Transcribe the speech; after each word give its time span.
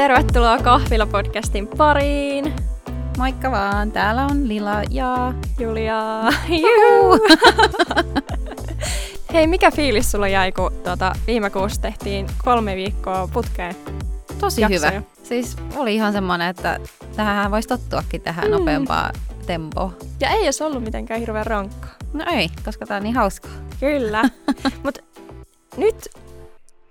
tervetuloa 0.00 0.58
Kahvila-podcastin 0.58 1.68
pariin. 1.76 2.52
Moikka 3.18 3.50
vaan, 3.50 3.92
täällä 3.92 4.26
on 4.26 4.48
Lila 4.48 4.82
ja 4.90 5.34
Julia. 5.58 6.22
Juhu. 6.48 7.18
Hei, 9.32 9.46
mikä 9.46 9.70
fiilis 9.70 10.10
sulla 10.10 10.28
jäi, 10.28 10.52
kun 10.52 10.72
tuota, 10.84 11.12
viime 11.26 11.50
kuussa 11.50 11.80
tehtiin 11.80 12.26
kolme 12.44 12.76
viikkoa 12.76 13.28
putkeen? 13.32 13.76
Tosi 14.40 14.60
jaksoja. 14.60 14.90
hyvä. 14.90 15.02
Siis 15.22 15.56
oli 15.76 15.94
ihan 15.94 16.12
semmoinen, 16.12 16.48
että 16.48 16.80
tähän 17.16 17.50
voisi 17.50 17.68
tottuakin 17.68 18.20
tähän 18.20 18.44
mm. 18.44 18.50
nopeampaa 18.50 19.12
tempoa. 19.46 19.92
Ja 20.20 20.30
ei 20.30 20.44
olisi 20.44 20.64
ollut 20.64 20.84
mitenkään 20.84 21.20
hirveän 21.20 21.46
rankkaa. 21.46 21.94
No 22.12 22.24
ei, 22.32 22.48
koska 22.64 22.86
tää 22.86 22.96
on 22.96 23.02
niin 23.02 23.14
hauskaa. 23.14 23.52
Kyllä. 23.80 24.22
Mutta 24.84 25.00
nyt 25.76 26.08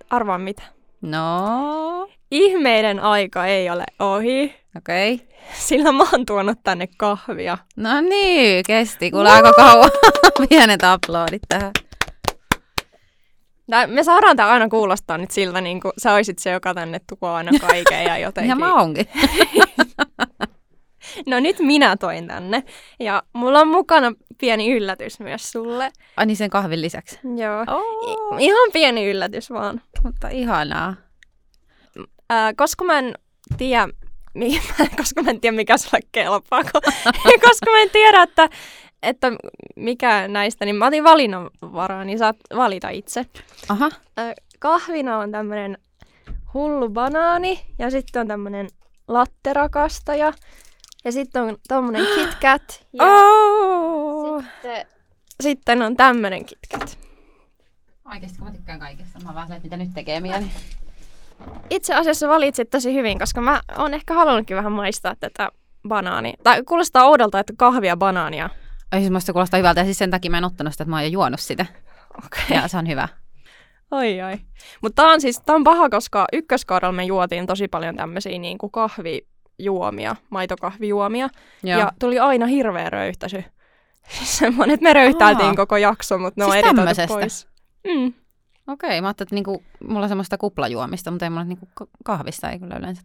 arvaan 0.09 0.41
mitä. 0.41 0.63
No? 1.02 2.09
Ihmeiden 2.31 2.99
aika 2.99 3.45
ei 3.45 3.69
ole 3.69 3.83
ohi. 3.99 4.55
Okei. 4.77 5.13
Okay. 5.13 5.27
Sillä 5.67 5.91
mä 5.91 6.03
oon 6.13 6.25
tuonut 6.25 6.57
tänne 6.63 6.88
kahvia. 6.97 7.57
No 7.75 8.02
niin, 8.02 8.63
kesti 8.67 9.11
kuule 9.11 9.29
aika 9.29 9.53
kauan. 9.53 9.91
Pienet 10.49 10.83
aplodit 10.83 11.41
tähän. 11.47 11.71
Tää, 13.69 13.88
me 13.88 14.03
saadaan 14.03 14.38
tämä 14.38 14.49
aina 14.49 14.69
kuulostaa 14.69 15.17
nyt 15.17 15.31
siltä, 15.31 15.61
niin 15.61 15.81
kuin 15.81 15.91
sä 15.97 16.13
olisit 16.13 16.39
se, 16.39 16.49
joka 16.52 16.73
tänne 16.73 16.99
tuo 16.99 17.29
aina 17.29 17.52
kaiken 17.61 18.03
ja 18.03 18.17
jotenkin. 18.27 18.49
ja 18.49 18.55
mä 18.55 18.75
oonkin. 18.75 19.07
no 21.25 21.39
nyt 21.39 21.59
minä 21.59 21.97
toin 21.97 22.27
tänne. 22.27 22.63
Ja 22.99 23.23
mulla 23.33 23.59
on 23.59 23.67
mukana 23.67 24.13
pieni 24.38 24.71
yllätys 24.71 25.19
myös 25.19 25.52
sulle. 25.52 25.91
Ai 26.17 26.25
niin 26.25 26.38
sen 26.38 26.50
kahvin 26.50 26.81
lisäksi? 26.81 27.19
Joo. 27.23 27.66
Oh. 27.67 28.39
I- 28.39 28.45
ihan 28.45 28.69
pieni 28.73 29.09
yllätys 29.09 29.52
vaan. 29.52 29.81
Mutta 30.03 30.27
ihanaa. 30.27 30.95
Äh, 32.31 32.53
koska 32.55 32.83
mä 32.83 32.99
en 32.99 33.13
tiedä, 33.58 33.88
koska 34.97 35.23
mä 35.23 35.30
en 35.30 35.41
tiedä 35.41 35.55
mikä 35.55 35.77
sulle 35.77 35.99
kelpaa, 36.11 36.63
koska 37.47 37.72
mä 37.72 37.81
en 37.81 37.89
tiedä, 37.89 38.23
että, 38.23 38.49
että 39.03 39.31
mikä 39.75 40.27
näistä, 40.27 40.66
niin 40.66 40.75
mä 40.75 40.88
otin 40.88 41.03
valinnanvaraa, 41.03 42.03
niin 42.03 42.19
saat 42.19 42.38
valita 42.55 42.89
itse. 42.89 43.25
Aha. 43.69 43.85
Äh, 44.19 44.33
kahvina 44.59 45.17
on 45.17 45.31
tämmönen 45.31 45.77
hullu 46.53 46.89
banaani 46.89 47.66
ja 47.80 47.91
sitten 47.91 48.19
on 48.19 48.27
tämmönen 48.27 48.67
latterakastaja 49.07 50.33
ja 51.05 51.11
sitten 51.11 51.44
on 51.44 51.57
tommonen 51.67 52.05
KitKat. 52.16 52.85
Ja 52.94 53.05
oh! 53.05 54.44
sitten, 54.44 54.85
sitten 55.44 55.81
on 55.81 55.97
tämmönen 55.97 56.45
KitKat. 56.45 56.97
Oikeesti 58.11 58.38
kun 58.38 58.47
mä 58.47 58.53
tykkään 58.53 58.80
kaikesta. 58.80 59.19
Mä 59.19 59.33
vaan 59.33 59.47
mitä 59.63 59.77
nyt 59.77 59.94
tekee 59.94 60.19
mieli. 60.19 60.45
Itse 61.69 61.93
asiassa 61.93 62.27
valitsit 62.27 62.69
tosi 62.69 62.93
hyvin, 62.93 63.19
koska 63.19 63.41
mä 63.41 63.61
oon 63.77 63.93
ehkä 63.93 64.13
halunnutkin 64.13 64.57
vähän 64.57 64.71
maistaa 64.71 65.15
tätä 65.19 65.49
banaania. 65.87 66.33
Tai 66.43 66.63
kuulostaa 66.63 67.05
oudolta, 67.05 67.39
että 67.39 67.53
kahvia 67.57 67.97
banaania. 67.97 68.49
Ei 68.91 68.99
siis 68.99 69.11
musta 69.11 69.33
kuulostaa 69.33 69.57
hyvältä 69.57 69.81
ja 69.81 69.85
siis 69.85 69.97
sen 69.97 70.11
takia 70.11 70.31
mä 70.31 70.37
en 70.37 70.43
ottanut 70.43 70.73
sitä, 70.73 70.83
että 70.83 70.89
mä 70.89 70.95
oon 70.95 71.03
jo 71.03 71.09
juonut 71.09 71.39
sitä. 71.39 71.65
Okay. 72.17 72.57
Ja 72.57 72.67
se 72.67 72.77
on 72.77 72.87
hyvä. 72.87 73.07
Oi 73.91 74.21
oi. 74.21 74.39
Mutta 74.81 75.03
tää 75.03 75.11
on 75.11 75.21
siis, 75.21 75.41
tää 75.45 75.55
on 75.55 75.63
paha, 75.63 75.89
koska 75.89 76.27
ykköskaudella 76.33 76.91
me 76.91 77.03
juotiin 77.03 77.47
tosi 77.47 77.67
paljon 77.67 77.95
tämmöisiä 77.95 78.39
niin 78.39 78.57
kuin 78.57 78.71
kahvijuomia, 78.71 80.15
maitokahvijuomia. 80.29 81.29
Joo. 81.63 81.79
Ja 81.79 81.91
tuli 81.99 82.19
aina 82.19 82.45
hirveä 82.45 82.89
röyhtäisy. 82.89 83.43
Siis 84.17 84.37
semmoinen, 84.37 84.73
että 84.73 84.83
me 84.83 84.93
röyhtäiltiin 84.93 85.55
koko 85.55 85.77
jakso, 85.77 86.17
mutta 86.17 86.41
ne 86.41 86.51
siis 86.51 86.65
on 86.65 86.79
editoitu 86.79 87.13
pois. 87.13 87.47
Mm. 87.87 88.13
Okei, 88.70 89.02
mä 89.02 89.07
ajattelin, 89.07 89.28
että 89.28 89.35
niinku, 89.35 89.63
mulla 89.88 90.03
on 90.03 90.09
semmoista 90.09 90.38
kuplajuomista, 90.38 91.12
mutta 91.12 91.25
ei 91.25 91.30
mulla 91.30 91.44
niinku 91.44 91.68
kahvista 92.03 92.50
ei 92.50 92.59
kyllä 92.59 92.75
yleensä. 92.75 93.02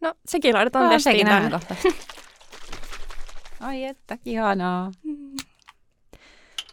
No, 0.00 0.14
sekin 0.26 0.54
laitetaan 0.54 0.84
no, 0.84 0.90
testiin 0.90 1.26
tänne. 1.26 1.50
kohta. 1.50 1.74
Ai 3.60 3.84
että, 3.84 4.18
ihanaa. 4.24 4.90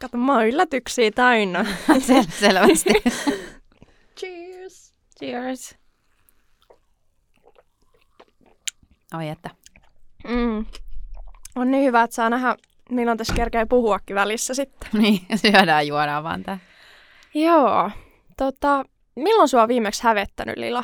Kato, 0.02 0.18
mä 0.18 0.34
oon 0.34 0.48
yllätyksiä 0.48 1.12
täynnä. 1.12 1.66
Sel- 2.08 2.32
selvästi. 2.40 2.90
Cheers. 4.20 4.94
Cheers. 5.20 5.76
Oi 9.18 9.30
että. 9.30 9.50
Mm. 10.28 10.66
On 11.56 11.72
niin 11.72 11.86
hyvä, 11.86 12.04
että 12.04 12.16
saa 12.16 12.30
nähdä, 12.30 12.56
milloin 12.90 13.18
tässä 13.18 13.34
kerkee 13.34 13.66
puhuakin 13.66 14.16
välissä 14.16 14.54
sitten. 14.54 14.90
niin, 14.94 15.22
syödään 15.36 15.88
juodaan 15.88 16.24
vaan 16.24 16.44
tää. 16.44 16.60
Joo. 17.34 17.92
Tota, 18.38 18.86
milloin 19.16 19.50
sua 19.50 19.62
on 19.62 19.68
viimeksi 19.68 20.04
hävettänyt, 20.04 20.58
Lila? 20.58 20.84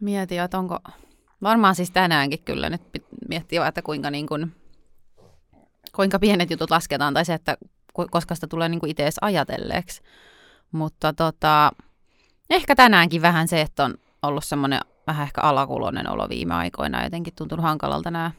Mietin, 0.00 0.40
että 0.40 0.58
onko... 0.58 0.78
Varmaan 1.42 1.74
siis 1.74 1.90
tänäänkin 1.90 2.42
kyllä 2.44 2.70
nyt 2.70 2.82
miettii, 3.28 3.58
että 3.58 3.82
kuinka, 3.82 4.10
niin 4.10 4.26
kuin, 4.26 4.54
kuinka 5.94 6.18
pienet 6.18 6.50
jutut 6.50 6.70
lasketaan, 6.70 7.14
tai 7.14 7.24
se, 7.24 7.34
että 7.34 7.56
koska 8.10 8.34
sitä 8.34 8.46
tulee 8.46 8.68
niin 8.68 8.86
itse 8.86 9.10
ajatelleeksi. 9.20 10.02
Mutta 10.72 11.12
tota, 11.12 11.72
ehkä 12.50 12.74
tänäänkin 12.74 13.22
vähän 13.22 13.48
se, 13.48 13.60
että 13.60 13.84
on 13.84 13.94
ollut 14.22 14.44
semmoinen 14.44 14.80
vähän 15.06 15.22
ehkä 15.26 15.40
alakuloinen 15.40 16.10
olo 16.10 16.28
viime 16.28 16.54
aikoina, 16.54 17.04
jotenkin 17.04 17.34
tuntunut 17.34 17.62
hankalalta 17.62 18.10
nämä 18.10 18.30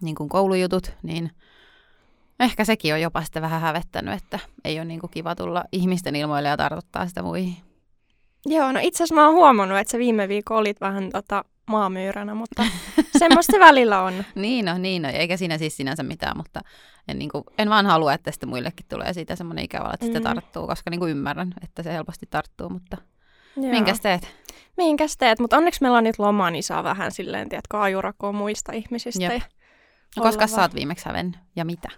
niin 0.00 0.14
kuin 0.14 0.28
koulujutut, 0.28 0.92
niin– 1.02 1.30
Ehkä 2.40 2.64
sekin 2.64 2.94
on 2.94 3.00
jopa 3.00 3.22
sitten 3.22 3.42
vähän 3.42 3.60
hävettänyt, 3.60 4.14
että 4.14 4.38
ei 4.64 4.78
ole 4.78 4.84
niin 4.84 5.00
kuin 5.00 5.10
kiva 5.10 5.34
tulla 5.34 5.64
ihmisten 5.72 6.16
ilmoille 6.16 6.48
ja 6.48 6.56
tartuttaa 6.56 7.06
sitä 7.06 7.22
muihin. 7.22 7.56
Joo, 8.46 8.72
no 8.72 8.80
itse 8.82 8.96
asiassa 8.96 9.14
mä 9.14 9.26
oon 9.26 9.34
huomannut, 9.34 9.78
että 9.78 9.90
se 9.90 9.98
viime 9.98 10.28
viikko 10.28 10.56
olit 10.56 10.80
vähän 10.80 11.10
tota 11.12 11.44
maamyyränä, 11.66 12.34
mutta 12.34 12.66
semmoista 13.18 13.52
se 13.52 13.60
välillä 13.60 14.02
on. 14.02 14.14
niin 14.34 14.64
no, 14.64 14.78
niin 14.78 15.02
no, 15.02 15.08
eikä 15.08 15.36
siinä 15.36 15.58
siis 15.58 15.76
sinänsä 15.76 16.02
mitään, 16.02 16.36
mutta 16.36 16.60
en, 17.08 17.18
niin 17.18 17.30
kuin, 17.30 17.44
en 17.58 17.70
vaan 17.70 17.86
halua, 17.86 18.12
että 18.12 18.30
sitten 18.30 18.48
muillekin 18.48 18.86
tulee 18.88 19.12
siitä 19.12 19.36
semmoinen 19.36 19.64
ikävä, 19.64 19.90
että 19.94 20.06
mm. 20.06 20.12
sitä 20.12 20.20
tarttuu, 20.20 20.66
koska 20.66 20.90
niin 20.90 21.00
kuin 21.00 21.10
ymmärrän, 21.10 21.54
että 21.62 21.82
se 21.82 21.92
helposti 21.92 22.26
tarttuu, 22.30 22.68
mutta 22.68 22.96
Joo. 23.56 23.70
minkäs 23.70 24.00
teet? 24.00 24.28
Minkäs 24.76 25.16
teet, 25.16 25.38
mutta 25.38 25.56
onneksi 25.56 25.82
meillä 25.82 25.98
on 25.98 26.04
nyt 26.04 26.18
loma, 26.18 26.50
niin 26.50 26.62
saa 26.62 26.84
vähän 26.84 27.12
silleen, 27.12 27.48
tiedätkö, 27.48 27.80
ajurakoa 27.80 28.32
muista 28.32 28.72
ihmisistä. 28.72 29.24
Ja 29.24 29.40
no, 30.16 30.22
koska 30.22 30.46
sä 30.46 30.60
oot 30.60 30.74
viimeksi 30.74 31.06
hävennyt 31.06 31.40
ja 31.56 31.64
mitä? 31.64 31.88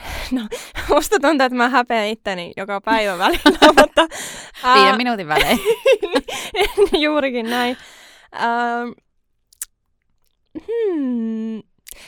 No, 0.32 0.48
musta 0.88 1.16
tuntuu, 1.20 1.46
että 1.46 1.56
mä 1.56 1.68
häpeän 1.68 2.08
itteni 2.08 2.52
joka 2.56 2.80
päivä 2.80 3.18
välillä, 3.18 3.72
mutta... 3.80 4.06
Viiden 4.74 4.96
minuutin 4.96 5.28
välein. 5.28 5.58
juurikin 7.04 7.50
näin. 7.50 7.76
Uh, 8.34 8.94
hmm. 10.54 11.62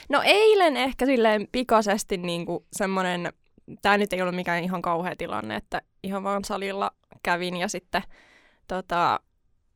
No 0.08 0.22
eilen 0.24 0.76
ehkä 0.76 1.06
silleen 1.06 1.48
pikaisesti 1.52 2.16
niinku 2.16 2.66
semmonen, 2.72 3.32
tää 3.82 3.98
nyt 3.98 4.12
ei 4.12 4.22
ollut 4.22 4.34
mikään 4.34 4.64
ihan 4.64 4.82
kauhea 4.82 5.16
tilanne, 5.16 5.56
että 5.56 5.82
ihan 6.02 6.22
vaan 6.22 6.44
salilla 6.44 6.90
kävin 7.22 7.56
ja 7.56 7.68
sitten 7.68 8.02
tota, 8.68 9.20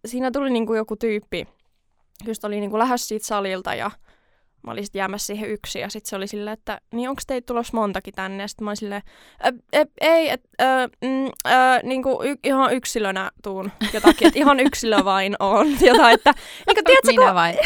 siinä 0.06 0.30
tuli 0.30 0.50
niinku 0.50 0.74
joku 0.74 0.96
tyyppi, 0.96 1.48
just 2.26 2.44
oli 2.44 2.60
niinku 2.60 2.78
lähes 2.78 3.08
siitä 3.08 3.26
salilta 3.26 3.74
ja 3.74 3.90
mä 4.62 4.72
olin 4.72 4.84
sitten 4.84 4.98
jäämässä 4.98 5.26
siihen 5.26 5.50
yksin 5.50 5.82
ja 5.82 5.90
sitten 5.90 6.10
se 6.10 6.16
oli 6.16 6.26
silleen, 6.26 6.54
että 6.54 6.80
niin 6.92 7.08
onko 7.08 7.22
teitä 7.26 7.46
tulossa 7.46 7.76
montakin 7.76 8.14
tänne? 8.14 8.42
Ja 8.42 8.48
sitten 8.48 8.64
mä 8.64 8.70
olin 8.70 8.76
silleen, 8.76 9.02
ei, 10.00 10.30
et, 10.30 10.42
ä, 10.60 10.88
mm, 11.02 11.26
ä, 11.52 11.80
niinku 11.82 12.22
y, 12.24 12.34
ihan 12.44 12.72
yksilönä 12.72 13.30
tuun 13.42 13.72
jotakin, 13.92 14.26
että 14.26 14.38
ihan 14.38 14.60
yksilö 14.60 15.04
vain 15.04 15.36
on. 15.40 15.66
Jotain, 15.86 16.14
että, 16.14 16.34
niin, 16.66 16.84
tiedätkö, 16.84 17.06
Minä 17.06 17.26
kun... 17.26 17.34
vain? 17.34 17.56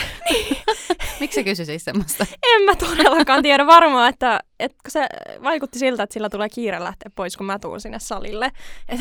Miksi 1.21 1.35
se 1.35 1.45
kysyi 1.45 1.67
siis 1.67 1.85
semmoista? 1.85 2.27
En 2.55 2.63
mä 2.63 2.77
todellakaan 2.77 3.43
tiedä 3.43 3.67
varmaan, 3.67 4.09
että, 4.09 4.41
että 4.61 4.91
se 4.91 5.07
vaikutti 5.43 5.79
siltä, 5.79 6.03
että 6.03 6.15
sillä 6.15 6.29
tulee 6.29 6.49
kiire 6.49 6.81
lähteä 6.81 7.11
pois, 7.15 7.37
kun 7.37 7.47
mä 7.47 7.59
tuun 7.59 7.81
sinne 7.81 7.99
salille. 7.99 8.53
Et, 8.89 9.01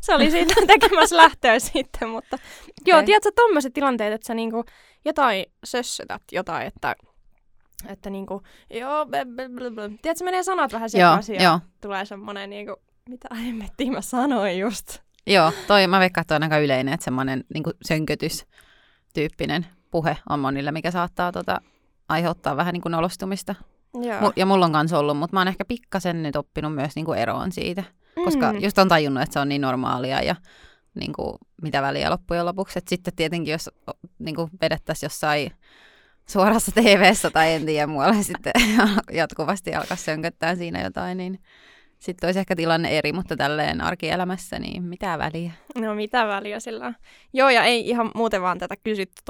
se 0.00 0.14
oli 0.14 0.30
siitä 0.30 0.54
tekemässä 0.66 1.16
lähtöä 1.16 1.58
sitten, 1.58 2.08
mutta 2.08 2.36
okay. 2.36 2.74
joo, 2.86 3.02
tiedätkö 3.02 3.30
tommoset 3.36 3.72
tilanteet, 3.72 4.12
että 4.12 4.26
sä 4.26 4.34
niinku 4.34 4.64
jotain 5.04 5.46
sössötät 5.64 6.22
jotain, 6.32 6.66
että 6.66 6.96
että 7.88 8.10
niinku, 8.10 8.42
joo, 8.70 9.06
blablabla. 9.06 9.90
tiedätkö, 10.02 10.24
menee 10.24 10.42
sanat 10.42 10.72
vähän 10.72 10.90
sekaisin 10.90 11.34
ja 11.34 11.60
tulee 11.80 12.04
semmoinen 12.04 12.50
niinku, 12.50 12.76
mitä 13.08 13.34
hemmettiin 13.34 13.92
mä 13.92 14.00
sanoin 14.00 14.58
just. 14.58 14.98
Joo, 15.26 15.52
toi, 15.66 15.86
mä 15.86 16.00
veikkaan, 16.00 16.22
että 16.22 16.36
on 16.36 16.42
aika 16.42 16.58
yleinen, 16.58 16.94
että 16.94 17.04
semmoinen 17.04 17.44
niinku 17.54 17.70
sönkötys-tyyppinen 17.88 19.66
puhe 19.90 20.16
on 20.28 20.40
monille, 20.40 20.72
mikä 20.72 20.90
saattaa 20.90 21.32
tota, 21.32 21.60
aiheuttaa 22.08 22.56
vähän 22.56 22.72
niinku 22.72 22.88
nolostumista. 22.88 23.54
Joo. 23.94 24.32
Ja 24.36 24.46
mulla 24.46 24.66
on 24.66 24.72
kanssa 24.72 24.98
ollut, 24.98 25.16
mutta 25.16 25.36
mä 25.36 25.40
oon 25.40 25.48
ehkä 25.48 25.64
pikkasen 25.64 26.22
nyt 26.22 26.36
oppinut 26.36 26.74
myös 26.74 26.96
niinku 26.96 27.12
eroon 27.12 27.52
siitä. 27.52 27.84
Koska 28.24 28.52
mm. 28.52 28.58
just 28.62 28.78
on 28.78 28.88
tajunnut, 28.88 29.22
että 29.22 29.32
se 29.32 29.40
on 29.40 29.48
niin 29.48 29.60
normaalia 29.60 30.22
ja 30.22 30.36
niin 30.94 31.12
kuin, 31.12 31.38
mitä 31.62 31.82
väliä 31.82 32.10
loppujen 32.10 32.46
lopuksi. 32.46 32.78
Et 32.78 32.88
sitten 32.88 33.14
tietenkin, 33.16 33.52
jos 33.52 33.70
niin 34.18 34.36
kuin 34.36 34.50
vedettäisiin 34.60 35.06
jossain 35.06 35.50
suorassa 36.28 36.72
tv 36.72 37.12
tai 37.32 37.52
en 37.52 37.66
tiedä 37.66 37.86
muualla 37.86 38.22
sitten 38.32 38.52
jatkuvasti 39.12 39.74
alkaa 39.74 39.96
sönköttää 39.96 40.54
siinä 40.54 40.82
jotain, 40.82 41.18
niin 41.18 41.38
sitten 41.98 42.28
olisi 42.28 42.40
ehkä 42.40 42.56
tilanne 42.56 42.98
eri, 42.98 43.12
mutta 43.12 43.36
tälleen 43.36 43.80
arkielämässä, 43.80 44.58
niin 44.58 44.82
mitä 44.82 45.18
väliä? 45.18 45.52
No 45.78 45.94
mitä 45.94 46.26
väliä 46.26 46.60
sillä 46.60 46.86
on. 46.86 46.94
Joo, 47.32 47.48
ja 47.48 47.64
ei 47.64 47.88
ihan 47.88 48.10
muuten 48.14 48.42
vaan 48.42 48.58
tätä 48.58 48.74
kysytty 48.84 49.22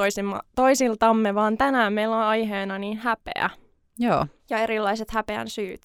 toisiltamme, 0.54 1.34
vaan 1.34 1.58
tänään 1.58 1.92
meillä 1.92 2.16
on 2.16 2.22
aiheena 2.22 2.78
niin 2.78 2.98
häpeä 2.98 3.50
Joo, 3.98 4.26
ja 4.50 4.58
erilaiset 4.58 5.10
häpeän 5.10 5.48
syyt. 5.50 5.80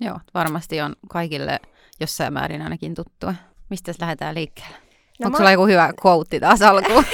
joo, 0.00 0.18
varmasti 0.34 0.80
on 0.80 0.96
kaikille 1.08 1.60
jossain 2.00 2.32
määrin 2.32 2.62
ainakin 2.62 2.94
tuttua. 2.94 3.34
Mistä 3.70 3.92
lähdetään 4.00 4.34
liikkeelle? 4.34 4.76
No 5.20 5.26
Onko 5.26 5.30
mä- 5.30 5.36
sulla 5.36 5.50
joku 5.52 5.66
hyvä 5.66 5.92
quote 6.06 6.40
taas 6.40 6.62
alkuun? 6.62 7.04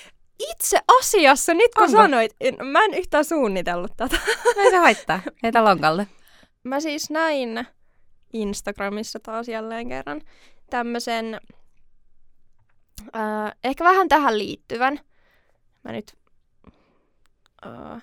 Itse 0.50 0.78
asiassa, 1.00 1.54
nyt 1.54 1.74
kun 1.74 1.84
Onko? 1.84 1.96
sanoit, 1.96 2.36
en- 2.40 2.66
mä 2.66 2.84
en 2.84 2.94
yhtään 2.94 3.24
suunnitellut 3.24 3.92
tätä. 3.96 4.16
Ei 4.56 4.70
se 4.70 4.76
haittaa. 4.76 5.20
Heitä 5.42 5.64
lonkalle. 5.64 6.06
Mä 6.64 6.80
siis 6.80 7.10
näin 7.10 7.66
Instagramissa 8.32 9.18
taas 9.22 9.48
jälleen 9.48 9.88
kerran 9.88 10.20
tämmöisen, 10.70 11.40
äh, 13.16 13.52
ehkä 13.64 13.84
vähän 13.84 14.08
tähän 14.08 14.38
liittyvän. 14.38 15.00
Mä 15.84 15.92
nyt 15.92 16.14
äh, 17.66 18.02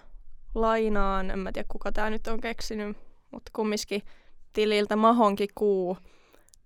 lainaan, 0.61 1.31
en 1.31 1.39
mä 1.39 1.51
tiedä 1.51 1.67
kuka 1.71 1.91
tää 1.91 2.09
nyt 2.09 2.27
on 2.27 2.41
keksinyt, 2.41 2.97
mutta 3.31 3.51
kumminkin 3.55 4.01
tililtä 4.53 4.95
Mahonki 4.95 5.47
kuu. 5.55 5.97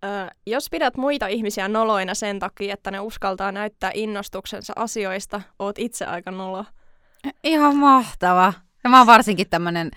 Äh, 0.06 0.30
jos 0.48 0.70
pidät 0.70 0.98
muita 0.98 1.28
ihmisiä 1.28 1.68
noloina 1.68 2.14
sen 2.14 2.40
takia, 2.40 2.74
että 2.74 2.92
ne 2.92 3.00
uskaltaa 3.00 3.52
näyttää 3.52 3.92
innostuksensa 3.94 4.74
asioista, 4.76 5.42
oot 5.60 5.80
itse 5.80 6.06
aika 6.06 6.32
nolo. 6.32 6.66
Ihan 7.44 7.76
mahtava. 7.76 8.54
Ja 8.84 8.90
mä 8.90 8.98
oon 8.98 9.08
varsinkin 9.08 9.50
tämmönen 9.50 9.92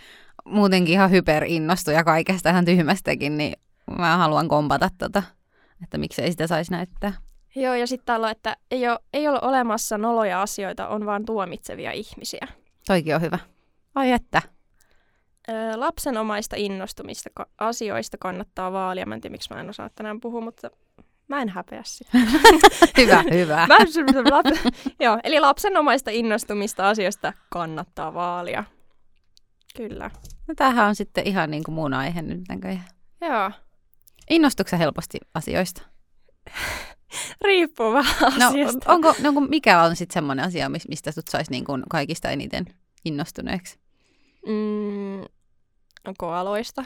muutenkin 0.45 0.93
ihan 0.93 1.11
hyperinnostuja 1.11 2.05
kaikesta 2.05 2.51
ihan 2.51 2.65
tyhmästäkin, 2.65 3.37
niin 3.37 3.53
mä 3.99 4.17
haluan 4.17 4.49
kompata 4.49 4.89
tota, 4.99 5.23
että 5.83 5.99
miksei 5.99 6.31
sitä 6.31 6.47
saisi 6.47 6.71
näyttää. 6.71 7.13
Joo, 7.57 7.75
ja 7.75 7.87
sitten 7.87 8.07
täällä 8.07 8.27
on, 8.27 8.31
että 8.31 8.57
ei 8.71 8.89
ole, 8.89 8.99
ei 9.13 9.29
ole 9.29 9.39
olemassa 9.43 9.99
noloja 9.99 10.43
asioita, 10.43 10.89
on 10.89 11.07
vaan 11.07 11.25
tuomitsevia 11.25 11.93
ihmisiä. 11.93 12.47
Toikin 12.87 13.15
on 13.15 13.21
hyvä. 13.21 13.39
Ai 13.95 14.13
että. 14.13 14.43
Lapsenomaista 15.77 16.57
innostumista 16.59 17.31
asioista 17.59 18.17
kannattaa 18.19 18.73
vaalia. 18.73 19.07
Mä 19.07 19.15
en 19.15 19.21
tiedä, 19.21 19.33
miksi 19.33 19.55
mä 19.55 19.61
en 19.61 19.71
osaa 19.71 19.91
tänään 19.95 20.21
puhua, 20.21 20.41
mutta 20.41 20.71
mä 21.29 21.43
en 21.43 21.49
häpeä 21.49 21.83
sitä. 21.85 22.11
Hyvä, 22.99 23.25
hyvä. 23.39 23.67
Mä, 23.67 23.77
lap- 23.79 24.73
joo, 25.05 25.19
eli 25.25 25.41
lapsenomaista 25.41 26.11
innostumista 26.11 26.89
asioista 26.89 27.33
kannattaa 27.51 28.15
vaalia. 28.15 28.65
Kyllä. 29.77 30.11
No 30.49 30.55
tämähän 30.57 30.87
on 30.89 30.95
sitten 30.95 31.27
ihan 31.27 31.51
niin 31.51 31.65
kuin 31.65 31.75
mun 31.75 31.95
aihe 31.95 32.23
nyt 32.23 32.41
näköjään. 32.49 32.85
Joo. 33.21 33.51
Innostuksen 34.31 34.79
helposti 34.79 35.19
asioista? 35.35 35.83
Riippuu 37.45 37.93
vähän 37.93 38.33
No, 38.41 38.47
asiasta. 38.49 38.93
onko, 38.93 39.15
no, 39.23 39.29
onko- 39.29 39.41
mikä 39.41 39.83
on 39.83 39.97
sitten 39.97 40.15
semmoinen 40.15 40.45
asia, 40.45 40.69
mis- 40.69 40.89
mistä 40.89 41.13
sut 41.13 41.29
saisi 41.29 41.51
niin 41.51 41.65
kuin 41.65 41.83
kaikista 41.91 42.31
eniten 42.31 42.65
innostuneeksi? 43.05 43.79
Mm, 44.47 45.25
koaloista. 46.19 46.85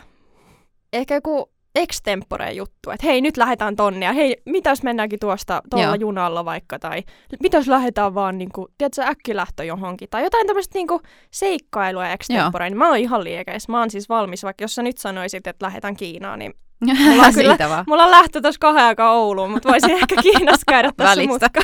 Ehkä 0.93 1.15
joku 1.15 1.51
extempore 1.75 2.53
juttu, 2.53 2.91
että 2.91 3.07
hei 3.07 3.21
nyt 3.21 3.37
lähdetään 3.37 3.77
tonne 3.77 4.07
ja 4.07 4.13
hei 4.13 4.37
mitä 4.47 4.71
jos 4.71 4.83
mennäänkin 4.83 5.19
tuosta 5.21 5.63
tuolla 5.71 5.97
junalla 5.97 6.45
vaikka 6.45 6.79
tai 6.79 7.03
mitä 7.43 7.57
jos 7.57 7.69
lähdetään 7.69 8.15
vaan 8.15 8.39
niinku, 8.39 8.69
tiedätkö, 8.79 9.03
äkkilähtö 9.03 9.65
johonkin 9.65 10.09
tai 10.11 10.23
jotain 10.23 10.47
tämmöistä 10.47 10.79
niinku 10.79 11.01
seikkailua 11.31 12.09
extempore, 12.09 12.71
niin 12.71 12.79
mä 12.79 12.89
oon 12.89 12.97
ihan 12.99 13.25
liekeis. 13.25 13.69
Mä 13.69 13.79
oon 13.79 13.91
siis 13.91 14.09
valmis, 14.09 14.43
vaikka 14.43 14.65
jos 14.65 14.75
sä 14.75 14.83
nyt 14.83 14.99
sanoisit, 14.99 15.47
että 15.47 15.67
lähdetään 15.67 15.97
Kiinaan, 15.97 16.39
niin 16.39 16.55
Mulla 17.09 17.23
on 17.27 17.35
kyllä- 17.35 17.69
vaan. 17.69 17.85
mulla 17.89 18.05
on 18.05 18.11
lähtö 18.11 18.41
tuossa 18.41 18.59
kahden 18.59 18.85
aikaa 18.85 19.13
Ouluun, 19.13 19.51
mutta 19.51 19.69
voisin 19.69 19.91
ehkä 19.91 20.15
Kiinassa 20.23 20.63
käydä 20.69 20.93
tässä 20.97 21.23
mutka. 21.27 21.61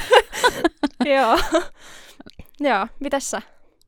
Joo. 1.15 1.39
Joo, 2.61 2.87
mitäs 3.01 3.31
sä? 3.31 3.43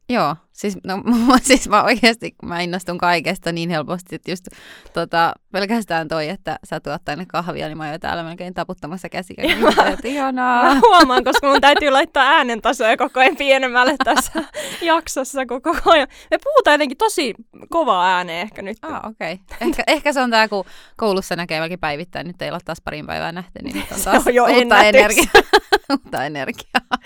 Joo, 0.09 0.37
siis, 0.53 0.79
no, 0.85 1.03
siis 1.43 1.69
mä 1.69 1.83
oikeasti, 1.83 2.31
kun 2.31 2.49
mä 2.49 2.61
innostun 2.61 2.99
kaikesta 2.99 3.53
niin 3.53 3.71
helposti, 3.71 4.15
että 4.15 4.31
just 4.31 4.49
tota, 4.93 5.33
pelkästään 5.53 6.09
toi, 6.09 6.29
että 6.29 6.59
sä 6.65 6.81
tuot 6.81 7.03
tänne 7.05 7.27
kahvia, 7.27 7.67
niin 7.67 7.79
mä 7.79 7.85
oon 7.85 7.93
jo 7.93 7.99
täällä 7.99 8.23
melkein 8.23 8.55
taputtamassa 8.55 9.09
käsiä. 9.09 9.37
Niin 9.39 9.61
mä 9.61 9.71
ihanaa. 10.05 10.63
Mä 10.75 10.81
huomaan, 10.81 11.25
koska 11.25 11.47
mun 11.47 11.61
täytyy 11.61 11.91
laittaa 11.91 12.25
äänentasoja 12.25 12.97
koko 12.97 13.21
ajan 13.21 13.37
pienemmälle 13.37 13.97
tässä 14.05 14.45
jaksossa 14.83 15.47
koko 15.47 15.75
ajan. 15.85 16.09
Me 16.31 16.39
puhutaan 16.45 16.75
jotenkin 16.75 16.99
tosi 16.99 17.35
kovaa 17.71 18.17
ääneen 18.17 18.43
ehkä 18.43 18.63
nyt. 18.63 18.77
Ah, 18.83 19.11
okei. 19.11 19.33
Okay. 19.33 19.69
Ehkä, 19.69 19.83
ehkä 19.87 20.13
se 20.13 20.21
on 20.21 20.31
tää, 20.31 20.49
kun 20.49 20.65
koulussa 20.97 21.37
näkee 21.37 21.61
melkein 21.61 21.81
päivittäin. 21.81 22.27
Nyt 22.27 22.43
ei 22.43 22.51
ole 22.51 22.61
taas 22.65 22.81
parin 22.85 23.07
päivää 23.07 23.33
nähty, 23.33 23.63
niin 23.63 23.77
nyt 23.77 23.93
on 23.93 23.99
Se 23.99 24.05
taas 24.05 24.27
on 24.27 24.35
jo 24.35 24.45
uutta 24.45 24.83
energiaa. 24.83 25.43
uutta 25.91 26.25
energiaa. 26.25 26.99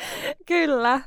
Kyllä. 0.46 1.00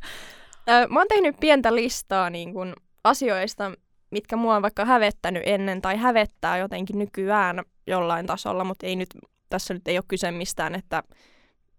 Mä 0.90 1.00
oon 1.00 1.08
tehnyt 1.10 1.36
pientä 1.40 1.76
listaa 1.76 2.30
niin 2.30 2.54
kun, 2.54 2.74
asioista, 3.04 3.72
mitkä 4.12 4.36
mua 4.36 4.56
on 4.56 4.62
vaikka 4.62 4.86
hävettänyt 4.86 5.44
ennen 5.46 5.82
tai 5.82 5.98
hävettää 5.98 6.58
jotenkin 6.58 7.00
nykyään 7.00 7.64
jollain 7.88 8.26
tasolla, 8.26 8.64
mutta 8.64 8.86
ei 8.86 8.96
nyt, 8.96 9.10
tässä 9.50 9.74
nyt 9.74 9.88
ei 9.88 9.98
ole 9.98 10.06
kyse 10.08 10.32
mistään, 10.32 10.76
että 10.76 11.04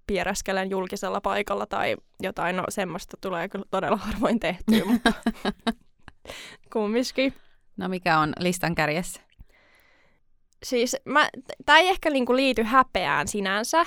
pieräskelen 0.06 0.70
julkisella 0.70 1.20
paikalla 1.20 1.66
tai 1.66 1.96
jotain, 2.20 2.56
no 2.56 2.64
semmoista 2.68 3.16
tulee 3.20 3.48
kyllä 3.48 3.64
todella 3.70 3.96
harvoin 3.96 4.40
tehtyä, 4.40 4.84
mutta 4.92 5.12
kumminkin. 6.72 7.34
No 7.76 7.88
mikä 7.88 8.18
on 8.18 8.32
listan 8.38 8.74
kärjessä? 8.74 9.20
Siis 10.62 10.96
mä, 11.04 11.28
tämä 11.66 11.78
ei 11.78 11.88
ehkä 11.88 12.10
niinku 12.10 12.36
liity 12.36 12.62
häpeään 12.62 13.28
sinänsä, 13.28 13.86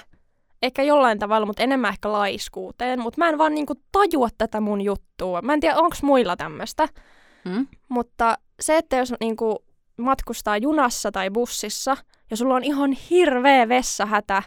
ehkä 0.61 0.83
jollain 0.83 1.19
tavalla, 1.19 1.45
mutta 1.45 1.63
enemmän 1.63 1.91
ehkä 1.91 2.11
laiskuuteen, 2.11 3.01
mutta 3.01 3.17
mä 3.17 3.29
en 3.29 3.37
vaan 3.37 3.55
niinku 3.55 3.73
tajua 3.91 4.29
tätä 4.37 4.61
mun 4.61 4.81
juttua. 4.81 5.41
Mä 5.41 5.53
en 5.53 5.59
tiedä, 5.59 5.77
onko 5.77 5.95
muilla 6.01 6.35
tämmöistä, 6.35 6.87
Hmm? 7.47 7.67
mutta 7.89 8.37
se, 8.59 8.77
että 8.77 8.95
jos 8.95 9.13
niinku 9.19 9.65
matkustaa 9.97 10.57
junassa 10.57 11.11
tai 11.11 11.29
bussissa 11.31 11.97
ja 12.31 12.37
sulla 12.37 12.55
on 12.55 12.63
ihan 12.63 12.91
hirveä 12.91 13.69
vessahätä, 13.69 14.43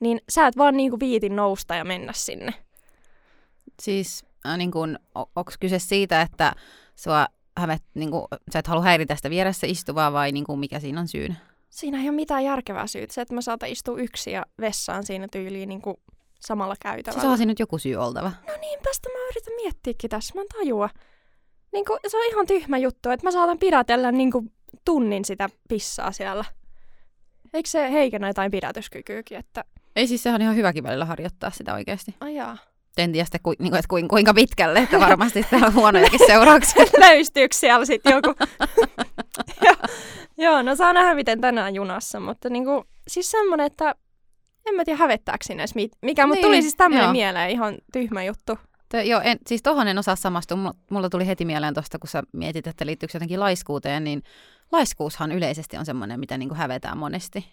niin 0.00 0.20
sä 0.28 0.46
et 0.46 0.56
vaan 0.56 0.76
niinku 0.76 1.00
viiti 1.00 1.28
nousta 1.28 1.74
ja 1.74 1.84
mennä 1.84 2.12
sinne. 2.12 2.54
Siis 3.82 4.24
äh, 4.46 4.58
niin 4.58 4.70
kun, 4.70 4.98
onko 5.14 5.52
kyse 5.60 5.78
siitä, 5.78 6.22
että 6.22 6.52
sua 6.96 7.26
hävet, 7.56 7.82
niin 7.94 8.10
kun, 8.10 8.28
sä 8.52 8.58
et 8.58 8.66
halua 8.66 8.82
häiritä 8.82 9.16
sitä 9.16 9.30
vieressä 9.30 9.66
istuvaa 9.66 10.12
vai 10.12 10.32
niin 10.32 10.44
kun, 10.44 10.58
mikä 10.58 10.80
siinä 10.80 11.00
on 11.00 11.08
syynä? 11.08 11.34
Siinä 11.72 11.98
ei 12.00 12.08
ole 12.08 12.16
mitään 12.16 12.44
järkevää 12.44 12.86
syytä. 12.86 13.14
Se, 13.14 13.20
että 13.20 13.34
mä 13.34 13.40
saatan 13.40 13.68
istua 13.68 13.98
yksi 13.98 14.32
ja 14.32 14.46
vessaan 14.60 15.06
siinä 15.06 15.28
tyyliin 15.32 15.68
niinku 15.68 16.00
samalla 16.40 16.74
käytävällä. 16.80 17.12
Siis 17.12 17.24
onhan 17.24 17.38
siinä 17.38 17.50
nyt 17.50 17.58
joku 17.58 17.78
syy 17.78 17.96
oltava. 17.96 18.32
No 18.46 18.52
niin, 18.60 18.78
tästä 18.82 19.08
mä 19.08 19.18
yritän 19.30 19.54
miettiäkin 19.54 20.10
tässä. 20.10 20.34
Mä 20.34 20.40
en 20.40 20.46
tajua. 20.48 20.90
Niin 21.72 21.84
kuin, 21.84 21.98
se 22.08 22.16
on 22.16 22.26
ihan 22.28 22.46
tyhmä 22.46 22.78
juttu, 22.78 23.10
että 23.10 23.26
mä 23.26 23.30
saatan 23.30 23.58
pidätellä 23.58 24.12
niin 24.12 24.30
kuin, 24.30 24.52
tunnin 24.84 25.24
sitä 25.24 25.48
pissaa 25.68 26.12
siellä. 26.12 26.44
Eikö 27.54 27.68
se 27.68 27.92
heikennä 27.92 28.28
jotain 28.28 28.50
pidätyskykyykin, 28.50 29.38
että 29.38 29.64
Ei 29.96 30.06
siis 30.06 30.22
sehän 30.22 30.40
on 30.40 30.42
ihan 30.42 30.56
hyväkin 30.56 30.84
välillä 30.84 31.04
harjoittaa 31.04 31.50
sitä 31.50 31.74
oikeasti. 31.74 32.14
ajaa. 32.20 32.58
En 32.98 33.12
tiedä 33.12 33.26
ku, 33.42 33.50
niin 33.50 33.70
kuin, 33.70 33.78
että 33.78 33.88
kuinka, 33.88 34.08
kuinka 34.08 34.34
pitkälle, 34.34 34.78
että 34.78 35.00
varmasti 35.00 35.46
täällä 35.50 35.66
on 35.66 35.74
huonojakin 35.74 36.20
seurauksia. 36.26 36.84
Löystyykö 37.08 37.56
siellä 37.56 37.84
sitten 37.84 38.12
joku? 38.12 38.34
joo, 40.38 40.62
no 40.62 40.76
saa 40.76 40.92
nähdä 40.92 41.14
miten 41.14 41.40
tänään 41.40 41.74
junassa, 41.74 42.20
mutta 42.20 42.48
niin 42.50 42.64
kuin, 42.64 42.84
siis 43.08 43.30
semmonen, 43.30 43.66
että 43.66 43.94
en 44.66 44.74
mä 44.74 44.84
tiedä 44.84 44.98
hävettääkö 44.98 45.44
siinä 45.44 45.60
edes 45.62 45.74
mit- 45.74 45.92
mikä, 46.02 46.26
mutta 46.26 46.36
Niin, 46.36 46.44
tuli 46.46 46.62
siis 46.62 46.76
tämmöinen 46.76 47.04
joo. 47.04 47.12
mieleen, 47.12 47.50
ihan 47.50 47.74
tyhmä 47.92 48.24
juttu. 48.24 48.58
Te, 48.88 49.02
joo, 49.02 49.20
en, 49.24 49.38
siis 49.46 49.62
tohon 49.62 49.88
en 49.88 49.98
osaa 49.98 50.16
samastua. 50.16 50.56
Mulla, 50.56 50.74
mulla 50.90 51.08
tuli 51.10 51.26
heti 51.26 51.44
mieleen 51.44 51.74
tuosta, 51.74 51.98
kun 51.98 52.08
sä 52.08 52.22
mietit, 52.32 52.66
että 52.66 52.86
liittyykö 52.86 53.10
jotenkin 53.16 53.40
laiskuuteen, 53.40 54.04
niin 54.04 54.22
laiskuushan 54.72 55.32
yleisesti 55.32 55.76
on 55.76 55.86
semmoinen, 55.86 56.20
mitä 56.20 56.38
niin 56.38 56.48
kuin 56.48 56.58
hävetään 56.58 56.98
monesti. 56.98 57.46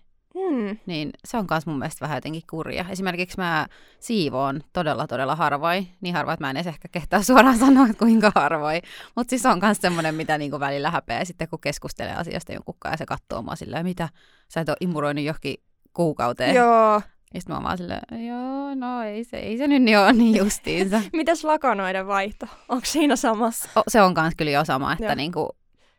Hmm. 0.49 0.77
Niin 0.85 1.09
se 1.27 1.37
on 1.37 1.45
myös 1.49 1.65
mun 1.65 1.79
mielestä 1.79 2.01
vähän 2.01 2.17
jotenkin 2.17 2.43
kurja. 2.49 2.85
Esimerkiksi 2.89 3.37
mä 3.37 3.67
siivoon 3.99 4.61
todella, 4.73 5.07
todella 5.07 5.35
harvoin. 5.35 5.87
Niin 6.01 6.15
harvoin, 6.15 6.33
että 6.33 6.43
mä 6.43 6.49
en 6.49 6.57
edes 6.57 6.67
ehkä 6.67 6.87
kehtaa 6.87 7.23
suoraan 7.23 7.57
sanoa, 7.65 7.85
että 7.85 7.99
kuinka 7.99 8.31
harvoin. 8.35 8.81
Mutta 9.15 9.29
siis 9.29 9.41
se 9.41 9.49
on 9.49 9.59
myös 9.61 9.77
semmoinen, 9.77 10.15
mitä 10.15 10.37
niinku 10.37 10.59
välillä 10.59 10.91
häpeää 10.91 11.25
sitten, 11.25 11.49
kun 11.49 11.59
keskustelee 11.61 12.15
asiasta 12.15 12.53
jonkun 12.53 12.75
kanssa 12.79 12.93
ja 12.93 12.97
se 12.97 13.05
katsoo 13.05 13.41
mua 13.41 13.55
silleen, 13.55 13.85
mitä 13.85 14.09
sä 14.47 14.61
et 14.61 14.69
ole 14.69 14.77
imuroinut 14.79 15.23
johonkin 15.23 15.55
kuukauteen. 15.93 16.55
Joo. 16.55 17.01
Ja 17.33 17.41
sitten 17.41 17.53
mä 17.53 17.57
oon 17.57 17.63
vaan 17.63 17.77
silleen, 17.77 18.27
joo, 18.27 18.75
no 18.75 19.03
ei 19.03 19.23
se, 19.23 19.37
ei 19.37 19.57
se 19.57 19.67
nyt 19.67 19.83
niin 19.83 19.99
ole 19.99 20.13
niin 20.13 20.35
justiinsa. 20.37 21.01
Mitäs 21.13 21.43
lakanoiden 21.43 22.07
vaihto? 22.07 22.45
Onko 22.69 22.85
siinä 22.85 23.15
samassa? 23.15 23.69
O, 23.75 23.83
se 23.87 24.01
on 24.01 24.13
kans 24.13 24.33
kyllä 24.37 24.51
jo 24.51 24.65
sama, 24.65 24.93
että 24.93 25.05
Joo. 25.05 25.15
niinku, 25.15 25.49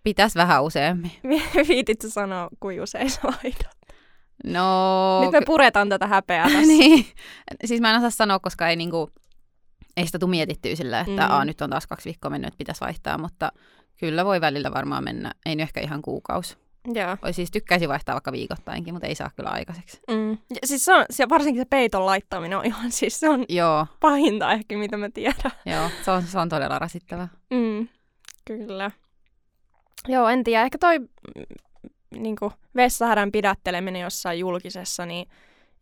pitäisi 0.04 0.38
vähän 0.38 0.64
useammin. 0.64 1.12
Viititkö 1.68 2.10
sanoa, 2.10 2.48
kuin 2.60 2.82
usein 2.82 3.10
sä 3.10 3.20
vaihdat? 3.24 3.79
No, 4.44 5.20
Nyt 5.20 5.32
me 5.32 5.40
puretaan 5.46 5.88
tätä 5.88 6.06
häpeää 6.06 6.44
tässä. 6.52 6.60
niin. 6.60 7.06
Siis 7.64 7.80
mä 7.80 7.90
en 7.90 7.96
osaa 7.96 8.10
sanoa, 8.10 8.38
koska 8.38 8.68
ei, 8.68 8.76
niinku, 8.76 9.10
ei 9.96 10.06
sitä 10.06 10.18
tule 10.18 10.30
mietittyä 10.30 10.74
sillä, 10.74 11.00
että 11.00 11.26
Mm. 11.40 11.46
nyt 11.46 11.60
on 11.60 11.70
taas 11.70 11.86
kaksi 11.86 12.04
viikkoa 12.04 12.30
mennyt, 12.30 12.48
että 12.48 12.58
pitäisi 12.58 12.80
vaihtaa, 12.80 13.18
mutta 13.18 13.52
kyllä 14.00 14.24
voi 14.24 14.40
välillä 14.40 14.70
varmaan 14.74 15.04
mennä. 15.04 15.32
Ei 15.46 15.56
nyt 15.56 15.62
ehkä 15.62 15.80
ihan 15.80 16.02
kuukausi. 16.02 16.56
Joo. 16.94 17.16
Oi 17.22 17.32
siis 17.32 17.50
tykkäisi 17.50 17.88
vaihtaa 17.88 18.12
vaikka 18.14 18.32
viikoittainkin, 18.32 18.94
mutta 18.94 19.06
ei 19.06 19.14
saa 19.14 19.30
kyllä 19.36 19.50
aikaiseksi. 19.50 20.00
Mm. 20.10 20.30
Ja 20.30 20.56
siis 20.64 20.84
se 20.84 20.94
on, 20.94 21.04
se, 21.10 21.28
varsinkin 21.28 21.60
se 21.60 21.66
peiton 21.70 22.06
laittaminen 22.06 22.58
on 22.58 22.64
ihan, 22.64 22.92
siis 22.98 23.20
se 23.20 23.28
on 23.28 23.44
Joo, 23.48 23.86
pahinta 24.00 24.52
ehkä, 24.52 24.76
mitä 24.78 24.96
mä 24.96 25.08
tiedän. 25.14 25.50
joo, 25.66 25.90
se 26.04 26.10
on, 26.10 26.22
se 26.22 26.38
on 26.38 26.48
todella 26.48 26.78
rasittava. 26.78 27.28
Mm. 27.50 27.88
Kyllä. 28.44 28.90
Joo, 30.08 30.28
en 30.28 30.44
tiedä. 30.44 30.62
Ehkä 30.64 30.78
toi 30.78 30.98
mm, 32.10 32.22
niinku, 32.22 32.52
vessahädän 32.76 33.32
pidätteleminen 33.32 34.02
jossain 34.02 34.38
julkisessa, 34.38 35.06
niin 35.06 35.28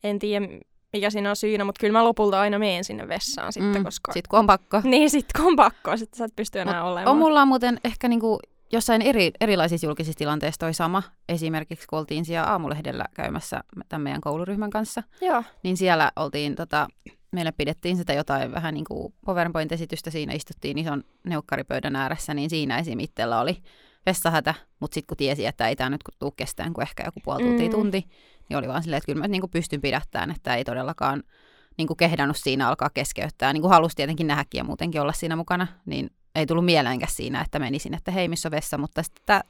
en 0.05 0.19
tiedä, 0.19 0.49
mikä 0.93 1.11
siinä 1.11 1.31
on 1.31 1.37
syynä, 1.37 1.65
mutta 1.65 1.81
kyllä 1.81 1.93
mä 1.93 2.05
lopulta 2.05 2.41
aina 2.41 2.59
menen 2.59 2.85
sinne 2.85 3.09
vessaan 3.09 3.53
sitten, 3.53 3.77
Mm, 3.77 3.85
koska... 3.85 4.13
Sitten 4.13 4.29
kun 4.31 4.39
on 4.39 4.47
pakko. 4.47 4.81
Niin, 4.85 5.11
sit 5.11 5.27
kun 5.37 5.47
on 5.47 5.57
pakko, 5.57 5.97
sitten 5.97 6.19
sä 6.19 6.25
et 6.25 6.37
pysty 6.37 6.61
enää 6.61 6.85
olemaan. 6.85 7.09
On 7.09 7.19
mulla 7.19 7.47
muuten 7.47 7.81
ehkä 7.85 8.09
niinku 8.09 8.39
jossain 8.73 9.03
eri, 9.03 9.31
erilaisissa 9.41 9.87
julkisissa 9.87 10.19
tilanteissa 10.19 10.59
toi 10.59 10.75
sama. 10.75 11.03
Esimerkiksi 11.29 11.87
kun 11.87 11.99
oltiin 11.99 12.25
siellä 12.25 12.47
aamulehdellä 12.49 13.05
käymässä 13.15 13.61
tämän 13.89 14.03
meidän 14.03 14.21
kouluryhmän 14.21 14.71
kanssa, 14.71 15.03
Joo. 15.21 15.43
niin 15.63 15.77
siellä 15.77 16.13
oltiin, 16.17 16.55
tota, 16.55 16.89
meille 17.33 17.53
pidettiin 17.53 17.97
sitä 17.97 18.13
jotain 18.13 18.53
vähän 18.53 18.75
niin 18.75 18.85
kuin 18.85 19.15
PowerPoint-esitystä, 19.27 20.11
siinä 20.11 20.33
istuttiin 20.33 20.79
ison 20.79 21.05
neukkaripöydän 21.25 21.97
ääressä, 21.97 22.35
niin 22.35 22.51
siinä 22.51 22.79
esim. 22.79 23.01
itsellä 23.01 23.41
oli 23.41 23.57
vessahätä, 24.09 24.55
mutta 24.81 24.95
sitten 24.95 25.07
kun 25.07 25.17
tiesi, 25.17 25.47
että 25.47 25.69
ei 25.69 25.77
tämä 25.77 25.91
nyt 25.91 26.01
tule 26.19 26.33
kestään 26.37 26.73
kuin 26.73 26.83
ehkä 26.83 27.03
joku 27.05 27.21
puoli 27.25 27.43
tuntia, 27.43 27.67
Mm. 27.67 27.71
tunti, 27.73 28.05
niin 28.49 28.57
oli 28.57 28.69
vaan 28.69 28.83
silleen, 28.83 28.99
että 28.99 29.07
kyllä 29.07 29.21
mä 29.21 29.29
niin 29.29 29.41
kuin 29.41 29.51
pystyn 29.51 29.81
pidättämään, 29.81 30.31
että 30.31 30.55
ei 30.57 30.65
todellakaan 30.65 31.23
niin 31.79 31.87
kuin 31.89 31.97
kehdannut 31.97 32.37
siinä 32.37 32.69
alkaa 32.69 32.91
keskeyttää. 32.95 33.53
Niin 33.53 33.61
kuin 33.61 33.71
halusi 33.71 33.97
tietenkin 33.97 34.27
nähdäkin 34.27 34.59
ja 34.59 34.65
muutenkin 34.65 35.01
olla 35.01 35.13
siinä 35.13 35.37
mukana, 35.37 35.67
niin 35.87 36.11
ei 36.35 36.47
tullut 36.47 36.65
mieleenkään 36.65 37.13
siinä, 37.13 37.41
että 37.41 37.59
menisin, 37.59 37.95
että 37.95 38.11
hei, 38.11 38.29
missä 38.29 38.49
on 38.49 38.51
vessa, 38.51 38.79
mutta 38.79 39.03
sitten 39.03 39.23
tää, 39.27 39.41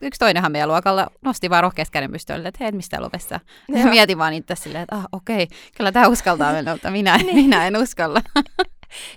yksi 0.00 0.18
toinenhan 0.18 0.52
meidän 0.52 0.68
luokalla 0.68 1.06
nosti 1.24 1.50
vaan 1.50 1.62
rohkeasti 1.62 1.92
käden 1.92 2.12
pystyyn, 2.12 2.46
että 2.46 2.64
hei, 2.64 2.72
mistä 2.72 2.96
on 3.00 3.10
vessa. 3.12 3.40
Ja 3.68 3.86
mietin 3.86 4.18
vaan 4.18 4.34
itse 4.34 4.54
silleen, 4.54 4.82
että 4.82 4.96
ah, 4.96 5.06
okei, 5.12 5.48
kyllä 5.76 5.92
tämä 5.92 6.08
uskaltaa 6.08 6.52
mennä, 6.52 6.72
mutta 6.72 6.90
minä, 6.90 7.16
Niin. 7.22 7.34
minä 7.34 7.66
en 7.66 7.76
uskalla. 7.76 8.20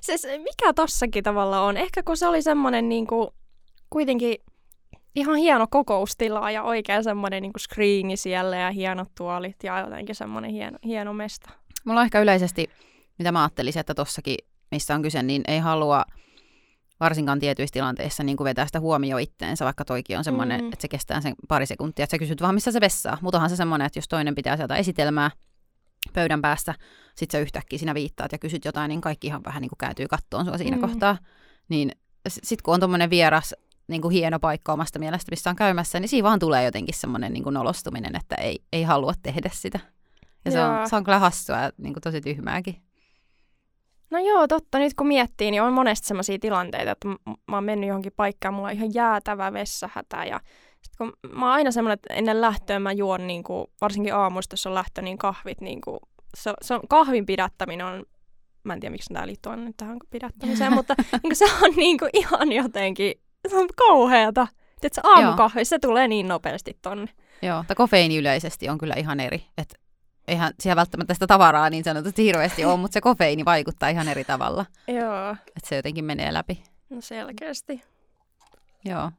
Se, 0.01 0.17
se, 0.17 0.37
mikä 0.37 0.73
tossakin 0.73 1.23
tavalla 1.23 1.61
on? 1.61 1.77
Ehkä 1.77 2.03
kun 2.03 2.17
se 2.17 2.27
oli 2.27 2.41
semmoinen 2.41 2.89
niinku, 2.89 3.33
kuitenkin 3.89 4.35
ihan 5.17 5.35
hieno 5.35 5.67
kokoustila 5.69 6.51
ja 6.51 6.63
oikein 6.63 7.03
semmoinen 7.03 7.41
niinku 7.41 7.59
screeni 7.59 8.17
siellä 8.17 8.57
ja 8.57 8.71
hienot 8.71 9.07
tuolit 9.17 9.63
ja 9.63 9.79
jotenkin 9.79 10.15
semmoinen 10.15 10.51
hieno, 10.51 10.77
hieno 10.85 11.13
mesta. 11.13 11.49
Mulla 11.85 11.99
on 11.99 12.05
ehkä 12.05 12.21
yleisesti, 12.21 12.69
mitä 13.19 13.31
mä 13.31 13.41
ajattelisin, 13.41 13.79
että 13.79 13.93
tossakin, 13.95 14.37
missä 14.71 14.95
on 14.95 15.01
kyse, 15.01 15.23
niin 15.23 15.41
ei 15.47 15.59
halua 15.59 16.05
varsinkaan 16.99 17.39
tietyissä 17.39 17.73
tilanteissa 17.73 18.23
niin 18.23 18.37
kuin 18.37 18.45
vetää 18.45 18.65
sitä 18.65 18.79
huomioon 18.79 19.21
itteensä, 19.21 19.65
vaikka 19.65 19.85
toikin 19.85 20.17
on 20.17 20.23
semmoinen, 20.23 20.61
Mm. 20.61 20.67
että 20.73 20.81
se 20.81 20.87
kestää 20.87 21.21
sen 21.21 21.35
pari 21.47 21.65
sekuntia, 21.65 22.03
että 22.03 22.11
sä 22.11 22.19
kysyt 22.19 22.41
vaan, 22.41 22.55
missä 22.55 22.71
se 22.71 22.81
vessaa. 22.81 23.17
Mutta 23.21 23.37
onhan 23.37 23.49
se 23.49 23.55
semmoinen, 23.55 23.85
että 23.85 23.97
jos 23.99 24.07
toinen 24.07 24.35
pitää 24.35 24.57
sieltä 24.57 24.75
esitelmää 24.75 25.31
pöydän 26.13 26.41
päässä, 26.41 26.73
sit 27.15 27.31
sä 27.31 27.39
yhtäkkiä 27.39 27.79
siinä 27.79 27.93
viittaat 27.93 28.31
ja 28.31 28.37
kysyt 28.37 28.65
jotain, 28.65 28.89
niin 28.89 29.01
kaikki 29.01 29.27
ihan 29.27 29.43
vähän 29.43 29.61
niin 29.61 29.69
kuin 29.69 29.77
kääntyy 29.77 30.07
kattoon 30.07 30.45
sua 30.45 30.57
siinä 30.57 30.75
Mm. 30.77 30.81
kohtaa. 30.81 31.17
Niin 31.69 31.91
sitten 32.27 32.63
kun 32.63 32.73
on 32.73 32.79
tommonen 32.79 33.09
vieras, 33.09 33.55
niin 33.87 34.01
kuin 34.01 34.11
hieno 34.11 34.39
paikka 34.39 34.73
omasta 34.73 34.99
mielestä, 34.99 35.31
missä 35.31 35.49
on 35.49 35.55
käymässä, 35.55 35.99
niin 35.99 36.09
siinä 36.09 36.27
vaan 36.27 36.39
tulee 36.39 36.63
jotenkin 36.63 36.95
semmoinen 36.95 37.33
niin 37.33 37.43
kuin 37.43 37.53
nolostuminen, 37.53 38.15
että 38.15 38.35
ei, 38.35 38.59
ei 38.73 38.83
halua 38.83 39.13
tehdä 39.23 39.49
sitä. 39.53 39.79
Ja 40.45 40.51
se 40.51 40.63
on, 40.63 40.89
se 40.89 40.95
on 40.95 41.03
kyllä 41.03 41.19
hassua 41.19 41.57
ja 41.57 41.71
niin 41.77 41.93
kuin 41.93 42.01
tosi 42.01 42.21
tyhmääkin. 42.21 42.81
No 44.09 44.19
joo, 44.19 44.47
totta. 44.47 44.79
Nyt 44.79 44.93
kun 44.93 45.07
miettii, 45.07 45.51
niin 45.51 45.61
on 45.61 45.73
monesti 45.73 46.07
sellaisia 46.07 46.39
tilanteita, 46.39 46.91
että 46.91 47.07
mä 47.47 47.57
oon 47.57 47.63
mennyt 47.63 47.87
johonkin 47.87 48.13
paikkaan, 48.15 48.53
mulla 48.53 48.67
on 48.67 48.73
ihan 48.73 48.93
jäätävä 48.93 49.53
vessahätä 49.53 50.25
ja 50.25 50.39
sit 50.81 50.95
kun 50.97 51.13
mä 51.35 51.45
oon 51.45 51.53
aina 51.53 51.71
semmoinen, 51.71 51.93
että 51.93 52.13
ennen 52.13 52.41
lähtöä 52.41 52.79
mä 52.79 52.91
juon, 52.91 53.27
niin 53.27 53.43
kuin, 53.43 53.67
varsinkin 53.81 54.15
aamuista, 54.15 54.53
jos 54.53 54.65
on 54.65 54.73
lähtö, 54.73 55.01
niin 55.01 55.17
kahvit, 55.17 55.61
niin 55.61 55.81
kuin, 55.81 55.99
se, 56.37 56.53
se 56.61 56.73
on, 56.73 56.79
kahvin 56.89 57.25
pidättäminen 57.25 57.85
on, 57.85 58.05
mä 58.63 58.73
en 58.73 58.79
tiedä 58.79 58.91
miksi 58.91 59.13
tämä 59.13 59.27
liittyy 59.27 59.55
nyt 59.55 59.77
tähän 59.77 59.97
pidättämiseen, 60.09 60.73
mutta 60.77 60.95
niin 61.11 61.21
kuin, 61.21 61.35
se 61.35 61.45
on 61.45 61.73
niin 61.75 61.97
kuin, 61.97 62.09
ihan 62.13 62.51
jotenkin, 62.51 63.13
on 63.53 63.67
kauheata. 63.75 64.47
Että 64.83 65.01
se 65.01 65.01
aamukahvi, 65.03 65.65
se 65.65 65.79
tulee 65.79 66.07
niin 66.07 66.27
nopeasti 66.27 66.77
tonne. 66.81 67.07
Joo, 67.41 67.63
tai 67.67 67.75
kofeiini 67.75 68.17
yleisesti 68.17 68.69
on 68.69 68.77
kyllä 68.77 68.93
ihan 68.97 69.19
eri. 69.19 69.45
Et 69.57 69.75
eihän 70.27 70.53
siellä 70.59 70.75
välttämättä 70.75 71.13
sitä 71.13 71.27
tavaraa 71.27 71.69
niin 71.69 71.83
sanotusti 71.83 72.23
hirveästi 72.23 72.65
ole, 72.65 72.77
mutta 72.77 72.93
se 72.93 73.01
kofeiini 73.01 73.45
vaikuttaa 73.45 73.89
ihan 73.89 74.07
eri 74.07 74.23
tavalla. 74.23 74.65
Joo, 74.87 75.31
Että 75.31 75.69
se 75.69 75.75
jotenkin 75.75 76.05
menee 76.05 76.33
läpi. 76.33 76.63
no 76.89 77.01
selkeästi. 77.01 77.81
Joo. 78.85 79.11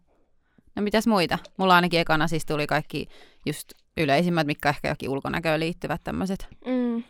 No 0.77 0.83
mitäs 0.83 1.07
muita? 1.07 1.39
Mulla 1.57 1.75
ainakin 1.75 2.01
ekana 2.01 2.29
siis 2.29 2.47
tuli 2.47 2.67
kaikki 2.67 3.09
just 3.47 3.73
yleisimmät, 3.97 4.47
mitkä 4.47 4.69
ehkä 4.69 4.89
jokin 4.89 5.09
ulkonäköön 5.11 5.61
liittyvät 5.61 6.01
tämmöiset. 6.05 6.49
Mm. 6.67 7.03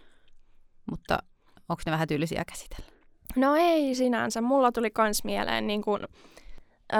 Mutta 0.91 1.19
onko 1.69 1.83
ne 1.87 1.93
vähän 1.93 2.09
tylsiä 2.09 2.45
käsitellä? 2.45 2.87
No 3.37 3.55
ei 3.57 3.95
sinänsä. 3.95 4.41
Mulla 4.41 4.73
tuli 4.73 4.91
kans 4.91 5.25
mieleen 5.25 5.67
niin 5.67 5.83
kuin, 5.83 6.01
ö, 6.93 6.97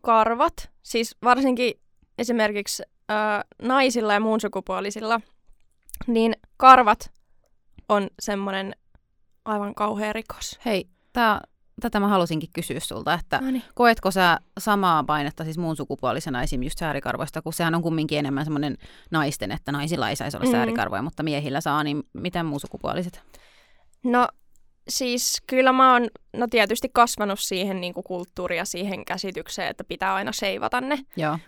karvat. 0.00 0.70
Siis 0.82 1.16
varsinkin 1.24 1.74
esimerkiksi 2.18 2.82
ö, 3.10 3.14
naisilla 3.62 4.12
ja 4.12 4.20
muun 4.20 4.40
sukupuolisilla, 4.40 5.20
niin 6.06 6.36
karvat 6.56 7.10
on 7.88 8.08
semmoinen 8.20 8.76
aivan 9.44 9.74
kauhea 9.74 10.12
rikos. 10.12 10.58
Hei, 10.64 10.88
tää, 11.12 11.40
tätä 11.80 12.00
mä 12.00 12.08
halusinkin 12.08 12.48
kysyä 12.52 12.80
sulta, 12.80 13.14
että 13.14 13.38
No 13.40 13.50
niin. 13.50 13.62
koetko 13.74 14.10
sä 14.10 14.38
samaa 14.60 15.04
painetta 15.04 15.44
siis 15.44 15.58
muun 15.58 15.76
sukupuolisena 15.76 16.42
esim. 16.42 16.62
just 16.62 16.78
säärikarvoista, 16.78 17.42
kun 17.42 17.52
sehän 17.52 17.74
on 17.74 17.82
kumminkin 17.82 18.18
enemmän 18.18 18.44
semmoinen 18.44 18.76
naisten, 19.10 19.52
että 19.52 19.72
naisilla 19.72 20.08
ei 20.10 20.16
saisi 20.16 20.36
olla 20.36 20.46
Mm. 20.46 20.52
säärikarvoja, 20.52 21.02
mutta 21.02 21.22
miehillä 21.22 21.60
saa, 21.60 21.84
niin 21.84 22.02
miten 22.12 22.46
muun 22.46 22.60
sukupuoliset? 22.60 23.22
No 24.04 24.28
siis 24.88 25.42
kyllä 25.46 25.72
mä 25.72 25.92
oon 25.92 26.08
no 26.36 26.46
tietysti 26.50 26.88
kasvanut 26.92 27.40
siihen 27.40 27.80
niin 27.80 27.94
kuin 27.94 28.04
kulttuuriin 28.04 28.58
ja 28.58 28.64
siihen 28.64 29.04
käsitykseen, 29.04 29.68
että 29.68 29.84
pitää 29.84 30.14
aina 30.14 30.32
seivata 30.32 30.80
ne. 30.80 30.98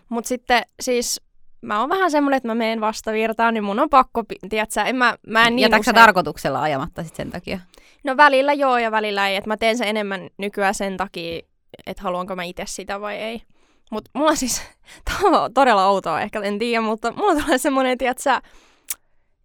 Mutta 0.09 0.29
sitten 0.29 0.63
siis 0.81 1.21
mä 1.63 1.81
oon 1.81 1.89
vähän 1.89 2.11
semmoinen, 2.11 2.37
että 2.37 2.49
mä 2.49 2.55
menen 2.55 2.81
vastavirtaan, 2.81 3.55
niin 3.55 3.65
mun 3.65 3.81
on 3.81 3.91
pakko, 3.91 4.25
tiedätkö, 4.49 4.81
en 4.81 4.97
mä, 4.97 5.17
mä 5.27 5.47
en 5.47 5.57
niin 5.57 5.63
Jätätkö 5.63 5.81
usein- 5.81 5.95
tarkoituksella 5.95 6.63
ajamatta 6.63 7.05
sit 7.05 7.17
sen 7.17 7.31
takia? 7.31 7.61
No 8.05 8.17
välillä 8.17 8.53
joo 8.53 8.79
ja 8.79 8.91
välillä 8.91 9.29
ei, 9.29 9.37
että 9.37 9.51
mä 9.51 9.57
teen 9.57 9.79
sen 9.79 9.89
enemmän 9.89 10.31
nykyään 10.39 10.75
sen 10.75 10.97
takia, 10.97 11.41
että 11.87 12.03
haluanko 12.03 12.37
mä 12.37 12.45
itse 12.45 12.63
sitä 12.67 13.01
vai 13.01 13.17
ei. 13.17 13.43
Mutta 13.91 14.11
mulla 14.15 14.35
siis, 14.35 14.63
tämä 15.05 15.43
on 15.43 15.55
todella 15.55 15.87
outoa 15.87 16.21
ehkä, 16.21 16.41
en 16.41 16.59
tiedä, 16.59 16.81
mutta 16.81 17.13
mulla 17.13 17.43
tulee 17.43 17.59
semmoinen, 17.59 17.99
tiedätkö, 17.99 18.41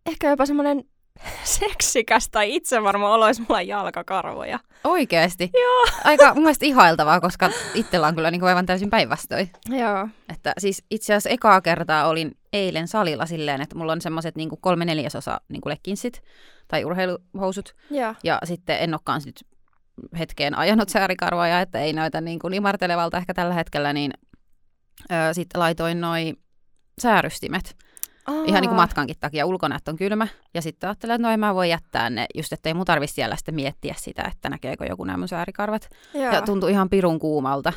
ehkä 0.05 0.29
jopa 0.29 0.46
semmoinen 0.46 0.84
seksikäs 1.59 2.29
tai 2.29 2.55
itsevarma 2.55 3.13
olo, 3.13 3.27
jos 3.27 3.39
mulla 3.39 3.57
on 3.57 3.67
jalkakarvoja. 3.67 4.59
Oikeesti? 4.83 5.49
Joo. 5.53 6.01
Aika 6.03 6.33
mun 6.33 6.43
mielestä 6.43 6.65
ihailtavaa, 6.65 7.21
koska 7.21 7.49
itsellä 7.73 8.07
on 8.07 8.15
kyllä 8.15 8.31
niin 8.31 8.39
kuin 8.39 8.49
aivan 8.49 8.65
täysin 8.65 8.89
päinvastoin. 8.89 9.51
Joo. 9.69 10.07
Että 10.33 10.53
siis 10.57 10.83
itse 10.91 11.13
asiassa 11.13 11.29
ekaa 11.29 11.61
kertaa 11.61 12.07
olin 12.07 12.31
eilen 12.53 12.88
salilla 12.88 13.25
silleen, 13.25 13.61
että 13.61 13.75
mulla 13.75 13.91
on 13.91 14.01
semmoiset 14.01 14.35
niin 14.35 14.49
kuin 14.49 14.61
kolme 14.61 14.85
neljäsosa 14.85 15.41
niin 15.49 15.61
kuin 15.61 15.71
lekkinsit 15.71 16.21
tai 16.67 16.85
urheiluhousut. 16.85 17.75
Joo. 17.89 18.15
Ja 18.23 18.39
sitten 18.43 18.79
en 18.79 18.93
olekaan 18.93 19.21
nyt 19.25 19.43
hetkeen 20.19 20.57
ajanut 20.57 20.89
säärikarvoja, 20.89 21.61
että 21.61 21.79
ei 21.79 21.93
näytä 21.93 22.21
niin 22.21 22.39
kuin 22.39 22.53
imartelevalta 22.53 23.17
ehkä 23.17 23.33
tällä 23.33 23.53
hetkellä, 23.53 23.93
niin 23.93 24.11
öö, 25.11 25.33
sitten 25.33 25.59
laitoin 25.59 26.01
noi 26.01 26.33
säärystimet. 27.01 27.75
Ihan 28.45 28.62
niin 28.62 28.69
kuin 28.69 28.75
matkankin 28.75 29.15
takia 29.19 29.45
ulkonäöt 29.45 29.88
on 29.88 29.95
kylmä. 29.95 30.27
Ja 30.53 30.62
sitten 30.62 30.89
ajattelin, 30.89 31.15
että 31.15 31.27
no 31.27 31.33
en 31.33 31.39
mä 31.39 31.55
voi 31.55 31.69
jättää 31.69 32.09
ne, 32.09 32.25
just 32.36 32.53
ettei 32.53 32.74
mun 32.74 32.86
tarvitse 32.86 33.13
siellä 33.13 33.36
sitten 33.36 33.55
miettiä 33.55 33.95
sitä, 33.98 34.24
että 34.24 34.50
näkeekö 34.50 34.86
joku 34.86 35.03
nämä 35.03 35.17
mun 35.17 35.27
säärikarvat. 35.27 35.89
Joo. 36.13 36.33
Ja 36.33 36.41
tuntui 36.41 36.71
ihan 36.71 36.89
pirun 36.89 37.19
kuumalta, 37.19 37.74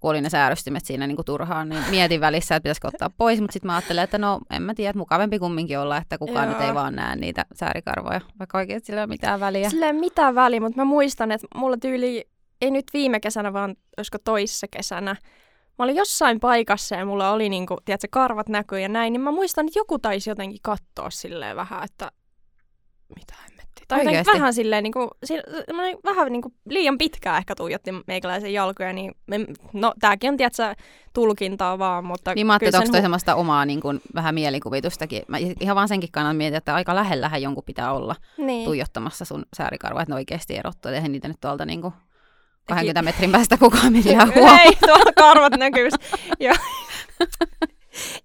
kun 0.00 0.10
oli 0.10 0.20
ne 0.20 0.30
säärystimet 0.30 0.84
siinä 0.84 1.06
niin 1.06 1.16
kuin 1.16 1.26
turhaan, 1.26 1.68
niin 1.68 1.82
mietin 1.90 2.20
välissä, 2.20 2.56
että 2.56 2.62
pitäisikö 2.62 2.88
ottaa 2.88 3.10
pois, 3.16 3.40
mutta 3.40 3.52
sitten 3.52 3.66
mä 3.66 3.74
ajattelin, 3.74 4.02
että 4.02 4.18
no 4.18 4.40
en 4.50 4.62
mä 4.62 4.74
tiedä, 4.74 4.90
että 4.90 4.98
mukavampi 4.98 5.38
kumminkin 5.38 5.78
olla, 5.78 5.96
että 5.96 6.18
kukaan 6.18 6.48
Joo. 6.48 6.58
nyt 6.58 6.68
ei 6.68 6.74
vaan 6.74 6.94
näe 6.94 7.16
niitä 7.16 7.44
säärikarvoja, 7.54 8.20
vaikka 8.38 8.58
oikeasti 8.58 8.86
sillä 8.86 9.00
ei 9.00 9.04
ole 9.04 9.08
mitään 9.08 9.40
väliä. 9.40 9.70
Sillä 9.70 9.86
ei 9.86 9.92
ole 9.92 10.00
mitään 10.00 10.34
väliä, 10.34 10.60
mutta 10.60 10.76
mä 10.76 10.84
muistan, 10.84 11.32
että 11.32 11.46
mulla 11.54 11.76
tyyli, 11.76 12.24
ei 12.60 12.70
nyt 12.70 12.84
viime 12.92 13.20
kesänä, 13.20 13.52
vaan 13.52 13.76
olisiko 13.98 14.18
toissa 14.24 14.66
kesänä, 14.70 15.16
mä 15.78 15.84
olin 15.84 15.96
jossain 15.96 16.40
paikassa 16.40 16.94
ja 16.96 17.06
mulla 17.06 17.30
oli 17.30 17.48
niinku, 17.48 17.76
tiedätkö, 17.84 18.08
karvat 18.10 18.48
näkyy 18.48 18.80
ja 18.80 18.88
näin, 18.88 19.12
niin 19.12 19.20
mä 19.20 19.32
muistan, 19.32 19.66
että 19.66 19.78
joku 19.78 19.98
taisi 19.98 20.30
jotenkin 20.30 20.58
katsoa 20.62 21.10
silleen 21.10 21.56
vähän, 21.56 21.84
että 21.84 22.10
mitä 23.16 23.34
hemmettiä. 23.42 23.84
Tai 23.88 23.98
jotenkin 23.98 24.32
vähän 24.32 24.54
silleen, 24.54 24.82
niinku, 24.82 25.10
si- 25.24 25.42
semmoinen 25.66 25.96
vähän 26.04 26.32
niinku 26.32 26.52
liian 26.68 26.98
pitkään 26.98 27.38
ehkä 27.38 27.54
tuijotti 27.54 27.90
meikäläisen 28.06 28.52
jalkoja, 28.52 28.92
niin 28.92 29.14
me, 29.26 29.40
no 29.72 29.94
tääkin 30.00 30.30
on, 30.30 30.36
tiedätkö, 30.36 30.74
tulkintaa 31.12 31.78
vaan, 31.78 32.04
mutta 32.04 32.34
Niin 32.34 32.46
mä 32.46 32.52
ajattelin, 32.52 32.68
että 32.68 32.78
onko 32.78 32.90
toi 32.92 33.00
hu- 33.00 33.02
semmoista 33.02 33.34
omaa 33.34 33.64
niin 33.64 33.80
kuin, 33.80 34.00
vähän 34.14 34.34
mielikuvitustakin. 34.34 35.22
Mä 35.28 35.38
ihan 35.60 35.76
vaan 35.76 35.88
senkin 35.88 36.12
kannalta 36.12 36.36
mietin, 36.36 36.56
että 36.56 36.74
aika 36.74 36.94
lähellähän 36.94 37.42
jonkun 37.42 37.64
pitää 37.64 37.92
olla 37.92 38.16
niin. 38.38 38.64
tuijottamassa 38.64 39.24
sun 39.24 39.46
säärikarvoja, 39.56 40.02
että 40.02 40.12
ne 40.12 40.16
oikeasti 40.16 40.56
erottuu. 40.56 40.92
Eihän 40.92 41.12
niitä 41.12 41.28
nyt 41.28 41.40
tuolta 41.40 41.66
niin 41.66 41.82
kuin 41.82 41.94
20 42.68 43.02
metrin 43.02 43.32
päästä 43.32 43.56
kukaan 43.56 43.92
millään 43.92 44.34
huomaa. 44.34 44.60
Ei, 44.60 44.76
tuolla 44.86 45.12
karvat 45.16 45.52
näkyy. 45.58 45.88
Joo. 46.40 46.54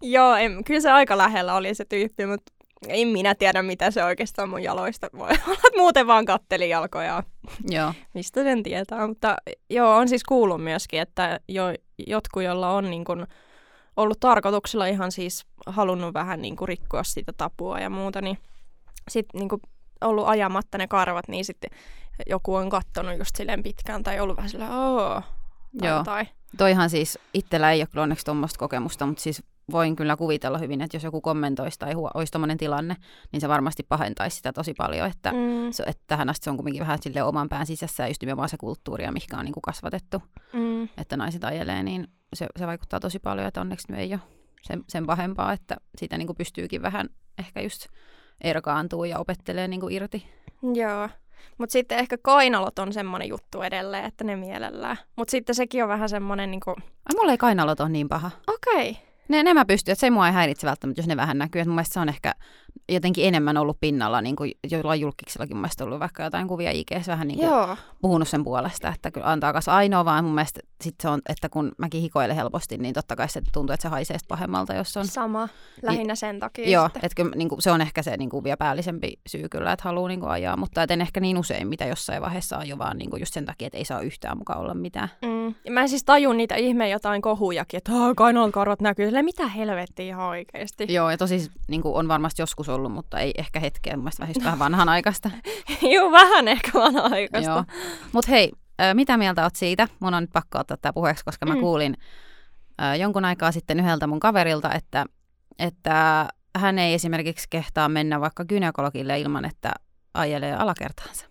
Joo, 0.01 0.35
en, 0.35 0.63
kyllä 0.63 0.79
se 0.79 0.91
aika 0.91 1.17
lähellä 1.17 1.55
oli 1.55 1.75
se 1.75 1.85
tyyppi, 1.85 2.25
mutta 2.25 2.53
en 2.87 3.07
minä 3.07 3.35
tiedä, 3.35 3.63
mitä 3.63 3.91
se 3.91 4.03
oikeastaan 4.03 4.49
mun 4.49 4.63
jaloista 4.63 5.07
voi 5.17 5.29
olla. 5.47 5.77
Muuten 5.77 6.07
vaan 6.07 6.25
katteli 6.25 6.69
jalkoja. 6.69 7.23
Joo. 7.69 7.93
Mistä 8.13 8.43
sen 8.43 8.63
tietää. 8.63 9.07
Mutta 9.07 9.37
joo, 9.69 9.95
on 9.95 10.09
siis 10.09 10.23
kuullut 10.23 10.63
myöskin, 10.63 11.01
että 11.01 11.39
jo, 11.47 11.63
jotkut, 12.07 12.43
joilla 12.43 12.71
on 12.71 12.89
niin 12.89 13.05
kun, 13.05 13.27
ollut 13.97 14.19
tarkoituksella 14.19 14.85
ihan 14.85 15.11
siis 15.11 15.45
halunnut 15.65 16.13
vähän 16.13 16.41
niin 16.41 16.55
kuin 16.55 16.67
rikkoa 16.67 17.03
sitä 17.03 17.33
tapua 17.37 17.79
ja 17.79 17.89
muuta, 17.89 18.21
niin 18.21 18.37
sitten 19.09 19.39
niin 19.39 19.61
ollut 20.01 20.27
ajamatta 20.27 20.77
ne 20.77 20.87
karvat, 20.87 21.27
niin 21.27 21.45
sitten 21.45 21.69
joku 22.29 22.55
on 22.55 22.69
kattonut 22.69 23.17
just 23.17 23.35
silleen 23.35 23.63
pitkään 23.63 24.03
tai 24.03 24.19
ollut 24.19 24.37
vähän 24.37 24.49
silleen, 24.49 24.71
oo, 24.71 25.21
tai, 25.79 25.89
Joo. 25.89 26.03
tai. 26.03 26.25
Toihan 26.57 26.89
siis, 26.89 27.19
itsellä 27.33 27.71
ei 27.71 27.81
ole 27.81 27.87
kyllä 27.87 28.03
onneksi 28.03 28.25
tuommoista 28.25 28.59
kokemusta, 28.59 29.05
mutta 29.05 29.21
siis 29.21 29.43
voin 29.71 29.95
kyllä 29.95 30.15
kuvitella 30.15 30.57
hyvin, 30.57 30.81
että 30.81 30.97
jos 30.97 31.03
joku 31.03 31.21
kommentoisi 31.21 31.79
tai 31.79 31.93
huo, 31.93 32.11
olisi 32.13 32.31
tuommoinen 32.31 32.57
tilanne, 32.57 32.95
niin 33.31 33.41
se 33.41 33.47
varmasti 33.49 33.83
pahentaisi 33.83 34.37
sitä 34.37 34.53
tosi 34.53 34.73
paljon, 34.73 35.07
että, 35.07 35.31
Mm, 35.31 35.71
se, 35.71 35.83
että 35.87 36.03
tähän 36.07 36.29
asti 36.29 36.43
se 36.43 36.49
on 36.49 36.57
kuitenkin 36.57 36.81
vähän 36.81 36.99
sille 37.01 37.23
oman 37.23 37.49
pään 37.49 37.65
sisässä 37.65 38.03
ja 38.03 38.07
just 38.07 38.21
nimenomaan 38.21 38.49
se 38.49 38.57
kulttuuri, 38.57 39.03
ja 39.03 39.11
mihinkä 39.11 39.37
on 39.37 39.45
niin 39.45 39.53
kuin 39.53 39.61
kasvatettu, 39.61 40.23
mm, 40.53 40.83
että 40.97 41.17
naiset 41.17 41.43
ajelee, 41.43 41.83
niin 41.83 42.07
se, 42.33 42.47
se 42.57 42.67
vaikuttaa 42.67 42.99
tosi 42.99 43.19
paljon, 43.19 43.47
että 43.47 43.61
onneksi 43.61 43.91
nyt 43.91 43.99
ei 43.99 44.13
ole 44.13 44.21
sen, 44.61 44.83
sen 44.87 45.05
pahempaa, 45.05 45.53
että 45.53 45.77
siitä 45.97 46.17
niin 46.17 46.27
kuin 46.27 46.37
pystyykin 46.37 46.81
vähän 46.81 47.09
ehkä 47.37 47.61
just 47.61 47.87
erkaantuu 48.41 49.03
ja 49.03 49.19
opettelee 49.19 49.67
niin 49.67 49.79
kuin 49.79 49.93
irti. 49.93 50.25
joo. 50.73 51.09
Mutta 51.57 51.73
sitten 51.73 51.97
ehkä 51.97 52.17
kainalot 52.21 52.79
on 52.79 52.93
semmoinen 52.93 53.29
juttu 53.29 53.61
edelleen, 53.61 54.05
että 54.05 54.23
ne 54.23 54.35
mielellään. 54.35 54.97
Mutta 55.15 55.31
sitten 55.31 55.55
sekin 55.55 55.83
on 55.83 55.89
vähän 55.89 56.09
semmoinen, 56.09 56.51
niinku, 56.51 56.69
Ai, 56.69 57.15
mulla 57.15 57.31
ei 57.31 57.37
kainalot 57.37 57.79
ole 57.79 57.89
niin 57.89 58.09
paha. 58.09 58.31
okei, 58.47 58.89
okay. 58.89 59.03
Ne, 59.27 59.43
ne 59.43 59.53
mä 59.53 59.65
pystyn, 59.65 59.91
että 59.91 59.99
se 59.99 60.09
mua 60.09 60.27
ei 60.27 60.33
häiritse 60.33 60.67
välttämättä, 60.67 60.99
jos 60.99 61.07
ne 61.07 61.17
vähän 61.17 61.37
näkyy. 61.37 61.61
Että 61.61 61.69
mun 61.69 61.75
mielestä 61.75 61.93
se 61.93 61.99
on 61.99 62.09
ehkä 62.09 62.33
jotenkin 62.89 63.25
enemmän 63.27 63.57
ollut 63.57 63.77
pinnalla, 63.81 64.21
niin 64.21 64.35
kuin 64.35 64.51
jollain 64.71 65.01
julkiksillakin 65.01 65.55
mun 65.55 65.61
mielestä 65.61 65.83
ollut 65.83 65.99
vaikka 65.99 66.23
jotain 66.23 66.47
kuvia 66.47 66.71
IG, 66.71 66.91
vähän 67.07 67.27
niin 67.27 67.39
kuin 67.39 67.49
joo. 67.49 67.77
puhunut 68.01 68.27
sen 68.27 68.43
puolesta, 68.43 68.89
että 68.89 69.11
kyllä 69.11 69.27
antaa 69.31 69.53
kas 69.53 69.67
ainoa, 69.67 70.05
vaan 70.05 70.23
mun 70.25 70.35
mielestä 70.35 70.59
sit 70.83 70.95
se 71.01 71.09
on, 71.09 71.21
että 71.29 71.49
kun 71.49 71.71
mäkin 71.77 72.01
hikoilen 72.01 72.35
helposti, 72.35 72.77
niin 72.77 72.93
totta 72.93 73.15
kai 73.15 73.29
se 73.29 73.41
tuntuu, 73.53 73.73
että 73.73 73.81
se 73.81 73.89
haisee 73.89 74.17
pahemmalta, 74.27 74.73
jos 74.73 74.97
on. 74.97 75.07
Sama, 75.07 75.49
lähinnä 75.81 76.15
sen 76.15 76.39
takia. 76.39 76.69
Joo, 76.69 76.85
että 76.85 77.15
kyllä, 77.15 77.35
niin 77.35 77.49
kuin, 77.49 77.61
se 77.61 77.71
on 77.71 77.81
ehkä 77.81 78.03
se 78.03 78.17
niin 78.17 78.29
kuin, 78.29 78.43
vielä 78.43 78.57
päällisempi 78.57 79.19
syy 79.27 79.49
kyllä, 79.49 79.73
että 79.73 79.83
haluaa 79.83 80.07
niin 80.07 80.19
kuin, 80.19 80.29
ajaa, 80.29 80.57
mutta 80.57 80.83
en 80.89 81.01
ehkä 81.01 81.19
niin 81.19 81.37
usein, 81.37 81.67
mitä 81.67 81.85
jossain 81.85 82.21
vaiheessa 82.21 82.57
ajo, 82.57 82.77
vaan 82.77 82.97
niin 82.97 83.09
kuin, 83.09 83.19
just 83.19 83.33
sen 83.33 83.45
takia, 83.45 83.67
että 83.67 83.77
ei 83.77 83.85
saa 83.85 84.01
yhtään 84.01 84.37
mukaan 84.37 84.59
olla 84.59 84.73
mitään. 84.73 85.09
Mm. 85.21 85.55
Ja 85.65 85.71
Mä 85.71 85.81
en 85.81 85.89
siis 85.89 86.03
tajun 86.03 86.37
niitä 86.37 86.55
ihme 86.55 86.89
jotain 86.89 87.21
kohujakin, 87.21 87.77
että 87.77 87.91
"Aa, 87.93 88.15
kainalan 88.15 88.51
karvat 88.51 88.81
näkyy. 88.81 89.11
Mitä 89.21 89.47
helvettiä 89.47 90.05
ihan 90.05 90.27
oikeasti. 90.27 90.85
Joo, 90.89 91.09
ja 91.09 91.17
tosi 91.17 91.51
niin 91.67 91.81
kuin, 91.81 91.95
on 91.95 92.07
varmasti 92.07 92.41
joskus 92.41 92.68
ollut, 92.69 92.91
mutta 92.91 93.19
ei 93.19 93.31
ehkä 93.37 93.59
hetkeä, 93.59 93.95
mun 93.95 94.03
mielestä 94.03 94.43
vähän, 94.43 94.59
vanhanaikaista. 94.59 95.31
Joo, 95.93 96.11
vähän 96.11 96.47
ehkä 96.47 96.71
vanha-aikaista. 96.73 97.51
Joo. 97.51 97.63
Mutta 98.11 98.31
hei, 98.31 98.51
mitä 98.93 99.17
mieltä 99.17 99.43
oot 99.43 99.55
siitä? 99.55 99.87
Mun 99.99 100.13
on 100.13 100.23
nyt 100.23 100.33
pakko 100.33 100.59
ottaa 100.59 100.77
tämä 100.77 100.93
puheeksi, 100.93 101.25
koska 101.25 101.45
mä 101.45 101.53
Mm. 101.53 101.59
kuulin 101.61 101.97
jonkun 102.99 103.25
aikaa 103.25 103.51
sitten 103.51 103.79
yhdeltä 103.79 104.07
mun 104.07 104.19
kaverilta, 104.19 104.73
että, 104.73 105.05
että 105.59 106.27
hän 106.57 106.79
ei 106.79 106.93
esimerkiksi 106.93 107.47
kehtaa 107.49 107.89
mennä 107.89 108.21
vaikka 108.21 108.45
gynekologille 108.45 109.19
ilman, 109.19 109.45
että 109.45 109.71
ajelee 110.13 110.55
alakertaansa. 110.55 111.25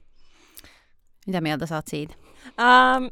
Mitä 1.27 1.41
mieltä 1.41 1.67
saat 1.67 1.87
siitä? 1.89 2.15
Ähm, 2.61 3.05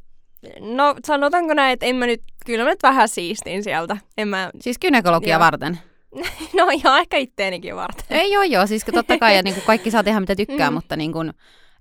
no 0.76 0.94
sanotaanko 1.06 1.54
näin, 1.54 1.72
että 1.72 1.86
en 1.86 1.96
mä 1.96 2.06
nyt, 2.06 2.22
kyllä 2.46 2.64
mä 2.64 2.70
nyt 2.70 2.82
vähän 2.82 3.08
siistin 3.08 3.64
sieltä. 3.64 3.96
En 4.18 4.28
mä, 4.28 4.50
Siis 4.60 4.78
gynekologia 4.78 5.34
Joo. 5.34 5.40
varten. 5.40 5.78
No 6.56 6.68
ihan 6.72 6.98
ehkä 7.00 7.16
itteenikin 7.16 7.76
varten. 7.76 8.04
Ei 8.10 8.32
joo 8.32 8.42
joo, 8.42 8.66
siis 8.66 8.84
totta 8.94 9.18
kai 9.18 9.36
ja 9.36 9.42
niin 9.44 9.54
kuin 9.54 9.64
kaikki 9.66 9.90
saa 9.90 10.04
tehdä 10.04 10.20
mitä 10.20 10.36
tykkää, 10.36 10.70
Mm. 10.70 10.74
mutta 10.74 10.96
niin 10.96 11.12
kuin, 11.12 11.32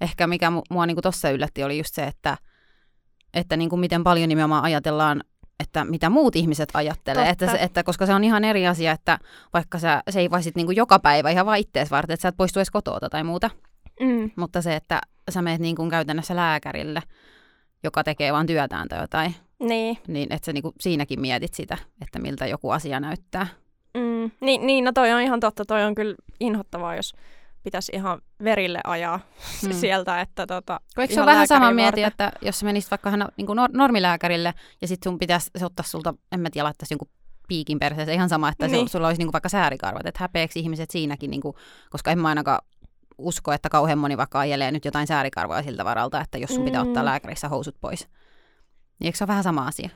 ehkä 0.01 0.27
mikä 0.27 0.49
mu- 0.49 0.61
mua 0.69 0.85
niin 0.85 0.95
kuin 0.95 1.03
tossa 1.03 1.29
yllätti 1.29 1.63
oli 1.63 1.77
just 1.77 1.93
se, 1.95 2.03
että, 2.03 2.37
että 3.33 3.57
niin 3.57 3.69
kuin 3.69 3.79
miten 3.79 4.03
paljon 4.03 4.29
nimenomaan 4.29 4.63
ajatellaan, 4.63 5.23
että 5.59 5.85
mitä 5.85 6.09
muut 6.09 6.35
ihmiset 6.35 6.69
ajattelee. 6.73 7.29
Että, 7.29 7.45
Totta. 7.45 7.59
että, 7.61 7.83
koska 7.83 8.05
se 8.05 8.13
on 8.13 8.23
ihan 8.23 8.43
eri 8.43 8.67
asia, 8.67 8.91
että 8.91 9.19
vaikka 9.53 9.79
sä 9.79 10.03
seivaisit 10.09 10.55
niin 10.55 10.65
kuin 10.65 10.75
joka 10.75 10.99
päivä 10.99 11.29
ihan 11.29 11.45
vaan 11.45 11.57
ittees 11.57 11.91
varten, 11.91 12.13
että 12.13 12.21
sä 12.21 12.27
et 12.29 12.37
poistu 12.37 12.59
edes 12.59 12.71
kotoa 12.71 12.99
tai 13.11 13.23
muuta. 13.23 13.49
Mm. 13.99 14.31
Mutta 14.35 14.61
se, 14.61 14.75
että 14.75 15.01
sä 15.29 15.41
menet 15.41 15.61
niin 15.61 15.75
kuin 15.75 15.89
käytännössä 15.89 16.35
lääkärille, 16.35 17.01
joka 17.83 18.03
tekee 18.03 18.33
vaan 18.33 18.45
työtään 18.47 18.87
tai 18.87 19.01
jotain, 19.01 19.35
Niin. 19.59 19.97
niin 20.07 20.33
että 20.33 20.45
sä 20.45 20.53
niin 20.53 20.61
kuin 20.61 20.73
siinäkin 20.79 21.21
mietit 21.21 21.53
sitä, 21.53 21.77
että 22.01 22.19
miltä 22.19 22.47
joku 22.47 22.69
asia 22.69 22.99
näyttää. 22.99 23.47
Mm. 24.25 24.31
Niin, 24.45 24.67
niin, 24.67 24.83
no 24.83 24.91
toi 24.91 25.11
on 25.11 25.21
ihan 25.21 25.39
totta. 25.39 25.65
Toi 25.65 25.83
on 25.83 25.95
kyllä 25.95 26.15
inhottavaa, 26.39 26.95
jos 26.95 27.13
pitäisi 27.63 27.91
ihan 27.95 28.21
verille 28.43 28.79
ajaa 28.83 29.19
Mm. 29.67 29.71
sieltä, 29.73 30.21
että 30.21 30.47
tota, 30.47 30.79
Eikö 30.97 31.13
se 31.13 31.21
ole 31.21 31.31
vähän 31.31 31.47
sama 31.47 31.71
mieti, 31.71 32.03
että 32.03 32.31
jos 32.41 32.63
menisit 32.63 32.91
vaikka 32.91 33.09
hän, 33.09 33.27
niin 33.37 33.45
kuin 33.47 33.57
nor- 33.59 33.77
normilääkärille 33.77 34.53
ja 34.81 34.87
sitten 34.87 35.11
sun 35.11 35.19
pitäisi, 35.19 35.51
se 35.57 35.65
ottaa 35.65 35.85
sulta, 35.85 36.13
en 36.31 36.39
mä 36.39 36.49
tiedä, 36.49 36.63
laittaisi 36.63 36.93
jonkun 36.93 37.07
piikin 37.47 37.79
perseeseen, 37.79 38.15
ihan 38.15 38.29
sama, 38.29 38.49
että 38.49 38.67
niin. 38.67 38.71
Niin. 38.71 38.89
sulla 38.89 39.07
olisi 39.07 39.19
niin 39.19 39.27
kuin 39.27 39.33
vaikka 39.33 39.49
säärikarvat, 39.49 40.05
että 40.05 40.19
häpeäksi 40.23 40.59
ihmiset 40.59 40.91
siinäkin, 40.91 41.31
niin 41.31 41.41
kuin, 41.41 41.55
koska 41.89 42.11
en 42.11 42.19
mä 42.19 42.27
ainakaan 42.27 42.59
usko, 43.17 43.51
että 43.51 43.69
kauhean 43.69 43.97
moni 43.97 44.17
vaikka 44.17 44.39
ajelee 44.39 44.71
nyt 44.71 44.85
jotain 44.85 45.07
säärikarvoja 45.07 45.63
siltä 45.63 45.85
varalta, 45.85 46.21
että 46.21 46.37
jos 46.37 46.55
sun 46.55 46.65
pitää 46.65 46.83
Mm. 46.83 46.87
ottaa 46.89 47.05
lääkärissä 47.05 47.49
housut 47.49 47.75
pois. 47.81 48.07
Niin 48.99 49.05
eikö 49.05 49.17
se 49.17 49.23
ole 49.23 49.27
vähän 49.27 49.43
sama 49.43 49.67
asia? 49.67 49.89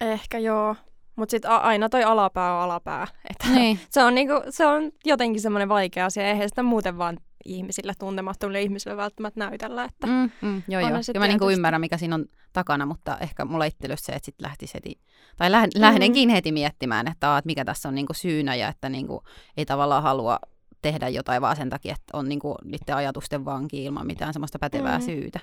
Ehkä 0.00 0.38
joo. 0.38 0.76
Mutta 1.16 1.30
sitten 1.30 1.50
aina 1.50 1.88
toi 1.88 2.04
alapää 2.04 2.54
on 2.56 2.62
alapää. 2.62 3.06
Että 3.30 3.48
Niin. 3.48 3.80
se, 3.90 4.04
on 4.04 4.14
niinku, 4.14 4.34
se 4.50 4.66
on 4.66 4.92
jotenkin 5.04 5.42
semmoinen 5.42 5.68
vaikea 5.68 6.06
asia. 6.06 6.26
Eihän 6.28 6.48
sitä 6.48 6.62
muuten 6.62 6.98
vaan 6.98 7.18
ihmisille, 7.44 7.92
tuntemattomille 7.98 8.62
ihmisille 8.62 8.96
välttämättä 8.96 9.40
näytellä. 9.40 9.84
Että... 9.84 10.06
Mm, 10.06 10.30
mm, 10.42 10.62
joo, 10.68 10.80
joo. 10.80 10.90
Kyllä 11.06 11.18
mä 11.18 11.26
niinku 11.26 11.50
ymmärrän, 11.50 11.80
mikä 11.80 11.96
siinä 11.96 12.14
on 12.14 12.24
takana, 12.52 12.86
mutta 12.86 13.18
ehkä 13.18 13.44
mulla 13.44 13.64
itsellä 13.64 13.92
olisi 13.92 14.04
se, 14.04 14.12
että 14.12 14.26
sitten 14.26 14.44
lähtisi 14.46 14.74
heti, 14.74 15.00
tai 15.36 15.50
lähden, 15.50 15.70
lähdenkin 15.76 16.28
heti 16.28 16.52
miettimään, 16.52 17.08
että, 17.08 17.38
että 17.38 17.46
mikä 17.46 17.64
tässä 17.64 17.88
on 17.88 17.94
niinku 17.94 18.14
syynä 18.14 18.54
ja 18.54 18.68
että 18.68 18.88
niinku 18.88 19.22
ei 19.56 19.66
tavallaan 19.66 20.02
halua 20.02 20.38
tehdä 20.82 21.08
jotain 21.08 21.42
vaan 21.42 21.56
sen 21.56 21.70
takia, 21.70 21.92
että 21.92 22.18
on 22.18 22.28
niinku 22.28 22.54
niiden 22.64 22.96
ajatusten 22.96 23.44
vanki 23.44 23.84
ilman 23.84 24.06
mitään 24.06 24.32
semmoista 24.32 24.58
pätevää 24.58 24.98
Mm. 24.98 25.04
syytä. 25.04 25.40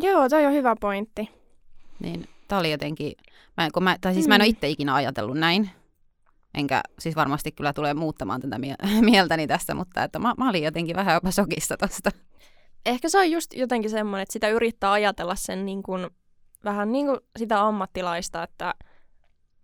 Joo, 0.00 0.28
toi 0.28 0.46
on 0.46 0.52
hyvä 0.52 0.76
pointti. 0.80 1.30
Niin 2.00 2.28
tää 2.48 2.58
oli 2.58 2.70
jotenkin, 2.70 3.12
mä, 3.56 3.68
kun 3.74 3.84
mä, 3.84 3.96
tai 4.00 4.14
siis 4.14 4.28
mä 4.28 4.34
en 4.34 4.40
ole 4.40 4.48
itse 4.48 4.68
ikinä 4.68 4.94
ajatellut 4.94 5.36
näin, 5.38 5.70
enkä 6.54 6.80
siis 6.98 7.16
varmasti 7.16 7.52
kyllä 7.52 7.72
tulee 7.72 7.94
muuttamaan 7.94 8.40
tätä 8.40 8.58
mie- 8.58 8.76
mieltäni 9.10 9.46
tässä, 9.46 9.74
mutta 9.74 10.02
että 10.02 10.18
mä, 10.18 10.34
mä 10.38 10.48
olin 10.48 10.62
jotenkin 10.64 10.96
vähän 10.96 11.14
jopa 11.14 11.30
sokissa 11.30 11.76
tosta. 11.76 12.10
Ehkä 12.86 13.08
se 13.08 13.18
on 13.18 13.30
just 13.30 13.54
jotenkin 13.54 13.90
semmoinen, 13.90 14.22
että 14.22 14.32
sitä 14.32 14.48
yrittää 14.48 14.92
ajatella 14.92 15.34
sen 15.34 15.66
niin 15.66 15.82
kuin, 15.82 16.10
vähän 16.64 16.92
niin 16.92 17.06
kuin 17.06 17.18
sitä 17.38 17.66
ammattilaista, 17.66 18.42
että, 18.42 18.74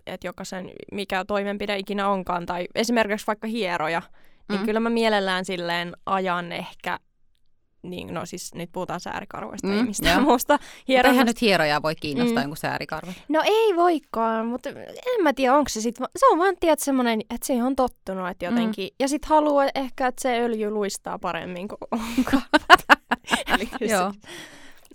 että 0.07 0.27
jokaisen, 0.27 0.71
mikä 0.93 1.25
toimenpide 1.25 1.79
ikinä 1.79 2.09
onkaan, 2.09 2.47
tai 2.47 2.67
esimerkiksi 2.75 3.27
vaikka 3.27 3.47
hieroja, 3.49 4.03
niin 4.49 4.61
Mm. 4.61 4.67
kyllä 4.67 4.81
mä 4.81 4.91
mielellään 4.91 5.45
silleen 5.45 5.97
ajan 6.07 6.53
ehkä, 6.53 6.99
niin, 7.83 8.15
no 8.15 8.27
siis 8.27 8.55
nyt 8.55 8.71
puhutaan 8.73 9.01
säärikarvoista, 9.01 9.67
mm, 9.67 9.77
ei 9.79 9.83
mistään 9.83 10.17
joo. 10.21 10.25
muusta 10.31 10.55
Eihän 10.55 10.85
hieronnasta. 10.89 11.25
nyt 11.25 11.41
hierojaa 11.41 11.83
voi 11.83 11.95
kiinnostaa 11.95 12.37
Mm. 12.37 12.43
jonkun 12.43 12.57
säärikarva. 12.57 13.13
No 13.29 13.43
ei 13.45 13.77
voikaan, 13.77 14.47
mutta 14.47 14.71
en 14.71 15.23
mä 15.23 15.33
tiedä, 15.33 15.55
onko 15.55 15.69
se 15.69 15.81
sitten, 15.81 16.07
se 16.17 16.27
on 16.27 16.39
vaan 16.39 16.55
tiedät 16.61 16.79
semmoinen, 16.79 17.21
että 17.21 17.47
siihen 17.47 17.65
on 17.67 17.77
tottunut, 17.77 18.29
että 18.29 18.45
jotenkin, 18.45 18.87
mm. 18.87 18.97
ja 19.01 19.09
sitten 19.09 19.29
haluaa 19.29 19.67
ehkä, 19.75 20.07
että 20.07 20.23
se 20.23 20.39
öljy 20.41 20.71
luistaa 20.71 21.19
paremmin 21.19 21.69
kuin 21.69 21.79
onkaan. 22.19 22.43
Eli 23.55 23.67
kyllä 23.67 23.93
Joo. 23.93 24.13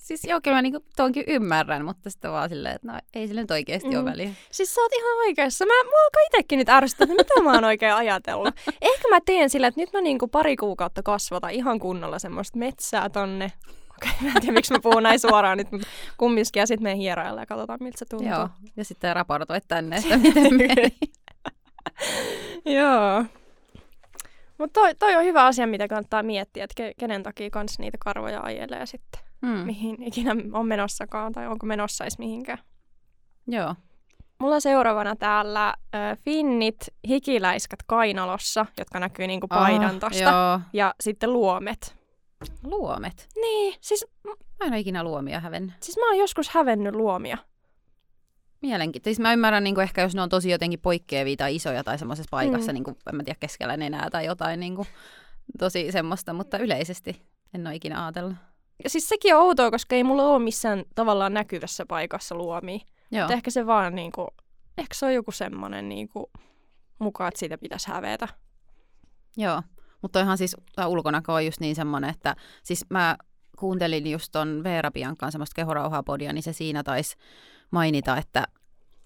Siis 0.05 0.23
joo, 0.23 0.41
kyllä 0.43 0.57
mä 0.57 0.61
niinku 0.61 0.85
tuonkin 0.95 1.23
ymmärrän, 1.27 1.85
mutta 1.85 2.09
sitten 2.09 2.31
vaan 2.31 2.49
silleen, 2.49 2.75
että 2.75 2.87
no 2.91 2.99
ei 3.13 3.27
sille 3.27 3.41
nyt 3.41 3.51
oikeasti 3.51 3.89
mm. 3.89 3.95
ole 3.95 4.05
väliä. 4.05 4.29
Siis 4.51 4.75
sä 4.75 4.81
oot 4.81 4.93
ihan 4.93 5.17
oikeassa. 5.17 5.65
Mä, 5.65 5.73
mä 5.73 6.05
alkaa 6.05 6.21
itsekin 6.25 6.59
nyt 6.59 6.69
ärsyttää, 6.69 7.05
että 7.05 7.15
mitä 7.15 7.41
mä 7.43 7.53
oon 7.53 7.63
oikein 7.63 7.93
ajatellut. 7.93 8.55
Ehkä 8.81 9.07
mä 9.09 9.19
teen 9.25 9.49
sillä, 9.49 9.67
että 9.67 9.81
nyt 9.81 9.93
mä 9.93 10.01
niinku 10.01 10.27
pari 10.27 10.55
kuukautta 10.55 11.03
kasvatan 11.03 11.51
ihan 11.51 11.79
kunnolla 11.79 12.19
semmoista 12.19 12.57
metsää 12.57 13.09
tonne. 13.09 13.51
Okei, 13.97 14.11
mä 14.21 14.27
en 14.35 14.41
tiedä, 14.41 14.53
miksi 14.53 14.73
mä 14.73 14.79
puhun 14.79 15.03
näin 15.03 15.19
suoraan 15.19 15.57
nyt, 15.57 15.71
mutta 15.71 15.87
kumminkin. 16.17 16.59
Ja 16.59 16.67
sitten 16.67 16.97
hierailla 16.97 17.41
ja 17.41 17.45
katsotaan, 17.45 17.79
miltä 17.81 17.99
se 17.99 18.05
tuntuu. 18.05 18.29
Joo, 18.29 18.49
ja 18.77 18.85
sitten 18.85 19.15
raportoit 19.15 19.63
tänne, 19.67 19.95
että 19.95 20.17
miten 20.27 20.53
meni. 20.55 20.97
Joo. 22.65 23.25
Mutta 24.57 24.79
toi, 24.79 24.95
toi 24.95 25.15
on 25.15 25.23
hyvä 25.23 25.45
asia, 25.45 25.67
mitä 25.67 25.87
kannattaa 25.87 26.23
miettiä, 26.23 26.63
että 26.63 26.73
ke, 26.75 26.93
kenen 26.97 27.23
takia 27.23 27.49
kans 27.49 27.79
niitä 27.79 27.97
karvoja 27.99 28.41
ajelee 28.41 28.85
sitten, 28.85 29.21
mm. 29.45 29.65
mihin 29.65 30.03
ikinä 30.03 30.35
on 30.53 30.67
menossakaan 30.67 31.31
tai 31.33 31.47
onko 31.47 31.65
menossa 31.65 32.03
edes 32.03 32.19
mihinkään. 32.19 32.57
Joo. 33.47 33.75
Mulla 34.39 34.55
on 34.55 34.61
seuraavana 34.61 35.15
täällä 35.15 35.73
ö, 35.95 36.15
finnit 36.15 36.77
hikiläiskät 37.07 37.79
kainalossa, 37.87 38.65
jotka 38.77 38.99
näkyy 38.99 39.27
niinku 39.27 39.47
paidan 39.47 39.99
tosta. 39.99 40.23
Joo. 40.23 40.59
Ja 40.73 40.93
sitten 40.99 41.33
luomet. 41.33 41.95
Luomet. 42.63 43.27
Niin, 43.35 43.75
siis, 43.81 44.05
Mä 44.59 44.65
en 44.65 44.73
ole 44.73 44.79
ikinä 44.79 45.03
luomia 45.03 45.39
hävennyt. 45.39 45.73
siis 45.81 45.97
mä 45.97 46.07
oon 46.07 46.17
joskus 46.17 46.49
hävennyt 46.49 46.95
luomia. 46.95 47.37
mielenkiintoista. 48.61 49.15
Siis 49.15 49.19
mä 49.19 49.33
ymmärrän 49.33 49.63
niin 49.63 49.75
kuin 49.75 49.83
ehkä, 49.83 50.01
jos 50.01 50.15
ne 50.15 50.21
on 50.21 50.29
tosi 50.29 50.49
jotenkin 50.49 50.79
poikkeavia 50.79 51.35
tai 51.35 51.55
isoja 51.55 51.83
tai 51.83 51.97
semmoisessa 51.97 52.29
paikassa, 52.31 52.71
mm. 52.71 52.73
niin 52.73 52.83
kuin, 52.83 52.97
en 53.09 53.15
mä 53.15 53.23
tiedä, 53.23 53.37
keskellä 53.39 53.77
nenää 53.77 54.09
tai 54.09 54.25
jotain 54.25 54.59
niin 54.59 54.75
kuin, 54.75 54.87
tosi 55.59 55.91
semmoista, 55.91 56.33
mutta 56.33 56.57
yleisesti 56.57 57.21
en 57.53 57.67
ole 57.67 57.75
ikinä 57.75 58.03
ajatellut. 58.03 58.35
Ja 58.83 58.89
siis 58.89 59.09
sekin 59.09 59.35
on 59.35 59.41
outoa, 59.41 59.71
koska 59.71 59.95
ei 59.95 60.03
mulla 60.03 60.23
ole 60.23 60.43
missään 60.43 60.83
tavallaan 60.95 61.33
näkyvässä 61.33 61.85
paikassa 61.85 62.35
luomia. 62.35 62.79
Joo. 63.11 63.29
ehkä 63.31 63.51
se 63.51 63.65
vaan 63.65 63.95
niin 63.95 64.11
kuin, 64.11 64.27
ehkä 64.77 64.95
se 64.95 65.05
on 65.05 65.13
joku 65.13 65.31
semmoinen 65.31 65.89
niin 65.89 66.09
kuin, 66.09 66.25
mukaan, 66.99 67.27
että 67.27 67.39
siitä 67.39 67.57
pitäisi 67.57 67.87
hävetä. 67.87 68.27
Joo, 69.37 69.61
mutta 70.01 70.19
ihan 70.19 70.37
siis 70.37 70.55
ulkonäkö 70.87 71.33
on 71.33 71.45
just 71.45 71.59
niin 71.59 71.75
semmoinen, 71.75 72.09
että 72.09 72.35
siis 72.63 72.85
mä 72.89 73.17
kuuntelin 73.59 74.07
just 74.07 74.31
ton 74.31 74.63
Veera 74.63 74.91
Biancan 74.91 75.31
semmoista 75.31 75.55
kehorauhaa-podia, 75.55 76.33
niin 76.33 76.43
se 76.43 76.53
siinä 76.53 76.83
taisi 76.83 77.15
mainita, 77.71 78.17
että 78.17 78.47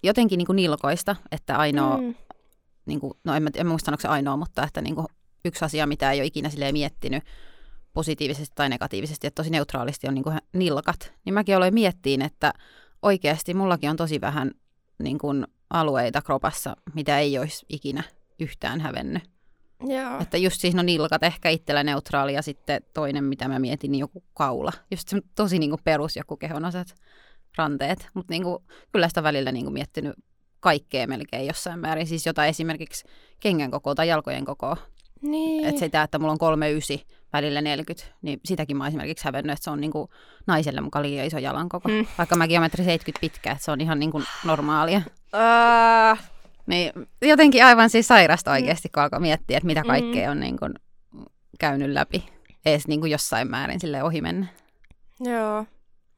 jotenkin 0.02 0.38
niin 0.38 0.46
kuin 0.46 0.56
nilkoista, 0.56 1.16
että 1.32 1.56
ainoa, 1.56 1.96
mm. 1.96 2.14
niin 2.86 3.00
kuin, 3.00 3.12
no 3.24 3.34
en, 3.34 3.42
mä, 3.42 3.50
en 3.54 3.66
muista 3.66 3.86
sanoa 3.86 4.00
se 4.00 4.08
ainoa, 4.08 4.36
mutta 4.36 4.62
että 4.62 4.80
niin 4.80 4.94
kuin 4.94 5.06
yksi 5.44 5.64
asia, 5.64 5.86
mitä 5.86 6.12
ei 6.12 6.20
ole 6.20 6.26
ikinä 6.26 6.48
silleen 6.48 6.74
miettinyt 6.74 7.24
positiivisesti 7.92 8.54
tai 8.54 8.68
negatiivisesti, 8.68 9.26
että 9.26 9.42
tosi 9.42 9.50
neutraalisti 9.50 10.08
on 10.08 10.14
niin 10.14 10.24
kuin 10.24 10.38
nilkat, 10.52 11.12
niin 11.24 11.34
mäkin 11.34 11.56
olen 11.56 11.74
miettiin, 11.74 12.22
että 12.22 12.52
oikeasti 13.02 13.54
mullakin 13.54 13.90
on 13.90 13.96
tosi 13.96 14.20
vähän 14.20 14.50
niin 15.02 15.18
kuin 15.18 15.46
alueita 15.70 16.22
kropassa, 16.22 16.76
mitä 16.94 17.18
ei 17.18 17.38
olisi 17.38 17.66
ikinä 17.68 18.02
yhtään 18.40 18.80
hävennyt. 18.80 19.22
Joo. 19.86 20.20
Että 20.20 20.36
just 20.36 20.60
siis 20.60 20.74
no 20.74 20.82
nilkat 20.82 21.22
ehkä 21.22 21.48
itsellä 21.48 21.84
neutraali 21.84 22.34
ja 22.34 22.42
sitten 22.42 22.82
toinen, 22.94 23.24
mitä 23.24 23.48
mä 23.48 23.58
mietin, 23.58 23.92
niin 23.92 24.00
joku 24.00 24.24
kaula. 24.34 24.72
Just 24.90 25.08
se 25.08 25.22
tosi 25.34 25.58
niin 25.58 25.70
kuin 25.70 25.80
perus 25.84 26.16
joku 26.16 26.36
kehonosat 26.36 26.94
ranteet. 27.56 28.08
Mutta 28.14 28.32
niin 28.32 28.42
kyllä 28.92 29.08
sitä 29.08 29.22
välillä 29.22 29.52
niin 29.52 29.64
kuin 29.64 29.74
miettinyt 29.74 30.14
kaikkea 30.60 31.06
melkein 31.06 31.46
jossain 31.46 31.78
määrin. 31.78 32.06
Siis 32.06 32.26
jotain 32.26 32.48
esimerkiksi 32.48 33.04
kengän 33.40 33.70
kokoa 33.70 33.94
tai 33.94 34.08
jalkojen 34.08 34.44
kokoa. 34.44 34.76
Niin. 35.22 35.64
Että 35.64 35.78
sitä, 35.78 36.02
että 36.02 36.18
mulla 36.18 36.32
on 36.32 36.38
kolme 36.38 36.72
ysi 36.72 37.06
välillä 37.32 37.60
40, 37.60 38.06
niin 38.22 38.40
sitäkin 38.44 38.76
mä 38.76 38.86
esimerkiksi 38.86 39.24
hävennyt, 39.24 39.52
että 39.52 39.64
se 39.64 39.70
on 39.70 39.80
niinku 39.80 40.10
naiselle 40.46 40.80
mukaan 40.80 41.02
liian 41.02 41.26
iso 41.26 41.38
jalan 41.38 41.68
koko. 41.68 41.88
Mm. 41.88 42.06
Vaikka 42.18 42.36
mäkin 42.36 42.54
olen 42.54 42.64
metri 42.64 42.84
70 42.84 43.20
pitkä, 43.20 43.52
että 43.52 43.64
se 43.64 43.70
on 43.70 43.80
ihan 43.80 43.98
niinku 43.98 44.22
normaalia. 44.44 45.02
Uh. 45.34 46.18
Niin 46.66 46.92
jotenkin 47.22 47.64
aivan 47.64 47.90
siis 47.90 48.08
sairasta 48.08 48.50
oikeasti, 48.50 48.88
kun 48.88 49.02
alkaa 49.02 49.20
miettiä, 49.20 49.56
että 49.56 49.66
mitä 49.66 49.82
kaikkea 49.82 50.26
mm. 50.26 50.30
on 50.30 50.40
niinku 50.40 50.66
käynyt 51.58 51.90
läpi. 51.90 52.28
Edes 52.66 52.88
niinku 52.88 53.06
jossain 53.06 53.50
määrin 53.50 53.80
sille 53.80 54.02
ohi 54.02 54.20
mennä. 54.20 54.46
Joo. 55.20 55.66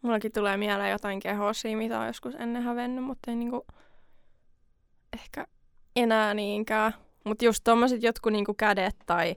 Mullakin 0.03 0.33
tulee 0.33 0.57
mieleen 0.57 0.91
jotain 0.91 1.21
kehosia, 1.21 1.77
mitä 1.77 2.01
on 2.01 2.07
joskus 2.07 2.35
ennen 2.35 2.63
hävennyt, 2.63 3.05
mutta 3.05 3.31
ei 3.31 3.37
niinku 3.37 3.67
ehkä 5.13 5.47
enää 5.97 6.35
niinkään. 6.35 6.95
Mutta 7.25 7.45
just 7.45 7.61
tommoset 7.65 8.03
jotkut 8.03 8.33
niinku 8.33 8.55
kädet 8.55 8.97
tai 9.07 9.37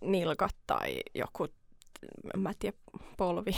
nilkat 0.00 0.56
tai 0.66 0.96
joku, 1.14 1.44
en 2.34 2.40
mä 2.40 2.52
tiedä, 2.58 2.76
polvi. 3.16 3.50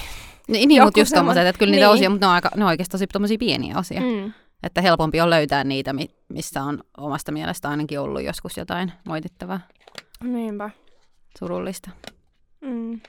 Niin, 0.48 0.68
niin 0.68 0.83
mutta 0.83 1.00
just 1.00 1.14
tommoset, 1.14 1.46
että 1.46 1.59
kyllä 1.59 1.70
niitä 1.70 1.87
niin. 1.87 1.94
osia, 1.94 2.11
mutta 2.11 2.26
ne 2.26 2.29
on, 2.29 2.35
aika, 2.35 2.50
ne 2.57 2.64
on 2.64 2.68
oikeasti 2.68 2.92
tosi 2.92 3.07
tommosia 3.07 3.38
pieniä 3.38 3.79
osia. 3.79 4.00
Mm. 4.00 4.33
Että 4.62 4.81
helpompi 4.83 5.20
on 5.20 5.31
löytää 5.31 5.64
niitä, 5.64 5.94
missä 6.29 6.62
on 6.62 6.85
omasta 6.96 7.33
mielestä 7.33 7.68
ainakin 7.68 8.00
ollut 8.00 8.22
joskus 8.22 8.57
jotain 8.57 8.92
moitittavaa. 9.05 9.61
Niinpä. 10.24 10.70
Surullista. 11.38 11.90
Mm. 12.61 13.00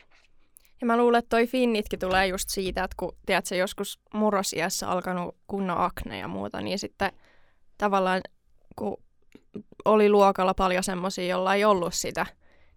Ja 0.81 0.87
mä 0.87 0.97
luulen, 0.97 1.19
että 1.19 1.29
toi 1.29 1.47
finnitkin 1.47 1.99
tulee 1.99 2.27
just 2.27 2.49
siitä, 2.49 2.83
että 2.83 2.95
kun 2.99 3.15
tiedät, 3.25 3.51
joskus 3.51 3.99
murrosiässä 4.13 4.89
alkanut 4.89 5.35
kunnon 5.47 5.77
akne 5.77 6.19
ja 6.19 6.27
muuta, 6.27 6.61
niin 6.61 6.79
sitten 6.79 7.11
tavallaan 7.77 8.21
kun 8.75 8.97
oli 9.85 10.09
luokalla 10.09 10.53
paljon 10.53 10.83
semmoisia, 10.83 11.25
joilla 11.25 11.55
ei 11.55 11.65
ollut 11.65 11.93
sitä, 11.93 12.25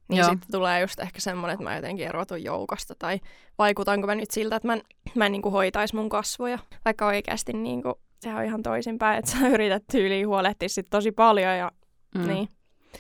niin 0.09 0.19
Joo. 0.19 0.31
sitten 0.31 0.53
tulee 0.53 0.81
just 0.81 1.01
ehkä 1.01 1.21
semmoinen, 1.21 1.55
että 1.55 1.65
mä 1.65 1.77
jotenkin 1.77 2.07
erotun 2.07 2.45
joukosta. 2.45 2.95
Tai 2.99 3.21
vaikutanko 3.59 4.07
mä 4.07 4.15
nyt 4.15 4.31
siltä, 4.31 4.57
että 4.57 4.69
mä 4.69 4.75
en, 4.75 4.83
mä 5.15 5.27
en 5.27 5.33
niin 5.33 5.43
kuin 5.43 5.53
hoitais 5.53 5.95
mun 5.95 6.09
kasvoja. 6.09 6.59
Vaikka 6.85 7.07
oikeasti 7.07 7.53
niin 7.53 7.83
kuin, 7.83 7.95
se 8.21 8.35
on 8.35 8.45
ihan 8.45 8.63
toisinpäin, 8.63 9.19
että 9.19 9.31
sä 9.39 9.49
yrität 9.49 9.85
tyyliin 9.93 10.29
huolehtia 10.29 10.69
sit 10.69 10.87
tosi 10.91 11.13
paljon. 11.13 11.59
Ja, 11.59 11.73
mm. 12.15 12.27
niin. 12.27 12.49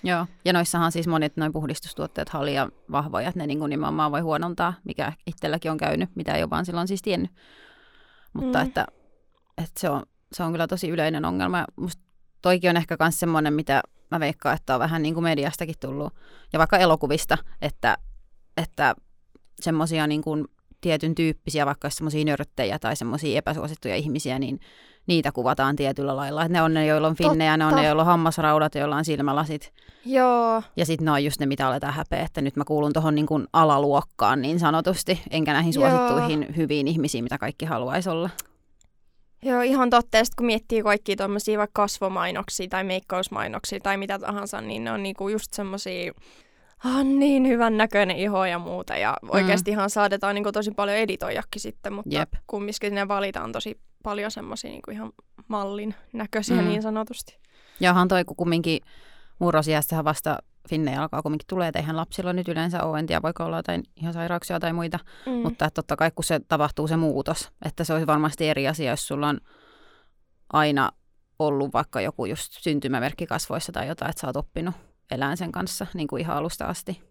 Joo, 0.02 0.26
ja 0.44 0.52
noissahan 0.52 0.92
siis 0.92 1.06
monet 1.06 1.36
noin 1.36 1.52
puhdistustuotteet 1.52 2.30
on 2.34 2.44
liian 2.44 2.72
vahvoja, 2.92 3.28
että 3.28 3.38
ne 3.38 3.46
niin 3.46 3.58
kuin 3.58 3.70
nimenomaan 3.70 4.12
voi 4.12 4.20
huonontaa, 4.20 4.74
mikä 4.84 5.12
itselläkin 5.26 5.70
on 5.70 5.76
käynyt, 5.76 6.10
mitä 6.16 6.34
ei 6.34 6.42
ole 6.42 6.50
vaan 6.50 6.66
silloin 6.66 6.88
siis 6.88 7.02
tiennyt. 7.02 7.30
Mutta 8.32 8.58
mm. 8.58 8.66
että, 8.66 8.86
että 9.58 9.80
se, 9.80 9.88
on, 9.88 10.02
se 10.32 10.42
on 10.42 10.52
kyllä 10.52 10.66
tosi 10.66 10.88
yleinen 10.88 11.24
ongelma. 11.24 11.64
Musta 11.76 12.02
toikin 12.42 12.70
on 12.70 12.76
ehkä 12.76 12.96
myös 13.00 13.20
semmoinen, 13.20 13.54
mitä 13.54 13.82
mä 14.10 14.20
veikkaan, 14.20 14.56
että 14.56 14.74
on 14.74 14.80
vähän 14.80 15.02
niin 15.02 15.14
kuin 15.14 15.24
mediastakin 15.24 15.74
tullut, 15.80 16.12
ja 16.52 16.58
vaikka 16.58 16.78
elokuvista, 16.78 17.38
että, 17.62 17.98
että 18.56 18.94
semmoisia 19.60 20.06
niin 20.06 20.22
kuin 20.22 20.44
tietyn 20.80 21.14
tyyppisiä, 21.14 21.66
vaikka 21.66 21.90
semmoisia 21.90 22.24
nörttejä 22.24 22.78
tai 22.78 22.96
semmoisia 22.96 23.38
epäsuosittuja 23.38 23.96
ihmisiä, 23.96 24.38
niin 24.38 24.60
niitä 25.06 25.32
kuvataan 25.32 25.76
tietyllä 25.76 26.16
lailla. 26.16 26.42
Että 26.42 26.52
ne 26.52 26.62
on 26.62 26.74
ne, 26.74 26.86
joilla 26.86 27.08
on 27.08 27.16
finnejä, 27.16 27.52
Totta. 27.52 27.56
ne 27.56 27.74
on 27.74 27.82
ne, 27.82 27.86
joilla 27.86 28.02
on 28.02 28.06
hammasraudat, 28.06 28.74
joilla 28.74 28.96
on 28.96 29.04
silmälasit. 29.04 29.72
Joo. 30.04 30.62
Ja 30.76 30.86
sitten 30.86 31.04
ne 31.04 31.10
on 31.10 31.24
just 31.24 31.40
ne, 31.40 31.46
mitä 31.46 31.68
aletaan 31.68 31.94
häpeä, 31.94 32.22
että 32.22 32.40
nyt 32.40 32.56
mä 32.56 32.64
kuulun 32.64 32.92
tuohon 32.92 33.14
niin 33.14 33.26
alaluokkaan 33.52 34.42
niin 34.42 34.58
sanotusti, 34.58 35.20
enkä 35.30 35.52
näihin 35.52 35.72
suosittuihin 35.72 36.42
Joo. 36.42 36.52
hyviin 36.56 36.88
ihmisiin, 36.88 37.24
mitä 37.24 37.38
kaikki 37.38 37.64
haluaisi 37.64 38.08
olla. 38.08 38.30
Joo, 39.44 39.62
ihan 39.62 39.90
totta. 39.90 40.16
Ja 40.16 40.24
kun 40.36 40.46
miettii 40.46 40.82
kaikkia 40.82 41.16
tuommoisia 41.16 41.58
vaikka 41.58 41.82
kasvomainoksia 41.82 42.68
tai 42.68 42.84
meikkausmainoksia 42.84 43.80
tai 43.80 43.96
mitä 43.96 44.18
tahansa, 44.18 44.60
niin 44.60 44.84
ne 44.84 44.92
on 44.92 45.02
niinku 45.02 45.28
just 45.28 45.52
semmoisia 45.52 46.12
ah, 46.84 47.04
niin 47.04 47.48
hyvän 47.48 47.76
näköinen 47.76 48.16
iho 48.16 48.44
ja 48.44 48.58
muuta. 48.58 48.96
Ja 48.96 49.16
mm. 49.22 49.28
oikeasti 49.32 49.70
ihan 49.70 49.90
saadetaan 49.90 50.34
niinku 50.34 50.52
tosi 50.52 50.70
paljon 50.70 50.96
editoijakin 50.96 51.60
sitten, 51.60 51.92
mutta 51.92 52.16
Jep. 52.16 52.32
kumminkin 52.46 52.94
ne 52.94 53.08
valitaan 53.08 53.52
tosi 53.52 53.80
paljon 54.02 54.30
semmoisia 54.30 54.70
niinku 54.70 54.90
ihan 54.90 55.12
mallin 55.48 55.94
näköisiä 56.12 56.62
mm. 56.62 56.68
niin 56.68 56.82
sanotusti. 56.82 57.38
Ja 57.80 57.90
onhan 57.90 58.08
toi 58.08 58.24
kumminkin 58.36 58.80
murrosiässähän 59.38 60.04
vasta 60.04 60.38
Finne 60.68 60.96
alkaa 60.96 61.22
kumminkin 61.22 61.46
tulee, 61.46 61.68
että 61.68 61.78
eihän 61.78 61.96
lapsilla 61.96 62.32
nyt 62.32 62.48
yleensä 62.48 62.82
ole, 62.82 62.98
en 62.98 63.06
tiedä, 63.06 63.22
voiko 63.22 63.44
olla 63.44 63.56
jotain 63.56 63.82
ihan 63.96 64.12
sairauksia 64.12 64.60
tai 64.60 64.72
muita, 64.72 64.98
mm. 65.26 65.32
mutta 65.32 65.64
että 65.64 65.74
totta 65.74 65.96
kai 65.96 66.10
kun 66.14 66.24
se 66.24 66.40
tapahtuu 66.48 66.88
se 66.88 66.96
muutos, 66.96 67.50
että 67.64 67.84
se 67.84 67.92
olisi 67.92 68.06
varmasti 68.06 68.48
eri 68.48 68.68
asia, 68.68 68.90
jos 68.90 69.06
sulla 69.06 69.28
on 69.28 69.40
aina 70.52 70.90
ollut 71.38 71.72
vaikka 71.72 72.00
joku 72.00 72.26
just 72.26 72.52
syntymämerkki 72.52 73.26
kasvoissa 73.26 73.72
tai 73.72 73.88
jotain, 73.88 74.10
että 74.10 74.20
sä 74.20 74.26
oot 74.26 74.36
oppinut 74.36 74.74
elään 75.10 75.36
sen 75.36 75.52
kanssa 75.52 75.86
niin 75.94 76.08
kuin 76.08 76.20
ihan 76.20 76.36
alusta 76.36 76.66
asti. 76.66 77.02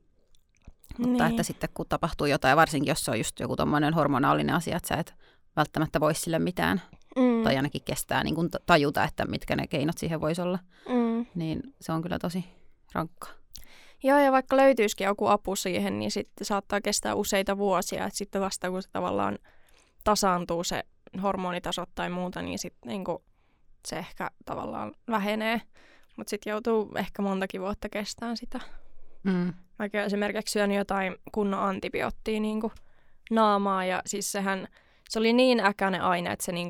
Niin. 0.98 1.10
Mutta 1.10 1.28
että 1.28 1.44
sitten 1.44 1.70
kun 1.74 1.86
tapahtuu 1.89 2.28
jotain, 2.28 2.58
varsinkin 2.58 2.92
jos 2.92 3.06
se 3.06 3.12
on 3.12 3.18
just 3.18 3.39
joku 3.39 3.56
tommoinen 3.56 3.94
hormonaalinen 3.94 4.56
asia, 4.56 4.78
että 4.78 4.88
sä 4.88 4.96
et 4.96 5.16
välttämättä 5.56 6.00
voi 6.00 6.16
sille 6.16 6.39
mitään, 6.39 6.82
mm. 7.16 7.44
tai 7.44 7.56
ainakin 7.56 7.82
kestää 7.86 8.24
niin 8.24 8.36
kuin 8.36 8.50
tajuta, 8.66 9.04
että 9.04 9.26
mitkä 9.26 9.56
ne 9.56 9.68
keinot 9.68 9.98
siihen 9.98 10.22
voisi 10.22 10.42
olla, 10.42 10.60
mm. 10.89 11.26
niin 11.36 11.62
se 11.82 11.92
on 11.92 12.02
kyllä 12.02 12.20
tosi 12.20 12.46
rankkaa. 12.94 13.42
Joo, 14.04 14.20
ja 14.20 14.32
vaikka 14.32 14.58
löytyisikin 14.58 15.06
joku 15.06 15.28
apu 15.28 15.56
siihen, 15.56 16.00
niin 16.00 16.12
sitten 16.12 16.46
saattaa 16.46 16.82
kestää 16.82 17.16
useita 17.16 17.58
vuosia, 17.58 18.06
että 18.06 18.18
sitten 18.18 18.42
vasta 18.42 18.70
kun 18.70 18.84
se 18.84 18.89
tavallaan 18.89 19.39
tasaantuu 20.04 20.63
se 20.63 20.84
hormonitasot 21.24 21.89
tai 21.96 22.10
muuta, 22.10 22.42
niin 22.42 22.60
sitten 22.60 22.89
niin 22.89 23.04
se 23.88 23.98
ehkä 23.98 24.32
tavallaan 24.46 24.92
vähenee. 25.10 25.62
Mutta 26.18 26.30
sitten 26.30 26.52
joutuu 26.52 26.92
ehkä 26.96 27.22
montakin 27.22 27.62
vuotta 27.62 27.89
kestämään 27.89 28.38
sitä. 28.38 28.60
Mm. 29.24 29.54
Vaikka 29.80 30.04
esimerkiksi 30.04 30.52
syönyt 30.52 30.78
jotain 30.78 31.16
kunnon 31.32 31.60
antibioottia 31.60 32.39
niin 32.39 32.62
naamaa, 33.32 33.86
ja 33.86 34.02
siis 34.06 34.32
sehän, 34.32 34.68
se 35.10 35.20
oli 35.20 35.34
niin 35.34 35.60
äkäinen 35.60 36.02
aine, 36.02 36.32
että 36.32 36.46
se 36.46 36.52
niin 36.52 36.70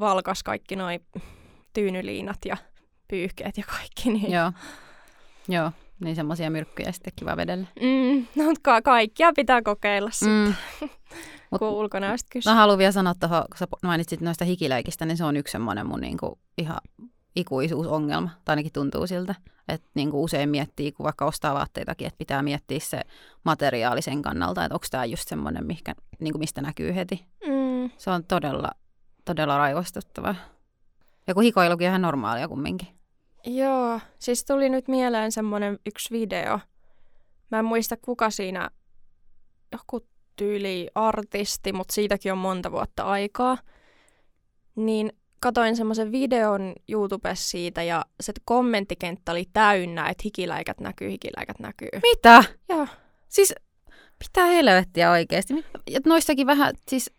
valkas 0.00 0.42
kaikki 0.42 0.76
noi 0.76 1.00
tyynyliinat 1.72 2.38
ja 2.44 2.56
pyyhkeet 3.08 3.56
ja 3.56 3.64
kaikki. 3.66 4.10
Niin... 4.10 4.32
Joo. 4.32 4.52
Joo, 5.48 5.72
niin 6.00 6.16
semmoisia 6.16 6.50
myrkkyjä 6.50 6.92
sitten 6.92 7.12
kiva 7.16 7.36
vedellä. 7.36 7.66
Mm, 7.80 8.26
no, 8.36 8.54
ka- 8.62 8.82
kaikkia 8.82 9.32
pitää 9.36 9.62
kokeilla 9.62 10.10
mm. 10.10 10.12
sitten, 10.12 10.56
Mut, 11.50 11.58
kun 11.58 11.68
ulkonäöstä 11.68 12.28
kysyy. 12.32 12.52
Mä 12.52 12.56
haluan 12.56 12.78
vielä 12.78 12.92
sanoa 12.92 13.14
tuohon, 13.20 13.42
kun 13.42 13.58
sä 13.58 13.66
mainitsit 13.82 14.20
noista 14.20 14.44
hikiläikistä, 14.44 15.06
niin 15.06 15.16
se 15.16 15.24
on 15.24 15.36
yksi 15.36 15.52
semmoinen 15.52 15.86
mun 15.86 16.00
niinku 16.00 16.38
ihan 16.58 16.80
ikuisuusongelma, 17.36 18.30
tai 18.44 18.52
ainakin 18.52 18.72
tuntuu 18.72 19.06
siltä, 19.06 19.34
että 19.68 19.88
niinku 19.94 20.24
usein 20.24 20.48
miettii, 20.48 20.92
kun 20.92 21.04
vaikka 21.04 21.24
ostaa 21.24 21.54
vaatteitakin, 21.54 22.06
että 22.06 22.18
pitää 22.18 22.42
miettiä 22.42 22.78
se 22.80 23.00
materiaalisen 23.44 24.22
kannalta, 24.22 24.64
että 24.64 24.74
onko 24.74 24.86
tämä 24.90 25.04
just 25.04 25.28
semmoinen, 25.28 25.66
mihkä, 25.66 25.94
niinku 26.18 26.38
mistä 26.38 26.62
näkyy 26.62 26.94
heti. 26.94 27.26
Mm. 27.46 27.90
Se 27.98 28.10
on 28.10 28.24
todella, 28.24 28.70
todella 29.24 29.58
raivostuttavaa. 29.58 30.34
Ja 31.26 31.34
kun 31.34 31.42
hikoilukin 31.42 31.86
on 31.86 31.90
ihan 31.90 32.02
normaalia 32.02 32.48
kumminkin. 32.48 32.99
Joo, 33.44 34.00
siis 34.18 34.44
tuli 34.44 34.68
nyt 34.68 34.88
mieleen 34.88 35.32
semmoinen 35.32 35.78
yksi 35.86 36.10
video. 36.10 36.60
Mä 37.50 37.58
en 37.58 37.64
muista 37.64 37.96
kuka 37.96 38.30
siinä, 38.30 38.70
joku 39.72 40.06
tyyli 40.36 40.88
artisti, 40.94 41.72
mutta 41.72 41.94
siitäkin 41.94 42.32
on 42.32 42.38
monta 42.38 42.72
vuotta 42.72 43.02
aikaa. 43.02 43.58
Niin 44.76 45.12
katoin 45.40 45.76
semmoisen 45.76 46.12
videon 46.12 46.72
YouTubessa 46.88 47.50
siitä 47.50 47.82
ja 47.82 48.04
se 48.20 48.32
kommenttikenttä 48.44 49.32
oli 49.32 49.44
täynnä, 49.52 50.08
että 50.08 50.22
hikiläikät 50.24 50.80
näkyy, 50.80 51.10
hikiläikät 51.10 51.58
näkyy. 51.58 51.88
Mitä? 52.02 52.44
Joo. 52.68 52.86
Siis 53.28 53.54
mitä 54.20 54.46
helvettiä 54.46 55.10
oikeasti? 55.10 55.54
Noistakin 56.06 56.46
vähän, 56.46 56.74
siis 56.88 57.10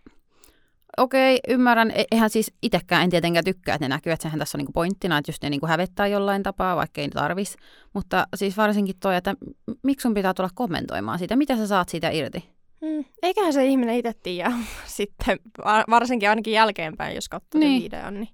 okei, 0.97 1.39
ymmärrän, 1.47 1.91
e- 1.91 2.05
eihän 2.11 2.29
siis 2.29 2.53
itsekään 2.61 3.03
en 3.03 3.09
tietenkään 3.09 3.45
tykkää, 3.45 3.75
että 3.75 3.85
ne 3.85 3.89
näkyy, 3.89 4.13
että 4.13 4.23
sehän 4.23 4.39
tässä 4.39 4.57
on 4.57 4.59
niinku 4.59 4.71
pointtina, 4.71 5.17
että 5.17 5.29
just 5.29 5.43
ne 5.43 5.49
niinku 5.49 5.67
hävettää 5.67 6.07
jollain 6.07 6.43
tapaa, 6.43 6.75
vaikka 6.75 7.01
ei 7.01 7.09
tarvis. 7.09 7.57
Mutta 7.93 8.27
siis 8.35 8.57
varsinkin 8.57 8.95
toi, 8.99 9.15
että 9.15 9.35
miksi 9.83 10.01
sun 10.03 10.13
pitää 10.13 10.33
tulla 10.33 10.49
kommentoimaan 10.55 11.19
siitä, 11.19 11.35
mitä 11.35 11.55
sä 11.57 11.67
saat 11.67 11.89
siitä 11.89 12.09
irti? 12.09 12.49
Mm. 12.81 13.05
Eiköhän 13.21 13.53
se 13.53 13.65
ihminen 13.65 13.95
itse 13.95 14.13
tiedä 14.23 14.51
sitten, 14.85 15.39
va- 15.65 15.85
varsinkin 15.89 16.29
ainakin 16.29 16.53
jälkeenpäin, 16.53 17.15
jos 17.15 17.29
katsoo 17.29 17.59
niin. 17.59 17.69
Niin. 17.69 17.83
videon. 17.83 18.13
Niin. 18.13 18.29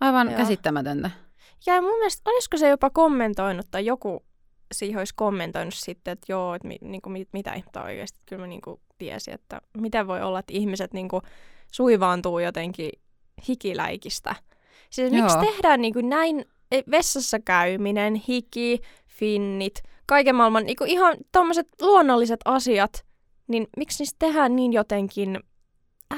Aivan 0.00 0.26
Joo. 0.26 0.36
käsittämätöntä. 0.36 1.10
Ja 1.66 1.82
mun 1.82 1.98
mielestä, 1.98 2.30
olisiko 2.30 2.56
se 2.56 2.68
jopa 2.68 2.90
kommentoinut 2.90 3.66
tai 3.70 3.86
joku 3.86 4.24
siihen 4.72 4.98
olisi 4.98 5.14
kommentoinut 5.16 5.74
sitten, 5.74 6.12
että 6.12 6.32
joo, 6.32 6.54
että 6.54 6.68
mi, 6.68 6.76
niinku, 6.80 7.08
mit, 7.10 7.28
mitä 7.32 7.52
ihmettä 7.52 7.82
oikeasti. 7.82 8.18
Kyllä 8.26 8.40
mä 8.40 8.46
niinku 8.46 8.80
tiesin, 8.98 9.34
että 9.34 9.60
miten 9.76 10.06
voi 10.06 10.22
olla, 10.22 10.38
että 10.38 10.52
ihmiset 10.52 10.92
niinku 10.92 11.22
suivaantuu 11.74 12.38
jotenkin 12.38 12.90
hikiläikistä. 13.48 14.34
Siis 14.90 15.12
Joo. 15.12 15.22
miksi 15.22 15.38
tehdään 15.38 15.80
niinku 15.80 16.00
näin 16.00 16.44
e, 16.72 16.80
vessassa 16.90 17.38
käyminen, 17.38 18.14
hiki, 18.14 18.80
finnit, 19.06 19.82
kaiken 20.06 20.34
maailman 20.34 20.64
niinku 20.64 20.84
ihan 20.84 21.16
tommoset 21.32 21.68
luonnolliset 21.80 22.40
asiat, 22.44 23.04
niin 23.48 23.66
miksi 23.76 24.02
niistä 24.02 24.16
tehdään 24.18 24.56
niin 24.56 24.72
jotenkin 24.72 25.40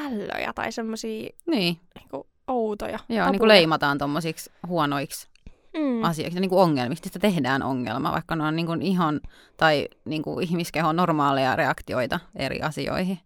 ällöjä 0.05 0.53
tai 0.55 0.73
semmoisia 0.73 1.31
Niin, 1.47 1.77
niinku 1.95 2.27
outoja. 2.49 2.99
joo, 2.99 3.07
niin 3.09 3.19
tabuja? 3.25 3.39
kuin 3.39 3.49
leimataan 3.49 3.99
tommosiksi 3.99 4.51
huonoiksi 4.67 5.29
Mm. 5.77 6.05
asioiksi, 6.05 6.41
niin 6.41 6.49
kuin 6.51 6.61
ongelmiksi. 6.63 7.05
Niistä 7.05 7.19
tehdään 7.19 7.63
ongelma, 7.63 8.13
vaikka 8.13 8.37
ne 8.37 8.45
on 8.45 8.57
niin 8.57 8.67
kuin 8.67 8.83
ihon 8.83 9.21
tai 9.57 9.89
niin 10.05 10.23
kuin 10.23 10.45
ihmiskehon 10.45 10.97
normaaleja 10.97 11.57
reaktioita 11.57 12.21
eri 12.37 12.61
asioihin. 12.63 13.19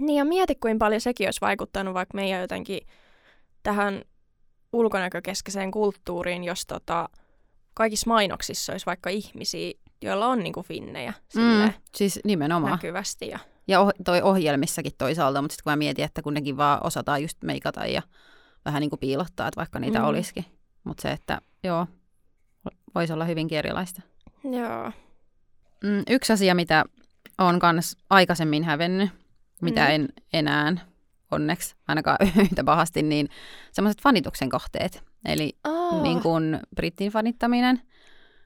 Niin 0.00 0.18
ja 0.18 0.24
mieti, 0.24 0.54
kuinka 0.54 0.84
paljon 0.84 1.00
sekin 1.00 1.26
olisi 1.26 1.40
vaikuttanut 1.40 1.94
vaikka 1.94 2.14
meidän 2.14 2.40
jotenkin 2.40 2.80
tähän 3.62 4.02
ulkonäkökeskeiseen 4.72 5.70
kulttuuriin, 5.70 6.44
jos 6.44 6.66
tota, 6.66 7.08
kaikissa 7.74 8.10
mainoksissa 8.10 8.72
olisi 8.72 8.86
vaikka 8.86 9.10
ihmisiä, 9.10 9.72
joilla 10.02 10.26
on 10.26 10.38
niinku 10.38 10.62
finnejä 10.62 11.12
silleen, 11.28 11.74
siis 11.94 12.20
nimenomaan. 12.24 12.72
näkyvästi. 12.72 13.28
Ja, 13.28 13.38
Ja 13.68 13.80
oh, 13.80 13.90
toi 14.04 14.22
ohjelmissakin 14.22 14.92
toisaalta, 14.98 15.42
mutta 15.42 15.52
sitten 15.52 15.64
kun 15.64 15.72
mä 15.72 15.76
mietin, 15.76 16.04
että 16.04 16.22
kun 16.22 16.34
nekin 16.34 16.56
vaan 16.56 16.86
osataan 16.86 17.22
just 17.22 17.38
meikata 17.42 17.86
ja 17.86 18.02
vähän 18.64 18.80
niin 18.80 18.90
kuin 18.90 19.00
piilottaa, 19.00 19.48
että 19.48 19.58
vaikka 19.58 19.78
niitä 19.78 19.98
Mm. 19.98 20.02
mm. 20.04 20.08
olisikin. 20.08 20.44
Mutta 20.84 21.02
se, 21.02 21.10
että 21.10 21.40
joo, 21.64 21.86
voisi 22.94 23.12
olla 23.12 23.24
hyvinkin 23.24 23.58
erilaista. 23.58 24.02
joo. 24.44 24.92
Mm, 25.84 26.02
yksi 26.10 26.32
asia, 26.32 26.54
mitä 26.54 26.84
on 27.38 27.58
kans 27.58 27.96
aikaisemmin 28.10 28.64
hävennyt, 28.64 29.10
mitä 29.62 29.80
Mm. 29.84 29.90
en 29.94 30.08
enää 30.32 30.72
onneksi 31.30 31.74
ainakaan 31.88 32.16
yhtä 32.42 32.64
pahasti, 32.64 33.02
niin 33.02 33.28
semmoiset 33.72 34.02
fanituksen 34.02 34.50
kohteet. 34.50 35.02
Eli 35.24 35.52
Oh. 35.68 36.02
niin 36.02 36.20
kuin 36.20 36.60
brittin 36.76 37.12
fanittaminen, 37.12 37.80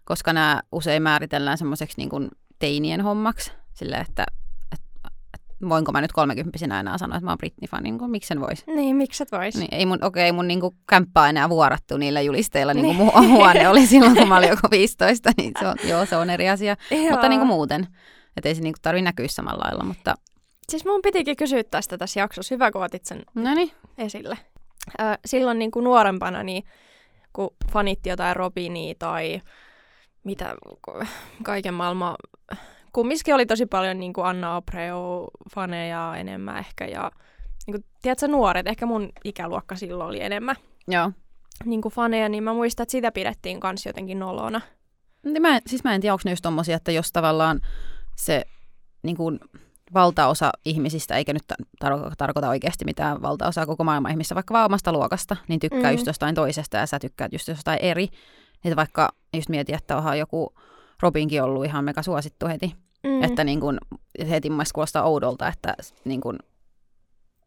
koska 0.05 0.33
nämä 0.33 0.63
usein 0.73 1.03
määritellään 1.03 1.59
semmoiseksi 1.59 1.95
niin 1.99 2.09
kuin 2.09 2.29
teinien 2.59 3.01
hommaksi, 3.01 3.53
sillä 3.75 3.99
että, 3.99 4.27
että, 4.73 5.09
että 5.35 5.69
voinko 5.69 5.93
mä 5.93 6.01
nyt 6.01 6.13
kolmekymppisenä 6.13 6.81
enää 6.81 6.99
sanoa, 6.99 7.17
että 7.17 7.25
mä 7.25 7.31
oon 7.31 7.39
brittifani, 7.39 7.83
niin 7.83 7.99
kuin, 7.99 8.11
miksi 8.11 8.29
sen 8.29 8.41
voisi. 8.41 8.65
Niin, 8.67 8.97
miksi 8.97 9.23
et 9.23 9.33
vois? 9.33 9.55
Niin, 9.57 9.69
ei 9.75 9.87
mun, 9.87 10.05
okei, 10.05 10.25
ei 10.25 10.33
mun 10.33 10.49
niinku 10.49 10.75
kämppää 10.89 11.23
on 11.23 11.29
enää 11.31 11.49
vuorattu 11.49 11.97
niillä 11.97 12.21
julisteilla, 12.21 12.75
niin 12.75 12.97
kuin 12.97 13.11
Niin. 13.21 13.31
huone 13.31 13.69
oli 13.69 13.87
silloin, 13.97 14.17
kun 14.17 14.29
mä 14.29 14.37
olin 14.37 14.49
joku 14.49 14.69
15, 14.71 15.31
niin 15.37 15.53
se 15.61 15.67
on, 15.69 15.77
joo, 15.85 16.07
se 16.07 16.17
on 16.17 16.31
eri 16.31 16.49
asia. 16.49 16.77
Joo. 16.91 17.11
Mutta 17.11 17.29
niin 17.29 17.41
kuin 17.41 17.49
muuten, 17.49 17.87
että 18.37 18.49
ei 18.49 18.55
se 18.55 18.61
niinku 18.63 18.79
tarvi 18.83 19.03
näkyä 19.03 19.27
samalla 19.29 19.65
lailla, 19.65 19.85
mutta 19.85 20.15
Siis 20.71 20.85
mun 20.85 21.03
pitikin 21.03 21.37
kysyä 21.37 21.65
tästä 21.65 21.99
tässä 21.99 22.21
jaksossa. 22.21 22.55
Hyvä, 22.55 22.71
kun 22.71 22.85
otit 22.85 23.05
sen 23.05 23.23
no 23.35 23.55
niin, 23.55 23.71
esille. 23.99 24.39
Ö, 25.01 25.03
silloin 25.25 25.59
niin 25.59 25.71
kuin 25.71 25.85
nuorempana, 25.85 26.43
niin 26.43 26.63
kun 27.33 27.51
fanitti 27.73 28.09
jotain 28.09 28.37
Robinia 28.37 28.95
tai 28.99 29.41
mitä 30.25 30.55
kaiken 31.43 31.75
maailman... 31.75 32.17
Kumminkin 32.93 33.35
oli 33.35 33.47
tosi 33.47 33.67
paljon 33.67 34.01
niin 34.01 34.13
kuin 34.13 34.27
Anna 34.27 34.61
Abreu-faneja 34.61 36.17
enemmän 36.19 36.59
ehkä 36.59 36.85
ja 36.85 37.11
niin 37.67 37.73
kuin, 37.73 37.85
tiedätkö, 38.03 38.29
nuoret, 38.29 38.67
ehkä 38.67 38.87
mun 38.87 39.13
ikäluokka 39.25 39.77
silloin 39.77 40.09
oli 40.09 40.23
enemmän 40.23 40.57
joo. 40.89 41.13
niin 41.65 41.83
kuin 41.83 41.93
faneja, 41.93 42.29
niin 42.29 42.45
mä 42.45 42.53
muistan, 42.55 42.85
että 42.85 42.91
sitä 42.93 43.13
pidettiin 43.13 43.61
kans 43.61 43.87
jotenkin 43.87 44.19
nolona. 44.19 44.61
Mä, 45.41 45.57
en- 45.57 45.63
siis 45.67 45.85
mä 45.85 45.95
en 45.95 46.01
tiedä, 46.01 46.13
onko 46.13 46.23
ne 46.25 46.33
just 46.33 46.43
tommosia, 46.43 46.77
että 46.77 46.93
jos 46.93 47.13
tavallaan 47.13 47.61
se 48.17 48.45
niin 49.03 49.17
kuin 49.17 49.41
valtaosa 49.95 50.53
ihmisistä, 50.65 51.17
eikä 51.17 51.33
nyt 51.33 51.43
tar- 51.85 52.13
tarkoita 52.19 52.49
oikeasti 52.49 52.85
mitään 52.85 53.23
valtaosaa 53.23 53.67
koko 53.67 53.85
maailman 53.85 54.11
ihmistä, 54.11 54.35
vaikka 54.35 54.55
vaan 54.55 54.67
omasta 54.67 54.93
luokasta, 54.93 55.37
niin 55.49 55.61
tykkää 55.61 55.91
Mm. 55.91 55.93
just 55.93 56.07
jostain 56.07 56.35
toisesta 56.35 56.77
ja 56.77 56.87
sä 56.87 56.99
tykkäät 56.99 57.33
just 57.33 57.49
jostain 57.49 57.79
eri. 57.83 58.09
Että 58.65 58.77
vaikka 58.77 59.09
just 59.35 59.49
mietin, 59.49 59.75
että 59.75 59.97
onhan 59.97 60.19
joku 60.19 60.55
Robinkin 61.03 61.43
ollut 61.43 61.65
ihan 61.65 61.85
mega 61.85 62.03
suosittu 62.03 62.47
heti. 62.47 62.73
Mm. 63.05 63.23
Että 63.23 63.45
niin 63.45 63.61
kun, 63.61 63.79
heti 64.31 64.51
mun 64.51 64.65
kuulostaa 64.75 65.03
oudolta, 65.03 65.49
että 65.49 65.75
niin 66.05 66.21
kun, 66.21 66.39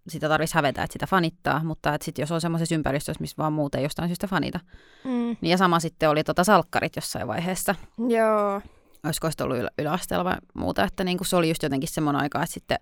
sitä 0.08 0.30
tarvitsisi 0.30 0.56
hävetä, 0.56 0.84
että 0.84 0.94
sitä 0.94 1.08
fanittaa, 1.08 1.64
mutta 1.64 1.94
että 1.94 2.06
sit 2.06 2.18
jos 2.18 2.32
on 2.32 2.42
semmoisessa 2.42 2.76
ympäristössä, 2.76 3.22
missä 3.22 3.36
vaan 3.38 3.54
muuten 3.54 3.84
jostain 3.84 4.10
syystä 4.10 4.28
fanita. 4.28 4.60
Mm. 5.04 5.12
Niin 5.42 5.52
ja 5.52 5.58
sama 5.58 5.80
sitten 5.80 6.10
oli 6.10 6.24
tota 6.24 6.44
salkkarit 6.44 6.96
jossain 6.96 7.28
vaiheessa 7.28 7.76
Joo. 8.10 8.62
Olisiko 9.04 9.30
sitten 9.32 9.46
ollut 9.46 9.58
ylä- 9.58 9.72
yläasteella 9.80 10.26
vai 10.26 10.36
muuta, 10.54 10.84
että 10.84 11.04
niin 11.04 11.18
kuin 11.18 11.28
se 11.28 11.36
oli 11.36 11.50
just 11.50 11.64
jotenkin 11.64 11.90
semmoinen 11.90 12.22
aika, 12.22 12.44
että 12.44 12.54
sitten 12.54 12.78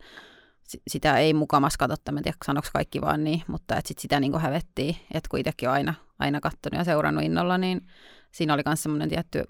si- 0.63 0.81
sitä 0.87 1.17
ei 1.17 1.33
mukamas 1.33 1.77
katsottu, 1.77 2.11
mä 2.11 2.19
en 2.19 2.23
tiedä 2.23 2.37
sanoiko 2.45 2.67
kaikki 2.73 3.01
vaan 3.01 3.23
niin, 3.23 3.41
mutta 3.47 3.75
että 3.77 3.87
sit 3.87 3.99
sitä 3.99 4.19
niin 4.19 4.31
kuin 4.31 4.41
hävettiin, 4.41 4.95
että 5.13 5.27
kun 5.29 5.39
itsekin 5.39 5.69
on 5.69 5.73
aina, 5.75 5.93
aina 6.19 6.39
katsonut 6.39 6.77
ja 6.77 6.83
seurannut 6.83 7.23
innolla, 7.23 7.57
niin 7.57 7.81
siinä 8.31 8.53
oli 8.53 8.61
myös 8.65 8.83
semmoinen 8.83 9.09
tietty 9.09 9.43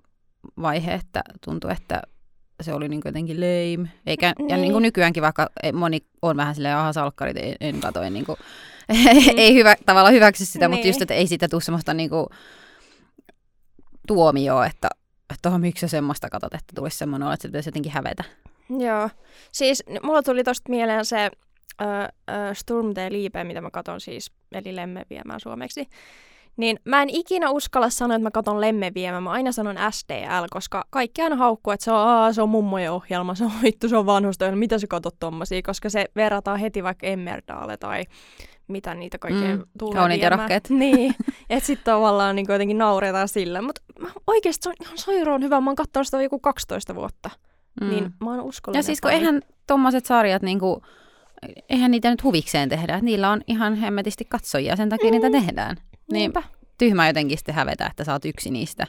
vaihe, 0.61 0.93
että 0.93 1.21
tuntui, 1.45 1.71
että 1.71 2.01
se 2.61 2.73
oli 2.73 2.89
niin 2.89 3.01
kuin 3.01 3.09
jotenkin 3.09 3.37
lame. 3.37 3.89
Eikä, 4.05 4.27
ja 4.27 4.33
Niin. 4.47 4.61
niin 4.61 4.71
kuin 4.71 4.81
nykyäänkin 4.81 5.23
vaikka 5.23 5.47
moni 5.73 5.99
on 6.21 6.37
vähän 6.37 6.55
silleen, 6.55 6.75
aha 6.77 6.93
salkkarit, 6.93 7.37
en, 7.37 7.55
en 7.59 7.79
kato, 7.79 8.01
en 8.01 8.13
niin 8.13 8.25
kuin, 8.25 8.37
Mm. 8.89 8.95
ei 9.37 9.53
hyvä, 9.53 9.75
tavallaan 9.85 10.13
hyväksy 10.13 10.45
sitä, 10.45 10.67
mutta 10.67 10.81
Niin. 10.83 10.87
just, 10.89 11.01
että 11.01 11.13
ei 11.13 11.27
siitä 11.27 11.47
tule 11.47 11.61
semmoista 11.61 11.93
niin 11.93 12.09
kuin, 12.09 12.25
tuomioon, 14.07 14.65
että 14.65 14.89
oh, 15.45 15.59
miksi 15.59 15.81
sä 15.81 15.87
semmoista 15.87 16.29
katot, 16.29 16.53
että 16.53 16.73
tulisi 16.75 16.97
semmoinen 16.97 17.25
olo, 17.25 17.33
että 17.33 17.41
se 17.41 17.47
pitäisi 17.47 17.67
jotenkin 17.67 17.91
hävetä. 17.91 18.23
Joo. 18.79 19.09
Siis 19.51 19.83
mulla 20.03 20.23
tuli 20.23 20.43
tosta 20.43 20.69
mieleen 20.69 21.05
se 21.05 21.31
ö, 21.81 21.85
ö, 21.85 22.53
Sturm 22.53 22.95
der 22.95 23.11
Liebe, 23.11 23.43
mitä 23.43 23.61
mä 23.61 23.71
katon 23.71 24.01
siis, 24.01 24.31
eli 24.51 24.75
Lemmeviemää 24.75 25.39
suomeksi. 25.39 25.87
Niin 26.57 26.79
mä 26.85 27.01
en 27.01 27.09
ikinä 27.09 27.49
uskalla 27.49 27.89
sanoa, 27.89 28.15
että 28.15 28.23
mä 28.23 28.31
katon 28.31 28.61
Lemmeviemää, 28.61 29.21
mä 29.21 29.31
aina 29.31 29.51
sanon 29.51 29.75
SDL, 29.91 30.45
koska 30.49 30.83
kaikki 30.89 31.21
aina 31.21 31.35
haukkuu, 31.35 31.73
että 31.73 31.83
se 31.83 31.91
on, 31.91 31.97
Aa, 31.97 32.33
se 32.33 32.41
on 32.41 32.49
mummojen 32.49 32.91
ohjelma, 32.91 33.35
se 33.35 33.43
on 33.45 33.51
vittu, 33.63 33.89
se 33.89 33.97
on 33.97 34.05
vanhusta, 34.05 34.51
mitä 34.51 34.79
sä 34.79 34.87
katot 34.87 35.15
tommosia, 35.19 35.61
koska 35.61 35.89
se 35.89 36.05
verrataan 36.15 36.59
heti 36.59 36.83
vaikka 36.83 37.07
Emmerdale 37.07 37.77
tai 37.77 38.03
mitä 38.67 38.95
niitä 38.95 39.17
kaikkea 39.17 39.55
Mm, 39.55 39.63
tulee 39.79 39.95
kauniit 39.95 40.21
ja 40.21 40.29
rohkeat. 40.29 40.69
Niin, 40.79 41.15
että 41.49 41.67
sitten 41.67 41.85
tavallaan 41.85 42.35
niin 42.35 42.45
jotenkin 42.49 42.77
nauretaan 42.77 43.27
sillä. 43.27 43.61
Mutta 43.61 43.81
oikeasti 44.27 44.63
se 44.63 44.69
on 44.69 44.75
ihan 44.81 44.97
sairaan 44.97 45.43
hyvä, 45.43 45.61
mä 45.61 45.69
oon 45.69 45.75
katsonut 45.75 46.07
sitä 46.07 46.21
joku 46.21 46.39
12 46.39 46.95
vuotta. 46.95 47.29
Mm. 47.81 47.89
Niin 47.89 48.13
mä 48.23 48.29
oon 48.31 48.41
uskollinen. 48.41 48.79
ja 48.79 48.83
siis 48.83 49.01
kun 49.01 49.11
eihän 49.11 49.41
tommoset 49.67 50.05
sarjat 50.05 50.41
niinku, 50.41 50.81
eihän 51.69 51.91
niitä 51.91 52.09
nyt 52.09 52.23
huvikseen 52.23 52.69
tehdä, 52.69 52.99
niillä 53.01 53.29
on 53.29 53.41
ihan 53.47 53.75
hemmetisti 53.75 54.25
katsojia, 54.25 54.75
sen 54.75 54.89
takia 54.89 55.07
mm. 55.07 55.11
niitä 55.11 55.29
tehdään. 55.29 55.77
Niin 56.11 56.19
Niinpä. 56.19 56.43
tyhmä 56.77 57.07
jotenkin 57.07 57.37
sitten 57.37 57.55
hävetä, 57.55 57.85
että 57.85 58.03
sä 58.03 58.13
oot 58.13 58.25
yksi 58.25 58.51
niistä 58.51 58.87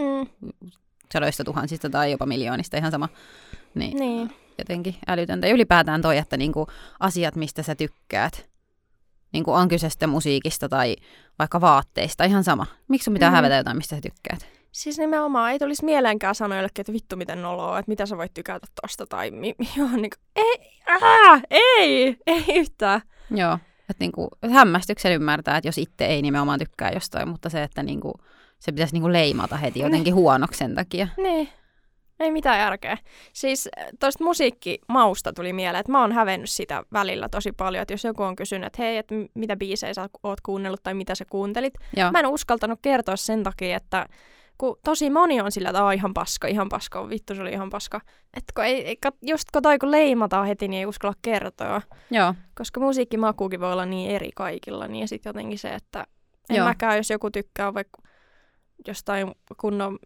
Mm, 0.00 0.26
sadoista 1.12 1.44
tuhansista 1.44 1.90
tai 1.90 2.10
jopa 2.10 2.26
miljoonista, 2.26 2.76
ihan 2.76 2.90
sama. 2.90 3.08
Niin, 3.74 3.96
niin. 3.98 4.32
jotenkin 4.58 4.94
älytöntä. 5.08 5.46
Ja 5.46 5.54
ylipäätään 5.54 6.02
toi, 6.02 6.16
että 6.16 6.36
niinku 6.36 6.66
asiat, 7.00 7.36
mistä 7.36 7.62
sä 7.62 7.74
tykkäät, 7.74 8.50
niinku 9.32 9.52
on 9.52 9.68
kyse 9.68 9.90
sitten 9.90 10.08
musiikista 10.08 10.68
tai 10.68 10.96
vaikka 11.38 11.60
vaatteista, 11.60 12.24
ihan 12.24 12.44
sama. 12.44 12.66
Miksi 12.88 13.04
sun 13.04 13.14
pitää 13.14 13.30
mm. 13.30 13.34
hävetä 13.34 13.56
jotain, 13.56 13.76
mistä 13.76 13.96
sä 13.96 14.00
tykkäät? 14.02 14.48
Siis 14.72 14.98
nimenomaan 14.98 15.52
ei 15.52 15.58
tulisi 15.58 15.84
mieleenkään 15.84 16.34
sanoa 16.34 16.58
jollekin, 16.58 16.82
että 16.82 16.92
vittu 16.92 17.16
miten 17.16 17.42
noloa, 17.42 17.78
että 17.78 17.90
mitä 17.90 18.06
sä 18.06 18.16
voit 18.16 18.34
tykätä 18.34 18.66
tosta 18.82 19.06
tai 19.06 19.30
mi- 19.30 19.54
mi- 19.58 19.70
joo, 19.76 19.88
niin 19.88 20.10
kuin, 20.10 20.24
ei, 20.36 20.80
ää, 20.86 21.40
ei, 21.50 22.16
ei 22.26 22.44
yhtään. 22.54 23.00
Joo, 23.30 23.58
että 23.90 24.04
niinku, 24.04 24.28
hämmästyksen 24.52 25.12
ymmärtää, 25.12 25.56
että 25.56 25.68
jos 25.68 25.78
itse 25.78 26.06
ei 26.06 26.22
nimenomaan 26.22 26.58
tykkää 26.58 26.90
jostain, 26.90 27.28
mutta 27.28 27.48
se, 27.48 27.62
että 27.62 27.82
niinku, 27.82 28.12
se 28.58 28.72
pitäisi 28.72 28.94
niinku 28.94 29.12
leimata 29.12 29.56
heti 29.56 29.80
jotenkin 29.80 30.14
huonoksi 30.14 30.58
sen 30.58 30.74
takia. 30.74 31.08
Niin. 31.16 31.48
Ei 32.20 32.30
mitään 32.30 32.58
järkeä. 32.58 32.98
Siis 33.32 33.68
tuosta 34.00 34.24
musiikkimausta 34.24 35.32
tuli 35.32 35.52
mieleen, 35.52 35.80
että 35.80 35.92
mä 35.92 36.00
oon 36.00 36.12
hävennyt 36.12 36.50
sitä 36.50 36.82
välillä 36.92 37.28
tosi 37.28 37.52
paljon, 37.52 37.82
että 37.82 37.94
jos 37.94 38.04
joku 38.04 38.22
on 38.22 38.36
kysynyt, 38.36 38.66
että 38.66 38.82
hei, 38.82 38.96
että 38.96 39.14
mitä 39.34 39.56
biisejä 39.56 39.94
sä 39.94 40.08
oot 40.22 40.40
kuunnellut 40.40 40.82
tai 40.82 40.94
mitä 40.94 41.14
sä 41.14 41.24
kuuntelit. 41.30 41.74
Joo. 41.96 42.12
Mä 42.12 42.20
en 42.20 42.26
uskaltanut 42.26 42.78
kertoa 42.82 43.16
sen 43.16 43.42
takia, 43.42 43.76
että 43.76 44.06
kun 44.60 44.78
tosi 44.84 45.10
moni 45.10 45.40
on 45.40 45.52
sillä, 45.52 45.68
että 45.68 45.84
Aa, 45.84 45.92
ihan 45.92 46.14
paska, 46.14 46.48
ihan 46.48 46.68
paska, 46.68 47.08
vittu 47.08 47.34
se 47.34 47.42
oli 47.42 47.52
ihan 47.52 47.70
paska. 47.70 48.00
Että 48.36 48.52
kun 48.54 48.64
ei, 48.64 48.86
ei, 48.86 48.96
just 49.22 49.44
kun 49.52 49.62
toi 49.62 49.78
kun 49.78 49.90
leimataan 49.90 50.46
heti, 50.46 50.68
niin 50.68 50.78
ei 50.78 50.86
uskalla 50.86 51.14
kertoa. 51.22 51.82
Joo, 52.10 52.34
Koska 52.54 52.80
musiikkimakuukin 52.80 53.60
voi 53.60 53.72
olla 53.72 53.86
niin 53.86 54.10
eri 54.10 54.30
kaikilla, 54.36 54.88
niin 54.88 55.08
sitten 55.08 55.30
jotenkin 55.30 55.58
se, 55.58 55.68
että 55.68 56.06
en 56.50 56.56
Joo. 56.56 56.66
mäkään, 56.66 56.96
jos 56.96 57.10
joku 57.10 57.30
tykkää 57.30 57.74
vaikka 57.74 58.02
jostain 58.86 59.32
kunnon 59.60 59.98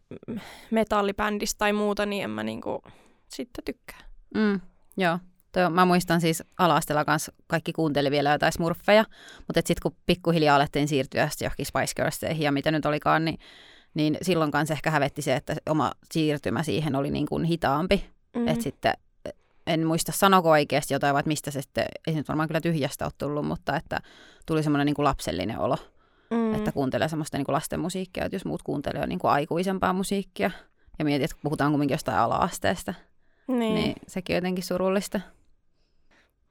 metallibändistä 0.71 1.59
tai 1.59 1.73
muuta, 1.73 2.07
niin 2.07 2.25
en 2.25 2.31
mä 2.31 2.43
niinku 2.43 2.83
sitten 3.29 3.65
tykkää. 3.65 4.01
mm, 4.35 4.61
joo. 4.97 5.19
Toi, 5.53 5.71
mä 5.71 5.85
muistan 5.85 6.21
siis 6.21 6.43
ala 6.59 7.05
kanssa 7.07 7.33
kaikki 7.47 7.73
kuunteli 7.73 8.11
vielä 8.11 8.33
jotain 8.33 8.53
smurfeja, 8.53 9.05
mutta 9.37 9.61
sitten 9.65 9.83
kun 9.83 9.97
pikkuhiljaa 10.07 10.57
alettiin 10.57 10.89
siirtyä 10.89 11.29
johonkin 11.41 11.67
Spice 11.67 11.95
Girlseihin 11.97 12.45
ja 12.45 12.53
mitä 12.53 12.71
nyt 12.71 12.87
olikaan, 12.87 13.25
niin, 13.25 13.39
niin 13.95 14.19
silloin 14.23 14.51
kanssa 14.51 14.75
ehkä 14.75 14.91
hävetti 14.91 15.23
se, 15.23 15.35
että 15.35 15.57
oma 15.71 15.93
siirtymä 16.13 16.63
siihen 16.63 16.97
oli 16.97 17.11
niin 17.11 17.27
kuin 17.27 17.45
hitaampi. 17.45 18.05
Mm. 18.37 18.49
Että 18.49 18.63
sitten 18.63 18.95
en 19.67 19.87
muista 19.87 20.13
sanoko 20.13 20.51
oikeasti 20.51 20.95
jotain, 20.95 21.15
vai 21.15 21.21
että 21.21 21.29
mistä 21.29 21.51
se 21.51 21.63
sitten, 21.63 21.85
ei 22.07 22.13
se 22.13 22.19
nyt 22.19 22.29
varmaan 22.29 22.49
kyllä 22.49 22.61
tyhjästä 22.61 23.05
ole 23.05 23.13
tullut, 23.19 23.47
mutta 23.47 23.77
että 23.77 24.01
tuli 24.47 24.63
semmoinen 24.63 24.87
niin 24.87 24.95
kuin 24.95 25.05
lapsellinen 25.05 25.59
olo, 25.59 25.77
mm. 26.31 26.55
että 26.55 26.73
kuuntelee 26.73 27.09
semmoista 27.09 27.39
niin 27.39 27.45
kuin 27.45 27.55
lasten 27.55 27.81
musiikkia, 27.81 28.25
että 28.25 28.37
jos 28.37 28.45
muut 28.45 28.63
kuuntelee 28.63 29.07
niin 29.07 29.19
kuin 29.19 29.31
aikuisempaa 29.31 29.93
musiikkia, 29.93 30.51
ja 30.99 31.05
mietit, 31.05 31.25
että 31.31 31.43
puhutaan 31.43 31.73
kuitenkin 31.73 31.95
jostain 31.95 32.19
ala-asteesta, 32.19 32.95
niin. 33.47 33.59
niin. 33.59 33.75
niin. 33.75 33.85
niin 33.85 33.97
sekin 34.09 34.35
on 34.35 34.37
jotenkin 34.37 34.65
surullista. 34.65 35.21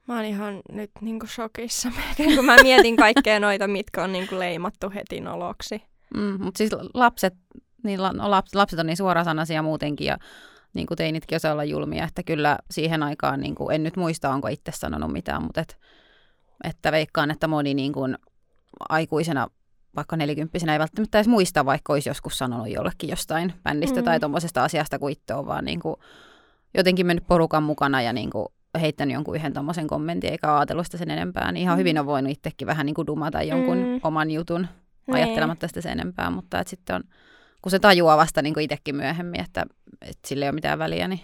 Mä 0.08 0.16
oon 0.16 0.24
ihan 0.24 0.62
nyt 0.72 0.90
niinku 1.00 1.26
shokissa 1.26 1.90
melkein, 1.90 2.36
kun 2.36 2.44
mä 2.44 2.56
mietin 2.62 2.96
kaikkea 2.96 3.40
noita, 3.40 3.68
mitkä 3.68 4.04
on 4.04 4.12
niinku 4.12 4.38
leimattu 4.38 4.90
heti 4.94 5.20
noloksi. 5.20 5.82
Mm, 6.16 6.44
mutta 6.44 6.58
siis 6.58 6.70
lapset, 6.94 7.34
niin 7.84 8.00
no 8.14 8.30
laps, 8.30 8.54
lapset 8.54 8.78
on 8.78 8.86
niin 8.86 8.96
suorasanaisia 8.96 9.62
muutenkin, 9.62 10.06
ja 10.06 10.18
niin 10.74 10.86
kuin 10.86 10.98
teinitkin 10.98 11.36
osaa 11.36 11.52
olla 11.52 11.64
julmia, 11.64 12.04
että 12.04 12.22
kyllä 12.22 12.58
siihen 12.70 13.02
aikaan, 13.02 13.40
niin 13.40 13.54
kuin, 13.54 13.74
en 13.74 13.82
nyt 13.82 13.96
muista, 13.96 14.30
onko 14.30 14.48
itse 14.48 14.72
sanonut 14.74 15.12
mitään, 15.12 15.42
mutta 15.42 15.60
et, 15.60 15.78
että 16.64 16.92
veikkaan, 16.92 17.30
että 17.30 17.48
moni 17.48 17.74
niin 17.74 17.92
kuin, 17.92 18.18
aikuisena, 18.88 19.48
vaikka 19.96 20.16
nelikymppisenä 20.16 20.72
ei 20.72 20.78
välttämättä 20.78 21.18
edes 21.18 21.28
muista, 21.28 21.64
vaikka 21.66 21.92
olisi 21.92 22.10
joskus 22.10 22.38
sanonut 22.38 22.68
jollekin 22.68 23.10
jostain 23.10 23.54
bändistä 23.62 24.00
Mm. 24.00 24.04
tai 24.04 24.20
tuommoisesta 24.20 24.64
asiasta, 24.64 24.98
kun 24.98 25.10
itse 25.10 25.34
on 25.34 25.46
vaan 25.46 25.64
niin 25.64 25.80
kuin, 25.80 25.96
jotenkin 26.74 27.06
mennyt 27.06 27.26
porukan 27.26 27.62
mukana 27.62 28.02
ja 28.02 28.12
niin 28.12 28.30
kuin, 28.30 28.46
heittänyt 28.80 29.14
jonkun 29.14 29.36
yhden 29.36 29.52
tuommoisen 29.52 29.86
kommentin, 29.86 30.30
eikä 30.30 30.56
ajatellut 30.56 30.86
sitä 30.86 30.98
sen 30.98 31.10
enempää, 31.10 31.52
niin 31.52 31.62
ihan 31.62 31.76
Mm. 31.76 31.78
hyvin 31.78 31.98
on 31.98 32.06
voinut 32.06 32.32
itsekin 32.32 32.66
vähän 32.66 32.86
niin 32.86 32.94
kuin 32.94 33.06
dumata 33.06 33.42
jonkun 33.42 33.78
mm. 33.78 34.00
oman 34.02 34.30
jutun 34.30 34.66
Niin. 35.06 35.14
ajattelematta 35.14 35.68
sitä 35.68 35.80
sen 35.80 35.92
enempää, 35.92 36.30
mutta 36.30 36.60
et 36.60 36.68
sitten 36.68 36.96
on, 36.96 37.02
kun 37.62 37.70
se 37.70 37.78
tajuaa 37.78 38.16
vasta 38.16 38.42
niin 38.42 38.54
kuin 38.54 38.64
itsekin 38.64 38.96
myöhemmin, 38.96 39.40
että, 39.40 39.66
että 40.02 40.28
sillä 40.28 40.44
ei 40.44 40.48
ole 40.48 40.54
mitään 40.54 40.78
väliä, 40.78 41.08
niin 41.08 41.20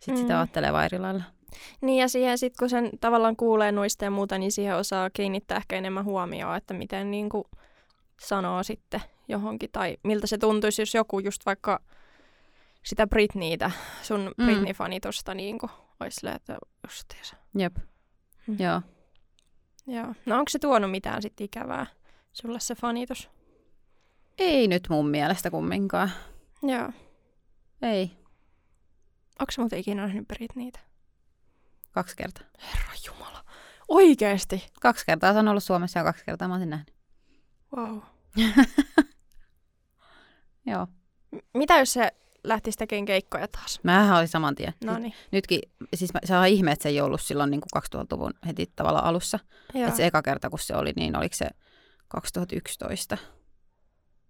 sitten 0.00 0.14
Mm. 0.14 0.20
sitä 0.20 0.38
ajattelee 0.38 0.72
vaan 0.72 0.84
eri 0.84 0.98
lailla. 0.98 1.22
Niin 1.80 2.00
ja 2.00 2.08
siihen 2.08 2.38
sitten 2.38 2.58
kun 2.58 2.70
sen 2.70 2.90
tavallaan 3.00 3.36
kuulee 3.36 3.72
noista 3.72 4.04
ja 4.04 4.10
muuta, 4.10 4.38
niin 4.38 4.52
siihen 4.52 4.76
osaa 4.76 5.10
kiinnittää 5.10 5.56
ehkä 5.58 5.76
enemmän 5.76 6.04
huomioon, 6.04 6.56
että 6.56 6.74
miten 6.74 7.10
niinku 7.10 7.44
sanoo 8.20 8.62
sitten 8.62 9.00
johonkin. 9.28 9.68
Tai 9.72 9.96
miltä 10.04 10.26
se 10.26 10.38
tuntuisi, 10.38 10.82
jos 10.82 10.94
joku 10.94 11.18
just 11.18 11.46
vaikka 11.46 11.80
sitä 12.84 13.06
Britneytä, 13.06 13.70
sun 14.02 14.32
Mm. 14.38 14.44
Britney-fanitusta 14.46 15.34
niinku 15.34 15.70
olisi 16.00 16.14
silleen, 16.14 16.36
että 16.36 16.58
justiinsa. 16.88 17.36
Jep, 17.58 17.76
Mm. 18.46 18.56
joo. 18.58 18.82
Joo. 19.86 20.14
No 20.26 20.38
onko 20.38 20.48
se 20.48 20.58
tuonut 20.58 20.90
mitään 20.90 21.22
sitten 21.22 21.44
ikävää 21.44 21.86
sulle 22.32 22.60
se 22.60 22.74
fanitus? 22.74 23.30
Ei 24.38 24.68
nyt 24.68 24.86
mun 24.90 25.08
mielestä 25.08 25.50
kumminkaan. 25.50 26.10
Joo. 26.62 26.90
Ei, 27.82 28.10
Onko 29.40 29.50
se 29.52 29.60
muuten 29.60 29.78
ikinä 29.78 30.02
nähnyt 30.02 30.28
Britneytä? 30.28 30.78
kaksi 31.92 32.16
kertaa. 32.16 32.44
Herra 32.62 32.92
Jumala. 33.06 33.44
Oikeesti? 33.88 34.66
Kaksi 34.80 35.06
kertaa 35.06 35.32
se 35.32 35.38
on 35.38 35.48
ollut 35.48 35.62
Suomessa 35.64 35.98
ja 35.98 36.04
kaksi 36.04 36.24
kertaa 36.24 36.48
mä 36.48 36.54
oon 36.54 36.60
sen 36.60 36.70
nähnyt. 36.70 36.94
Wow. 37.76 37.98
Joo. 40.66 40.86
M- 41.32 41.38
mitä 41.58 41.78
jos 41.78 41.92
se 41.92 42.10
lähtisi 42.44 42.78
tekemään 42.78 43.04
keikkoja 43.04 43.48
taas? 43.48 43.80
Mähän 43.82 44.18
oli 44.18 44.26
saman 44.26 44.54
tien. 44.54 44.74
No 44.84 44.98
niin. 44.98 45.14
Nytkin, 45.32 45.60
siis 45.94 46.14
mä, 46.14 46.20
se 46.24 46.36
on 46.36 46.46
ihme, 46.46 46.72
että 46.72 46.82
se 46.82 46.88
ei 46.88 47.00
ollut 47.00 47.20
silloin 47.20 47.50
niin 47.50 47.60
kuin 47.60 47.82
2000-luvun 48.04 48.32
heti 48.46 48.72
tavallaan 48.76 49.04
alussa. 49.04 49.38
Joo. 49.74 49.84
Että 49.84 49.96
se 49.96 50.06
eka 50.06 50.22
kerta, 50.22 50.50
kun 50.50 50.58
se 50.58 50.76
oli, 50.76 50.92
niin 50.96 51.16
oliko 51.16 51.34
se 51.36 51.46
2011? 52.10 53.18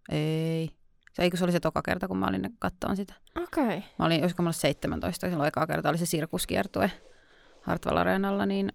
Ei. 0.09 0.71
Se, 1.13 1.23
ei, 1.23 1.31
kun 1.31 1.39
se 1.39 1.45
oli 1.45 1.53
se 1.53 1.61
toka 1.61 1.83
kerta, 1.83 2.09
kun 2.09 2.19
mä 2.19 2.27
olin 2.27 2.57
kattoon 2.59 2.97
sitä. 2.97 3.15
Okei. 3.37 3.65
Okay. 3.65 3.81
Mä 3.99 4.07
olin, 4.07 4.21
olisiko 4.21 4.43
mä 4.43 4.47
ollut 4.47 4.57
17, 4.57 5.29
silloin 5.29 5.49
eka 5.49 5.67
kerta 5.67 5.89
oli 5.89 5.99
se 5.99 6.07
sirkuskiertue 6.07 6.91
Hartwall 7.63 7.97
Areenalla, 7.97 8.47
niin, 8.47 8.73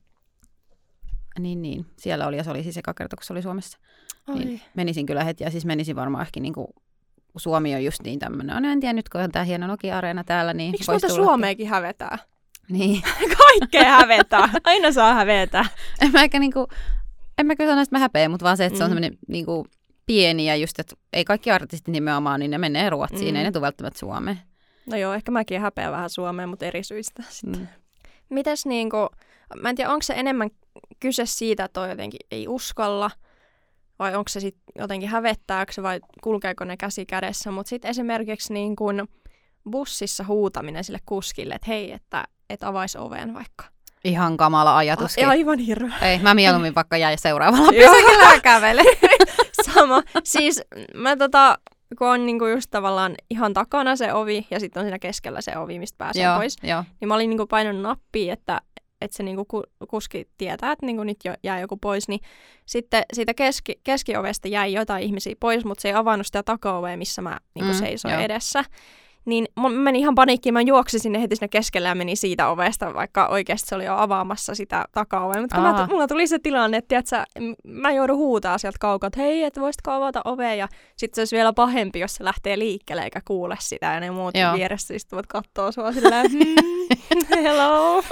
niin, 1.40 1.62
niin, 1.62 1.86
siellä 1.98 2.28
oli, 2.28 2.38
ja 2.38 2.44
se 2.44 2.50
oli 2.50 2.64
siis 2.64 2.78
eka 2.78 2.94
kerta, 2.94 3.16
kun 3.16 3.24
se 3.24 3.34
oli 3.34 3.42
Suomessa. 3.42 3.78
Oi. 4.28 4.36
Niin 4.36 4.62
menisin 4.76 5.06
kyllä 5.06 5.24
heti, 5.24 5.44
ja 5.44 5.52
siis 5.52 5.66
menisin 5.66 5.96
varmaan 5.96 6.22
ehkä 6.22 6.40
niin 6.40 6.54
kuin, 6.54 6.68
Suomi 7.38 7.76
on 7.76 7.84
just 7.84 8.02
niin 8.04 8.20
tämmöinen, 8.20 8.64
no 8.64 8.70
en 8.70 8.80
tiedä 8.80 8.94
nyt, 8.94 9.10
kun 9.10 9.22
on 9.22 9.32
tämä 9.32 9.46
hieno 9.46 9.68
Nokia-areena 9.68 10.24
täällä, 10.24 10.54
niin 10.54 10.72
Miksi 10.72 10.92
muuta 10.92 11.08
tulla- 11.08 11.26
Suomeekin 11.26 11.68
hävetää? 11.68 12.18
Niin, 12.70 13.02
Kaikkea 13.38 13.84
hävetää. 13.84 14.50
Aina 14.64 14.92
saa 14.92 15.14
hävetä. 15.14 15.66
en 16.02 16.12
mä 16.12 16.24
ehkä 16.24 16.40
niinku, 16.40 16.68
en 17.38 17.46
mä 17.46 17.56
kyllä 17.56 17.72
sano, 17.72 17.82
että 17.82 17.96
mä 17.96 18.00
häpeän, 18.00 18.32
mutta 18.32 18.44
vaan 18.44 18.58
se, 18.58 18.66
että 18.66 18.78
se 18.78 18.84
on 18.84 18.90
Mm. 18.90 18.96
semmoinen 18.96 19.18
niinku 19.28 19.68
pieni 20.06 20.46
ja 20.48 20.56
just, 20.56 20.80
että 20.80 20.96
ei 21.14 21.26
kaikki 21.26 21.52
artistit 21.52 21.88
nimenomaan, 21.94 22.40
niin 22.40 22.52
ne 22.52 22.58
menee 22.58 22.90
Ruotsiin, 22.90 23.34
Mm. 23.34 23.36
ei 23.38 23.44
ne 23.44 23.52
tule 23.52 23.62
välttämättä 23.62 24.00
Suomeen. 24.00 24.40
No 24.86 24.98
joo, 24.98 25.14
ehkä 25.14 25.32
mäkin 25.32 25.62
häpeän 25.62 25.92
vähän 25.92 26.10
Suomeen, 26.10 26.50
mutta 26.50 26.66
eri 26.66 26.84
syistä. 26.84 27.24
Mm. 27.46 27.68
Mites 28.30 28.66
niinku, 28.66 28.98
mä 29.62 29.70
en 29.70 29.76
tiedä, 29.76 29.90
onko 29.92 30.02
se 30.04 30.14
enemmän 30.18 30.50
kyse 31.00 31.26
siitä, 31.26 31.64
että 31.66 31.74
toi 31.80 31.90
jotenkin 31.90 32.20
ei 32.32 32.48
uskalla, 32.48 33.12
vai 34.00 34.16
onko 34.16 34.30
se 34.30 34.40
sitten 34.40 34.64
jotenkin 34.80 35.10
hävettääkö 35.10 35.74
se, 35.74 35.84
vai 35.84 36.00
kulkeeko 36.24 36.64
ne 36.64 36.78
käsi 36.78 37.06
kädessä. 37.06 37.52
Mutta 37.52 37.70
sitten 37.70 37.92
esimerkiksi 37.92 38.54
niin 38.54 38.76
kun 38.76 39.08
bussissa 39.72 40.24
huutaminen 40.24 40.84
sille 40.84 41.00
kuskille, 41.06 41.54
että 41.54 41.68
hei, 41.68 41.92
että 41.92 42.24
et 42.50 42.64
avaisi 42.64 42.98
oven 42.98 43.34
vaikka. 43.34 43.66
Ihan 44.06 44.38
kamala 44.38 44.78
ajatus. 44.78 45.16
Ah, 45.24 45.30
aivan 45.30 45.60
hirveä. 45.60 45.94
Ei, 46.02 46.20
mä 46.20 46.34
mieluummin 46.34 46.76
vaikka 46.76 46.98
jäi 46.98 47.18
seuraavalla 47.18 47.72
pysäkillä 47.82 48.40
kävele. 48.42 48.84
Sama. 49.74 50.04
Siis 50.24 50.62
mä 50.96 51.16
tota, 51.18 51.58
kun 51.98 52.08
on 52.08 52.26
niinku 52.26 52.46
just 52.46 52.72
tavallaan 52.72 53.16
ihan 53.30 53.54
takana 53.54 53.96
se 53.96 54.14
ovi 54.14 54.48
ja 54.52 54.60
sitten 54.60 54.82
on 54.82 54.86
siinä 54.86 55.00
keskellä 55.00 55.42
se 55.42 55.58
ovi, 55.58 55.80
mistä 55.80 55.98
pääsee 55.98 56.24
joo, 56.24 56.38
pois, 56.38 56.56
joo. 56.64 56.84
niin 57.02 57.08
mä 57.08 57.16
olin 57.16 57.30
niinku 57.30 57.48
painanut 57.48 57.82
nappia, 57.82 58.34
että, 58.34 58.62
että 59.02 59.18
se 59.18 59.24
niinku 59.24 59.46
ku, 59.46 59.64
kuski 59.90 60.28
tietää, 60.38 60.72
että 60.72 60.86
niinku 60.86 61.04
nyt 61.04 61.18
jo 61.26 61.34
jää 61.44 61.60
joku 61.60 61.78
pois, 61.78 62.08
niin 62.08 62.20
sitten 62.66 63.04
siitä 63.14 63.34
keski, 63.34 63.74
keskiovesta 63.84 64.48
jäi 64.48 64.74
jotain 64.74 65.04
ihmisiä 65.04 65.36
pois, 65.40 65.66
mutta 65.66 65.82
se 65.82 65.88
ei 65.88 65.94
avannut 65.94 66.26
sitä 66.28 66.44
takaovea, 66.44 66.98
missä 66.98 67.22
mä 67.22 67.38
niinku 67.56 67.74
Mm, 67.74 67.80
seisoin 67.80 68.14
joo. 68.14 68.24
edessä. 68.24 68.64
Niin 69.26 69.46
mä 69.60 69.70
menin 69.70 70.00
ihan 70.00 70.16
paniikkiin, 70.16 70.54
mä 70.54 70.62
juoksin 70.62 71.00
sinne 71.00 71.22
heti 71.22 71.36
sinne 71.36 71.48
keskelle 71.48 71.88
ja 71.88 71.96
menin 71.96 72.18
siitä 72.18 72.50
ovesta, 72.50 72.94
vaikka 72.94 73.28
oikeasti 73.28 73.70
se 73.70 73.76
oli 73.76 73.86
jo 73.86 73.96
avaamassa 73.98 74.56
sitä 74.56 74.86
takaovea. 74.92 75.42
Mutta 75.42 75.62
mä, 75.62 75.88
mulla 75.90 76.08
tuli 76.08 76.28
se 76.28 76.40
tilanne, 76.40 76.78
että 76.78 76.88
tiiätkö, 76.88 77.24
mä 77.64 77.92
joudun 77.92 78.18
huutaa 78.18 78.58
sieltä 78.58 78.78
kaukaa, 78.80 79.08
että 79.08 79.22
hei, 79.22 79.44
että 79.44 79.62
voisitko 79.62 79.92
avata 79.92 80.22
ovea. 80.26 80.56
Ja 80.56 80.68
sitten 80.98 81.16
se 81.16 81.22
olisi 81.22 81.36
vielä 81.36 81.54
pahempi, 81.54 82.00
jos 82.00 82.16
se 82.16 82.24
lähtee 82.24 82.60
liikkeelle 82.60 83.04
eikä 83.04 83.22
kuule 83.26 83.58
sitä. 83.60 83.94
Ja 83.94 84.00
ne 84.00 84.12
muut 84.12 84.38
Joo. 84.38 84.54
vieressä 84.54 84.94
istuvat 84.94 85.28
kattoo 85.28 85.72
sua 85.72 85.92
silleen, 85.92 86.32
hmm, 86.32 87.26
hello. 87.44 88.04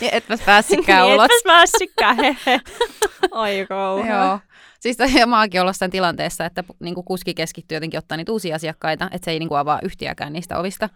Ja 0.00 0.10
et 0.12 0.28
mä 0.28 0.36
päässikään 0.46 1.02
niin, 1.06 1.14
ulos. 1.14 1.24
etpäs 1.24 1.42
päässytkään, 1.44 2.16
hehe. 2.16 2.60
Ai 3.30 3.66
kauhea. 3.68 4.24
Joo. 4.24 4.38
Siis 4.80 4.96
maakin 5.26 5.60
olla 5.60 5.72
sen 5.72 5.90
tilanteessa, 5.90 6.46
että 6.46 6.64
niin 6.80 6.94
kuski 6.94 7.34
keskittyy 7.34 7.76
jotenkin 7.76 7.98
ottaa 7.98 8.16
niitä 8.16 8.32
uusia 8.32 8.56
asiakkaita, 8.56 9.10
että 9.12 9.24
se 9.24 9.30
ei 9.30 9.38
niin 9.38 9.48
kuin 9.48 9.58
avaa 9.58 9.80
yhtiäkään 9.82 10.32
niistä 10.32 10.58
ovista. 10.58 10.88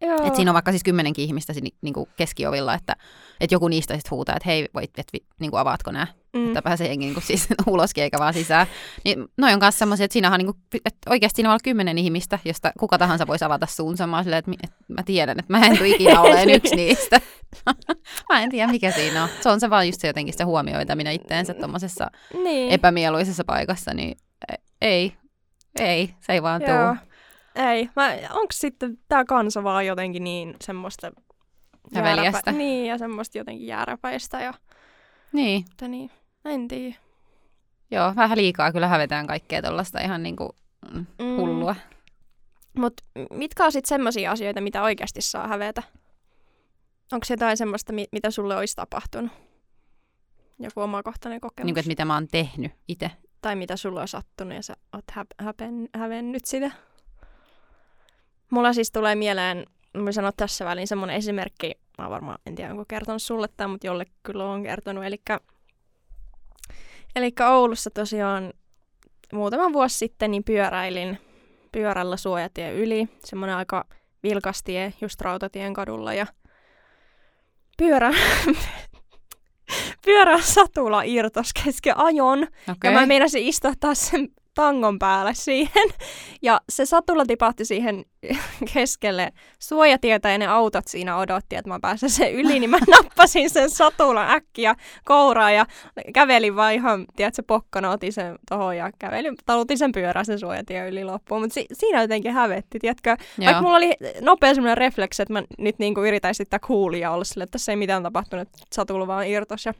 Joo. 0.00 0.26
Et 0.26 0.34
siinä 0.34 0.50
on 0.50 0.54
vaikka 0.54 0.72
siis 0.72 0.82
kymmenenkin 0.82 1.24
ihmistä 1.24 1.52
niin 1.82 1.94
kuin 1.94 2.08
keskiovilla, 2.16 2.74
että, 2.74 2.96
että 3.40 3.54
joku 3.54 3.68
niistä 3.68 3.94
sitten 3.94 4.10
huutaa, 4.10 4.36
että 4.36 4.48
hei, 4.48 4.68
voit, 4.74 4.98
et, 4.98 5.06
niin 5.40 5.50
kuin 5.50 5.60
avaatko 5.60 5.92
nämä, 5.92 6.06
mm. 6.32 6.46
että 6.46 6.62
pääsee 6.62 6.88
jengi 6.88 7.04
niin 7.04 7.14
kuin 7.14 7.24
siis 7.24 7.48
uloskin 7.66 8.04
eikä 8.04 8.18
vaan 8.18 8.34
sisään. 8.34 8.66
Niin 9.04 9.28
noi 9.36 9.52
on 9.52 9.58
myös 9.62 9.78
semmoisia, 9.78 10.04
että 10.04 10.12
siinähän 10.12 10.40
on 10.40 10.46
niin 10.46 10.54
kuin, 10.54 10.80
että 10.84 11.10
oikeasti 11.10 11.36
siinä 11.36 11.48
voi 11.48 11.52
olla 11.52 11.60
kymmenen 11.64 11.98
ihmistä, 11.98 12.38
josta 12.44 12.72
kuka 12.78 12.98
tahansa 12.98 13.26
voisi 13.26 13.44
avata 13.44 13.66
suunsa. 13.66 14.06
Mä, 14.06 14.22
silleen, 14.22 14.38
että, 14.38 14.52
että 14.64 14.76
mä 14.88 15.02
tiedän, 15.02 15.38
että 15.38 15.52
mä 15.52 15.66
en 15.66 15.78
tule 15.78 15.88
ikinä 15.88 16.20
olemaan 16.22 16.50
yksi 16.50 16.76
niistä. 16.76 17.20
mä 18.28 18.42
en 18.42 18.50
tiedä, 18.50 18.72
mikä 18.72 18.90
siinä 18.90 19.22
on. 19.22 19.28
Se 19.40 19.48
on 19.48 19.60
se 19.60 19.70
vaan 19.70 19.86
just 19.86 20.00
se 20.00 20.06
jotenkin 20.06 20.34
se 20.34 20.44
huomioitaminen 20.44 21.12
itteensä 21.12 21.54
tuommoisessa 21.54 22.10
niin. 22.42 22.70
epämieluisessa 22.70 23.44
paikassa, 23.44 23.94
niin 23.94 24.16
e- 24.52 24.62
ei, 24.80 25.12
ei, 25.78 26.14
se 26.20 26.32
ei 26.32 26.42
vaan 26.42 26.62
Joo. 26.62 26.94
tuu. 26.94 27.06
Ei. 27.54 27.90
Mä, 27.96 28.12
onko 28.30 28.52
sitten 28.52 28.98
tää 29.08 29.24
kansa 29.24 29.64
vaan 29.64 29.86
jotenkin 29.86 30.24
niin 30.24 30.56
semmoista... 30.62 31.12
Häveliästä. 31.94 32.52
Niin, 32.52 32.86
ja 32.86 32.98
semmoista 32.98 33.38
jotenkin 33.38 33.66
jääräpäistä. 33.66 34.40
Ja, 34.40 34.54
Niin, 35.32 35.64
mutta 35.68 35.88
niin, 35.88 36.10
en 36.44 36.68
tiedä. 36.68 36.94
joo, 37.90 38.12
vähän 38.16 38.38
liikaa 38.38 38.72
kyllä 38.72 38.88
hävetään 38.88 39.26
kaikkea 39.26 39.62
tuollaista 39.62 40.00
ihan 40.00 40.22
niinku 40.22 40.56
mm, 40.92 41.06
Mm. 41.18 41.36
hullua. 41.36 41.76
Mutta 42.76 43.02
mitkä 43.30 43.64
on 43.64 43.72
sitten 43.72 43.88
semmoisia 43.88 44.30
asioita, 44.32 44.60
mitä 44.60 44.82
oikeasti 44.82 45.20
saa 45.22 45.48
hävetä? 45.48 45.82
Onko 47.12 47.26
jotain 47.30 47.56
semmoista, 47.56 47.92
mi- 47.92 48.08
mitä 48.12 48.30
sulle 48.30 48.56
olisi 48.56 48.76
tapahtunut? 48.76 49.30
Joku 50.58 50.80
omakohtainen 50.80 51.40
kokemus? 51.40 51.66
Niin 51.66 51.74
kuin, 51.74 51.80
että 51.80 51.88
mitä 51.88 52.04
mä 52.04 52.14
oon 52.14 52.28
tehnyt 52.28 52.72
itse. 52.88 53.10
Tai 53.42 53.56
mitä 53.56 53.76
sulla 53.76 54.00
on 54.00 54.08
sattunut 54.08 54.54
ja 54.54 54.62
sä 54.62 54.74
oot 54.92 55.04
hä- 55.12 55.24
häpen- 55.42 55.88
hävennyt 56.00 56.44
sitä? 56.44 56.70
Mulla 58.50 58.72
siis 58.72 58.92
tulee 58.92 59.14
mieleen, 59.14 59.66
mä 59.96 60.12
sanon 60.12 60.32
tässä 60.36 60.64
väliin 60.64 60.88
semmoinen 60.88 61.16
esimerkki, 61.16 61.72
mä 61.98 62.10
varmaan 62.10 62.38
en 62.46 62.54
tiedä 62.54 62.70
onko 62.70 62.84
kertonut 62.88 63.22
sulle 63.22 63.48
tämä, 63.56 63.68
mutta 63.68 63.86
jolle 63.86 64.04
kyllä 64.22 64.44
on 64.44 64.62
kertonut. 64.62 65.04
Eli 65.04 65.22
Eli 67.16 67.32
Oulussa 67.50 67.90
tosiaan 67.90 68.52
muutama 69.32 69.72
vuosi 69.72 69.98
sitten 69.98 70.30
niin 70.30 70.44
pyöräilin 70.44 71.18
pyörällä 71.72 72.16
suojatien 72.16 72.74
yli. 72.74 73.08
Semmoinen 73.24 73.56
aika 73.56 73.84
vilkas 74.22 74.62
tie 74.62 74.92
just 75.00 75.20
Rautatien 75.20 75.74
kadulla 75.74 76.14
ja 76.14 76.26
pyörä, 77.78 78.10
pyörän 80.06 80.42
satula 80.42 81.02
irtos 81.02 81.50
kesken 81.64 81.98
ajon. 81.98 82.42
Okei. 82.42 82.74
Ja 82.84 82.90
mä 82.90 83.06
meinasin 83.06 83.44
istua 83.44 83.72
taas 83.80 84.08
sen 84.08 84.28
tangon 84.54 84.98
päälle 84.98 85.34
siihen. 85.34 85.88
Ja 86.42 86.60
se 86.68 86.86
satula 86.86 87.26
tipahti 87.26 87.64
siihen 87.64 88.04
keskelle 88.74 89.32
suojatietä 89.58 90.30
ja 90.30 90.38
ne 90.38 90.46
autot 90.46 90.86
siinä 90.88 91.16
odotti, 91.16 91.56
että 91.56 91.68
mä 91.68 91.80
pääsen 91.80 92.10
sen 92.10 92.32
yli, 92.32 92.60
niin 92.60 92.70
mä 92.70 92.78
nappasin 93.02 93.50
sen 93.50 93.70
satulan 93.70 94.30
äkkiä 94.30 94.74
kouraan 95.04 95.54
ja 95.54 95.66
kävelin 96.14 96.56
vaan 96.56 96.74
ihan, 96.74 97.04
tiedätkö, 97.16 97.42
pokkana, 97.46 97.90
otin 97.90 98.12
sen 98.12 98.38
tohon 98.48 98.76
ja 98.76 98.90
kävelin, 98.98 99.34
talutin 99.46 99.78
sen 99.78 99.92
pyörän 99.92 100.26
sen 100.26 100.38
suojatien 100.38 100.88
yli 100.88 101.04
loppuun. 101.04 101.40
Mutta 101.40 101.54
si- 101.54 101.66
siinä 101.72 102.02
jotenkin 102.02 102.32
hävetti, 102.32 102.78
tiedätkö? 102.78 103.10
Vaikka 103.10 103.52
Joo. 103.52 103.62
mulla 103.62 103.76
oli 103.76 103.92
nopea 104.20 104.54
semmoinen 104.54 104.78
refleksi, 104.78 105.22
että 105.22 105.32
mä 105.32 105.42
nyt 105.58 105.78
niinku 105.78 106.04
yritän 106.04 106.30
esittää 106.30 106.58
coolia 106.58 107.10
olla 107.10 107.24
sille, 107.24 107.44
että 107.44 107.52
tässä 107.52 107.72
ei 107.72 107.76
mitään 107.76 108.02
tapahtunut, 108.02 108.48
että 108.48 108.58
satula 108.72 109.06
vaan 109.06 109.26
irtos 109.26 109.66
ja 109.66 109.74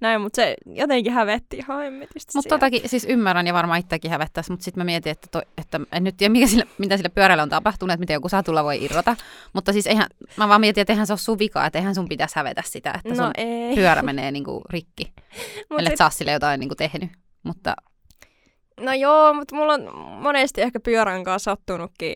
näin, 0.00 0.20
mutta 0.20 0.36
se 0.36 0.54
jotenkin 0.66 1.12
hävetti 1.12 1.56
ihan 1.56 1.82
hemmetistä 1.82 2.32
Mutta 2.34 2.48
totakin 2.48 2.88
siis 2.88 3.04
ymmärrän 3.04 3.46
ja 3.46 3.54
varmaan 3.54 3.80
itsekin 3.80 4.10
hävettäisi, 4.10 4.50
mutta 4.50 4.64
sitten 4.64 4.80
mä 4.80 4.84
mietin, 4.84 5.10
että, 5.10 5.26
toi, 5.30 5.42
että 5.58 5.80
en 5.92 6.04
nyt 6.04 6.16
tiedä, 6.16 6.32
mikä 6.32 6.46
sille, 6.46 6.64
mitä 6.78 6.96
sille 6.96 7.08
pyörälle 7.08 7.42
on 7.42 7.48
tapahtunut, 7.48 7.75
että 7.84 7.96
miten 7.96 8.14
joku 8.14 8.28
satulla 8.28 8.64
voi 8.64 8.84
irrota. 8.84 9.16
Mutta 9.52 9.72
siis 9.72 9.86
eihän, 9.86 10.06
mä 10.36 10.48
vaan 10.48 10.60
mietin, 10.60 10.80
että 10.82 10.92
eihän 10.92 11.06
se 11.06 11.12
ole 11.12 11.18
sun 11.18 11.38
vika, 11.38 11.66
että 11.66 11.78
eihän 11.78 11.94
sun 11.94 12.08
pitäisi 12.08 12.36
hävetä 12.36 12.62
sitä, 12.64 12.90
että 13.04 13.08
No 13.08 13.14
sun 13.14 13.30
ei. 13.36 13.74
pyörä 13.76 14.02
menee 14.02 14.30
niinku 14.30 14.62
rikki, 14.70 15.12
Mut 15.70 15.78
ellei 15.80 15.90
sit- 15.90 15.98
saa 15.98 16.10
sille 16.10 16.32
jotain 16.32 16.60
niinku 16.60 16.74
tehnyt. 16.74 17.10
Mutta 17.42 17.74
No 18.80 18.92
joo, 18.92 19.34
mutta 19.34 19.56
mulla 19.56 19.72
on 19.72 19.94
monesti 20.22 20.62
ehkä 20.62 20.80
pyörän 20.80 21.24
kanssa 21.24 21.50
sattunutkin, 21.50 22.12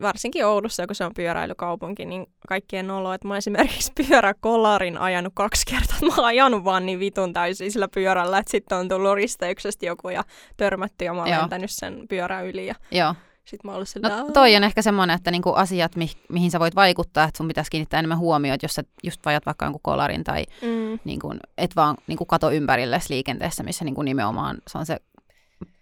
varsinkin 0.00 0.46
Oulussa, 0.46 0.86
kun 0.86 0.94
se 0.94 1.04
on 1.04 1.12
pyöräilykaupunki, 1.16 2.04
niin 2.04 2.26
kaikkien 2.48 2.90
olo, 2.90 3.12
että 3.12 3.28
mä 3.28 3.34
oon 3.34 3.38
esimerkiksi 3.38 3.92
pyöräkolarin 4.08 4.98
ajanut 4.98 5.32
kaksi 5.36 5.66
kertaa. 5.70 5.96
Mä 6.08 6.14
oon 6.16 6.24
ajanut 6.24 6.64
vaan 6.64 6.86
niin 6.86 7.00
vitun 7.00 7.32
täysin 7.32 7.72
sillä 7.72 7.88
pyörällä, 7.94 8.38
että 8.38 8.50
sitten 8.50 8.78
on 8.78 8.88
tullut 8.88 9.14
risteyksestä 9.14 9.86
joku 9.86 10.08
ja 10.08 10.24
törmätty 10.56 11.04
ja 11.04 11.14
mä 11.14 11.20
oon 11.20 11.30
lentänyt 11.30 11.70
sen 11.70 12.08
pyörän 12.08 12.46
yli 12.46 12.66
ja 12.66 12.74
joo. 12.90 13.14
Sit 13.46 13.64
mä 13.64 13.74
ollut 13.74 13.88
sillä, 13.88 14.08
No 14.08 14.30
toi 14.32 14.56
on 14.56 14.64
ehkä 14.64 14.82
semmoinen, 14.82 15.16
että 15.16 15.30
niinku 15.30 15.52
asiat, 15.52 15.96
mi- 15.96 16.22
mihin 16.28 16.50
sä 16.50 16.60
voit 16.60 16.74
vaikuttaa, 16.74 17.24
että 17.24 17.38
sun 17.38 17.48
pitäisi 17.48 17.70
kiinnittää 17.70 17.98
enemmän 17.98 18.18
huomioon, 18.18 18.54
että 18.54 18.64
jos 18.64 18.74
sä 18.74 18.82
just 19.04 19.20
vajat 19.24 19.46
vaikka 19.46 19.66
jonkun 19.66 19.80
kolarin 19.82 20.24
tai 20.24 20.44
mm, 20.62 20.98
niin 21.04 21.20
kuin, 21.20 21.40
et 21.58 21.76
vaan 21.76 21.96
niin 22.06 22.18
kuin 22.18 22.28
kato 22.28 22.50
ympärille 22.50 23.00
liikenteessä, 23.08 23.62
missä 23.62 23.84
niin 23.84 23.94
kuin 23.94 24.04
nimenomaan 24.04 24.58
se 24.68 24.78
on 24.78 24.86
se 24.86 24.96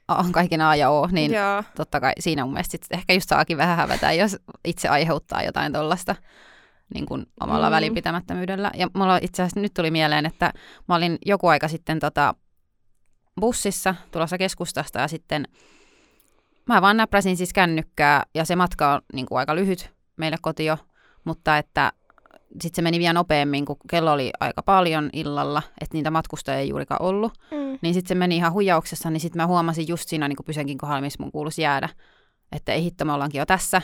a- 0.08 0.24
kaiken 0.32 0.60
A 0.60 0.76
ja 0.76 0.90
O, 0.90 1.08
niin 1.12 1.32
joo, 1.32 1.62
totta 1.76 2.00
kai 2.00 2.12
siinä 2.20 2.44
mun 2.44 2.52
mielestä 2.52 2.72
sit 2.72 2.86
ehkä 2.90 3.12
just 3.12 3.28
saakin 3.28 3.56
vähän 3.56 3.76
hävetä, 3.76 4.12
jos 4.12 4.36
itse 4.64 4.88
aiheuttaa 4.88 5.42
jotain 5.42 5.72
tuollaista 5.72 6.14
niin 6.94 7.06
kuin 7.06 7.26
omalla 7.40 7.68
mm. 7.68 7.74
välinpitämättömyydellä. 7.74 8.70
Ja 8.74 8.88
mulla 8.94 9.18
itse 9.22 9.42
asiassa 9.42 9.60
nyt 9.60 9.74
tuli 9.74 9.90
mieleen, 9.90 10.26
että 10.26 10.52
mä 10.88 10.94
olin 10.94 11.18
joku 11.26 11.46
aika 11.46 11.68
sitten 11.68 11.98
tota, 12.00 12.34
bussissa 13.40 13.94
tulossa 14.10 14.38
keskustasta 14.38 15.00
ja 15.00 15.08
sitten 15.08 15.48
mä 16.68 16.82
vaan 16.82 16.96
näppäsin 16.96 17.36
siis 17.36 17.52
kännykkää 17.52 18.22
ja 18.34 18.44
se 18.44 18.56
matka 18.56 18.92
on 18.94 19.00
niin 19.12 19.26
kuin 19.26 19.38
aika 19.38 19.54
lyhyt 19.54 19.90
meille 20.16 20.36
kotio, 20.42 20.78
mutta 21.24 21.58
että 21.58 21.92
sitten 22.60 22.76
se 22.76 22.82
meni 22.82 22.98
vielä 22.98 23.12
nopeammin, 23.12 23.64
kun 23.64 23.76
kello 23.90 24.12
oli 24.12 24.30
aika 24.40 24.62
paljon 24.62 25.10
illalla, 25.12 25.62
että 25.80 25.96
niitä 25.96 26.10
matkustajia 26.10 26.58
ei 26.58 26.68
juurikaan 26.68 27.02
ollut. 27.02 27.32
mm, 27.50 27.78
Niin 27.82 27.94
sitten 27.94 28.08
se 28.08 28.14
meni 28.14 28.36
ihan 28.36 28.52
huijauksessa, 28.52 29.10
niin 29.10 29.20
sitten 29.20 29.42
mä 29.42 29.46
huomasin 29.46 29.88
just 29.88 30.08
siinä 30.08 30.28
niin 30.28 30.36
pysenkin 30.46 30.78
kohdalla, 30.78 31.00
missä 31.00 31.22
mun 31.22 31.32
kuuluisi 31.32 31.62
jäädä, 31.62 31.88
että 32.52 32.72
ei 32.72 32.82
hitto, 32.82 33.04
me 33.04 33.12
ollaankin 33.12 33.38
jo 33.38 33.46
tässä. 33.46 33.82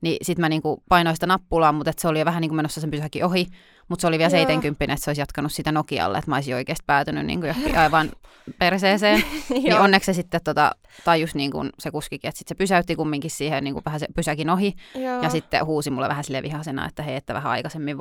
Niin 0.00 0.16
sitten 0.22 0.40
mä 0.40 0.48
niin 0.48 0.62
painoin 0.88 1.16
sitä 1.16 1.26
nappulaa, 1.26 1.72
mutta 1.72 1.90
et 1.90 1.98
se 1.98 2.08
oli 2.08 2.18
jo 2.18 2.24
vähän 2.24 2.40
niin 2.40 2.48
kuin 2.48 2.56
menossa 2.56 2.80
sen 2.80 2.90
pysäkin 2.90 3.24
ohi. 3.24 3.46
Mutta 3.88 4.00
se 4.00 4.06
oli 4.06 4.18
vielä 4.18 4.30
Joo. 4.30 4.38
70, 4.38 4.84
että 4.84 5.04
se 5.04 5.10
olisi 5.10 5.20
jatkanut 5.20 5.52
sitä 5.52 5.72
Nokialle, 5.72 6.18
että 6.18 6.30
mä 6.30 6.36
olisin 6.36 6.54
oikeasti 6.54 6.84
päätynyt 6.86 7.26
niin 7.26 7.40
kuin 7.40 7.48
johonkin 7.48 7.78
aivan 7.78 8.10
perseeseen. 8.58 9.24
niin 9.50 9.78
onneksi 9.78 10.06
se 10.06 10.12
sitten 10.12 10.40
tota, 10.44 10.72
tajus 11.04 11.34
niin 11.34 11.50
kuin 11.50 11.70
se 11.78 11.90
kuskikin, 11.90 12.28
että 12.28 12.38
sitten 12.38 12.56
se 12.56 12.58
pysäytti 12.58 12.96
kumminkin 12.96 13.30
siihen 13.30 13.64
niin 13.64 13.74
kuin 13.74 13.84
vähän 13.84 14.00
se 14.00 14.06
pysäkin 14.14 14.50
ohi. 14.50 14.74
joo. 14.94 15.22
Ja 15.22 15.28
sitten 15.28 15.66
huusi 15.66 15.90
mulle 15.90 16.08
vähän 16.08 16.24
sille 16.24 16.42
vihasena, 16.42 16.86
että 16.86 17.02
hei, 17.02 17.16
että 17.16 17.34
vähän 17.34 17.52
aikaisemmin 17.52 17.98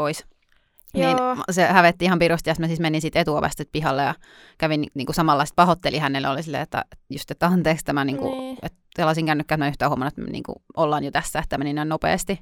Niin 0.94 1.10
Joo. 1.18 1.36
se 1.52 1.66
hävetti 1.66 2.06
ihan 2.06 2.20
pirusti 2.20 2.50
ja 2.50 2.56
mä 2.60 2.68
siis 2.68 2.80
menin 2.80 3.02
sitten 3.02 3.20
etuovesta 3.22 3.64
pihalle 3.72 4.02
ja 4.04 4.16
kävin 4.58 4.88
niin 4.94 5.06
kuin 5.06 5.16
samalla 5.16 5.46
sit 5.46 5.56
pahoitteli 5.56 5.98
hänelle, 5.98 6.28
oli 6.30 6.44
silleen, 6.44 6.64
että 6.64 6.86
just, 7.10 7.32
että 7.32 7.46
anteeksi 7.48 7.86
tämä, 7.86 8.06
niin 8.06 8.18
kuin, 8.18 8.32
Niin. 8.40 8.58
että 8.62 8.78
telasin 8.96 9.26
kännykkää, 9.26 9.56
että 9.56 9.62
mä 9.62 9.66
en 9.66 9.70
yhtään 9.70 9.90
huomannut, 9.90 10.14
että 10.14 10.22
me 10.22 10.32
niin 10.32 10.44
kuin, 10.44 10.56
ollaan 10.78 11.04
jo 11.04 11.12
tässä, 11.12 11.40
että 11.40 11.58
meni 11.58 11.74
näin 11.74 11.90
nopeasti. 11.90 12.40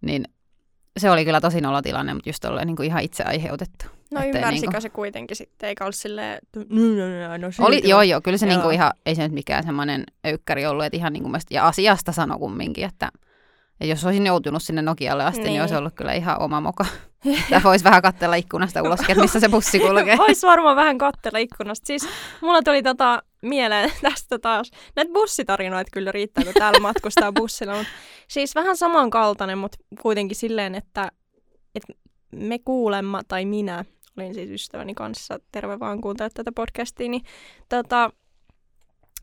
Niin 0.00 0.24
se 0.96 1.10
oli 1.10 1.24
kyllä 1.24 1.40
tosi 1.40 1.60
nolotilanne, 1.60 2.14
mutta 2.14 2.28
just 2.28 2.40
tolleen 2.42 2.66
niin 2.66 2.76
kuin 2.76 2.86
ihan 2.86 3.02
itse 3.02 3.22
aiheutettu. 3.24 3.86
No 4.10 4.20
ettei 4.20 4.40
ymmärsikö 4.40 4.66
niinku- 4.66 4.80
se 4.80 4.90
kuitenkin 4.90 5.36
sitten, 5.36 5.68
eikä 5.68 5.84
ollut 5.84 5.94
silleen, 5.94 6.38
että 6.42 6.60
no, 6.74 6.82
no, 6.82 7.28
no, 7.28 7.36
no, 7.38 7.66
Oli, 7.66 7.80
joo, 7.84 8.02
joo, 8.02 8.20
kyllä 8.20 8.38
se 8.38 8.46
Joo. 8.46 8.54
niinku 8.54 8.70
ihan, 8.70 8.92
ei 9.06 9.14
se 9.14 9.22
nyt 9.22 9.32
mikään 9.32 9.64
semmoinen 9.64 10.04
öykkäri 10.26 10.66
ollut, 10.66 10.84
että 10.84 10.96
ihan 10.96 11.12
niinku 11.12 11.28
mielestä, 11.28 11.54
ja 11.54 11.66
asiasta 11.66 12.12
sano 12.12 12.38
kumminkin, 12.38 12.84
että 12.84 13.08
ja 13.80 13.86
jos 13.86 14.04
olisin 14.04 14.26
joutunut 14.26 14.62
sinne 14.62 14.82
Nokialle 14.82 15.24
asti, 15.24 15.40
niin, 15.40 15.50
Niin. 15.50 15.60
olisi 15.60 15.74
ollut 15.74 15.94
kyllä 15.94 16.12
ihan 16.12 16.42
oma 16.42 16.60
moka. 16.60 16.86
Tämä 17.50 17.62
voisi 17.64 17.84
vähän 17.84 18.02
katsella 18.02 18.34
ikkunasta 18.36 18.82
ulos, 18.82 19.00
missä 19.20 19.40
se 19.40 19.48
bussi 19.48 19.78
kulkee. 19.78 20.16
Vois 20.26 20.42
varmaan 20.42 20.76
vähän 20.76 20.98
katsella 20.98 21.38
ikkunasta. 21.38 21.86
Siis 21.86 22.08
mulla 22.40 22.62
tuli 22.62 22.82
tota 22.82 23.22
mieleen 23.42 23.92
tästä 24.02 24.38
taas. 24.38 24.70
Näitä 24.96 25.12
bussitarinoita 25.12 25.90
kyllä 25.92 26.12
riittää, 26.12 26.44
kun 26.44 26.54
täällä 26.54 26.80
matkustaa 26.80 27.32
bussilla. 27.32 27.76
Mutta 27.76 27.92
siis 28.28 28.54
vähän 28.54 28.76
samankaltainen, 28.76 29.58
mutta 29.58 29.78
kuitenkin 30.02 30.36
silleen, 30.36 30.74
että, 30.74 31.10
että 31.74 31.92
me 32.32 32.58
kuulemma, 32.58 33.22
tai 33.28 33.44
minä, 33.44 33.84
olin 34.16 34.34
siis 34.34 34.50
ystäväni 34.50 34.94
kanssa, 34.94 35.38
terve 35.52 35.78
vaan 35.78 36.00
kuuntelet 36.00 36.34
tätä 36.34 36.52
podcastia, 36.52 37.08
niin 37.08 37.22
tota, 37.68 38.10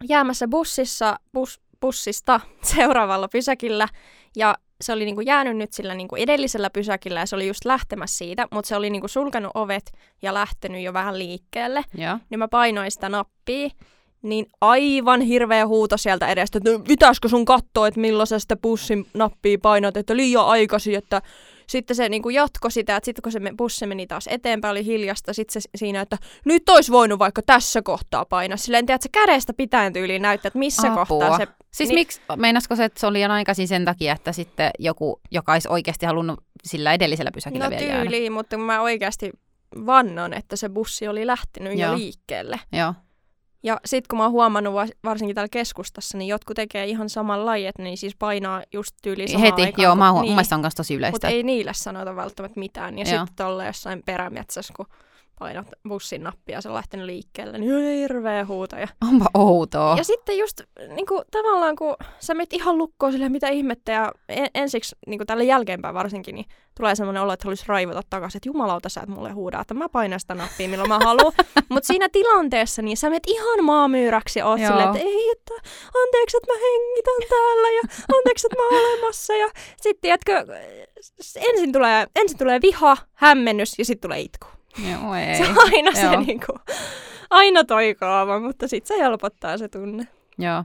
jäämässä 0.09 0.47
bussissa, 0.47 1.19
bus, 1.33 1.61
bussista 1.83 2.39
seuraavalla 2.75 3.27
pysäkillä, 3.27 3.87
ja 4.35 4.55
se 4.81 4.93
oli 4.93 5.05
niinku 5.05 5.21
jäänyt 5.21 5.57
nyt 5.57 5.73
sillä 5.73 5.95
niinku 5.95 6.15
edellisellä 6.15 6.69
pysäkillä, 6.69 7.19
ja 7.19 7.25
se 7.25 7.35
oli 7.35 7.47
just 7.47 7.65
lähtemässä 7.65 8.17
siitä, 8.17 8.47
mutta 8.51 8.67
se 8.69 8.75
oli 8.75 8.89
niinku 8.89 9.07
sulkenut 9.07 9.51
ovet 9.55 9.91
ja 10.21 10.33
lähtenyt 10.33 10.83
jo 10.83 10.93
vähän 10.93 11.19
liikkeelle, 11.19 11.83
Joo. 11.97 12.17
niin 12.29 12.39
mä 12.39 12.47
painoin 12.47 12.91
sitä 12.91 13.09
nappia, 13.09 13.69
niin 14.21 14.45
aivan 14.61 15.21
hirveä 15.21 15.67
huuto 15.67 15.97
sieltä 15.97 16.27
edestä, 16.27 16.57
että 16.57 16.71
"No, 16.71 16.79
pitäisikö 16.79 17.29
sun 17.29 17.45
katsoa, 17.45 17.87
että 17.87 17.99
milloin 17.99 18.27
sä 18.27 18.39
sitä 18.39 18.55
bussin 18.55 19.05
nappia 19.13 19.57
painat, 19.61 19.97
että 19.97 20.15
liian 20.15 20.45
aikaisin, 20.45 20.95
että 20.95 21.21
sitten 21.67 21.95
se 21.95 22.09
niinku 22.09 22.29
jatkoi 22.29 22.71
sitä, 22.71 22.95
että 22.95 23.05
sitten 23.05 23.21
kun 23.21 23.31
se 23.31 23.39
bussi 23.57 23.85
meni 23.87 24.07
taas 24.07 24.27
eteenpäin, 24.27 24.71
oli 24.71 24.85
hiljasta, 24.85 25.33
sitten 25.33 25.61
se 25.61 25.69
siinä, 25.75 26.01
että 26.01 26.17
nyt 26.45 26.69
olisi 26.69 26.91
voinut 26.91 27.19
vaikka 27.19 27.41
tässä 27.41 27.81
kohtaa 27.81 28.25
painaa. 28.25 28.57
Silleen, 28.57 28.85
tiedät, 28.85 29.05
että 29.05 29.19
se 29.19 29.25
kädestä 29.25 29.53
pitäen 29.53 29.93
tyyliin 29.93 30.21
näyttää, 30.21 30.47
että 30.47 30.59
missä 30.59 30.87
Apua. 30.93 31.05
kohtaa 31.05 31.37
se... 31.37 31.47
Siis 31.73 31.89
Niin- 31.89 31.95
niin, 31.95 32.01
miksi, 32.01 32.21
meinasko 32.35 32.75
se, 32.75 32.83
että 32.85 32.99
se 32.99 33.07
oli 33.07 33.13
liian 33.17 33.31
aikaisin 33.31 33.67
sen 33.67 33.85
takia, 33.85 34.13
että 34.13 34.31
sitten 34.31 34.71
joku, 34.79 35.21
joka 35.31 35.51
olisi 35.53 35.67
oikeasti 35.69 36.05
halunnut 36.05 36.43
sillä 36.63 36.93
edellisellä 36.93 37.31
pysäkillä 37.31 37.63
No 37.65 37.69
vielä 37.69 37.83
jäädä? 37.83 38.01
tyyliin, 38.01 38.31
mutta 38.33 38.55
kun 38.55 38.65
mä 38.65 38.81
oikeasti 38.81 39.31
vannon, 39.85 40.33
että 40.33 40.55
se 40.55 40.69
bussi 40.69 41.07
oli 41.07 41.27
lähtenyt 41.27 41.73
jo 41.79 41.87
Joo. 41.87 41.97
liikkeelle. 41.97 42.59
Joo. 42.71 42.93
Ja 43.63 43.79
sitten 43.85 44.07
kun 44.09 44.17
mä 44.17 44.23
oon 44.23 44.31
huomannut 44.31 44.73
va- 44.73 44.87
varsinkin 45.03 45.35
täällä 45.35 45.49
keskustassa, 45.51 46.17
niin 46.17 46.27
jotkut 46.27 46.55
tekee 46.55 46.85
ihan 46.85 47.09
saman 47.09 47.45
lajit, 47.45 47.77
niin 47.77 47.97
siis 47.97 48.15
painaa 48.15 48.63
just 48.73 48.95
tyyliin 49.01 49.29
samaan 49.29 49.45
Heti, 49.45 49.61
aikaan. 49.61 49.83
joo, 49.83 49.95
mä 49.95 50.11
oon, 50.11 50.21
niin. 50.21 50.29
mun 50.29 50.35
mielestä 50.35 50.55
on 50.55 50.61
myös 50.61 50.75
tosi 50.75 50.93
Mutta 50.93 51.07
yleistä. 51.07 51.27
ei 51.27 51.43
niille 51.43 51.71
sanota 51.73 52.15
välttämättä 52.15 52.59
mitään. 52.59 52.97
Ja 52.99 53.05
sitten 53.05 53.27
tuolla 53.35 53.65
jossain 53.65 54.03
perämetsässä, 54.05 54.73
kun 54.77 54.85
painat 55.39 55.67
bussin 55.89 56.23
nappia 56.23 56.57
ja 56.57 56.61
se 56.61 56.69
on 56.69 56.75
lähtenyt 56.75 57.05
liikkeelle, 57.05 57.57
niin 57.57 57.75
on 57.75 57.81
hirveä 57.81 58.45
huuto. 58.45 58.75
Ja, 58.75 58.87
Onpa 59.09 59.25
outoa. 59.33 59.95
ja 59.97 60.03
sitten 60.03 60.37
just 60.37 60.61
niin 60.95 61.05
kuin, 61.05 61.23
tavallaan, 61.31 61.75
kun 61.75 61.95
sä 62.19 62.33
menet 62.33 62.53
ihan 62.53 62.77
lukkoon 62.77 63.11
sille, 63.11 63.29
mitä 63.29 63.49
ihmettä, 63.49 63.91
ja 63.91 64.11
en, 64.29 64.47
ensiksi 64.55 64.95
niin 65.07 65.19
kuin 65.19 65.27
tälle 65.27 65.43
jälkeenpäin 65.43 65.95
varsinkin, 65.95 66.35
niin 66.35 66.45
tulee 66.77 66.95
semmoinen 66.95 67.23
olo, 67.23 67.33
että 67.33 67.43
haluaisi 67.45 67.63
raivota 67.67 68.01
takaisin, 68.09 68.37
että 68.37 68.49
jumalauta 68.49 68.89
sä 68.89 69.01
et 69.01 69.09
mulle 69.09 69.31
huudaa, 69.31 69.61
että 69.61 69.73
mä 69.73 69.89
painan 69.89 70.19
sitä 70.19 70.35
nappia, 70.35 70.69
milloin 70.69 70.89
mä 70.89 70.99
haluan. 71.03 71.33
Mutta 71.69 71.87
siinä 71.87 72.09
tilanteessa, 72.09 72.81
niin 72.81 72.97
sä 72.97 73.09
menet 73.09 73.27
ihan 73.27 73.63
maamyyräksi 73.65 74.39
ja 74.39 74.47
oot 74.47 74.59
silleen, 74.59 74.87
että 74.87 74.99
ei, 74.99 75.29
että 75.29 75.53
anteeksi, 76.03 76.37
että 76.37 76.53
mä 76.53 76.59
hengitän 76.59 77.29
täällä, 77.29 77.69
ja 77.69 77.81
anteeksi, 78.17 78.47
että 78.47 78.57
mä 78.57 78.67
oon 78.67 78.91
olemassa, 78.91 79.33
ja 79.33 79.49
sitten 79.81 80.01
tiedätkö, 80.01 80.45
ensin 81.35 81.71
tulee, 81.71 82.07
ensin 82.15 82.37
tulee 82.37 82.59
viha, 82.61 82.97
hämmennys, 83.13 83.79
ja 83.79 83.85
sitten 83.85 84.09
tulee 84.09 84.19
itku. 84.19 84.47
Joo, 84.77 85.15
ei. 85.15 85.37
Se 85.37 85.49
on 85.49 85.55
aina 85.59 85.91
se 85.93 86.01
Joo. 86.01 86.19
niinku, 86.19 86.59
aina 87.29 87.63
toi 87.63 87.95
kaava, 87.95 88.39
mutta 88.39 88.67
sitten 88.67 88.97
se 88.97 89.03
helpottaa 89.03 89.57
se 89.57 89.67
tunne. 89.67 90.07
Joo. 90.37 90.63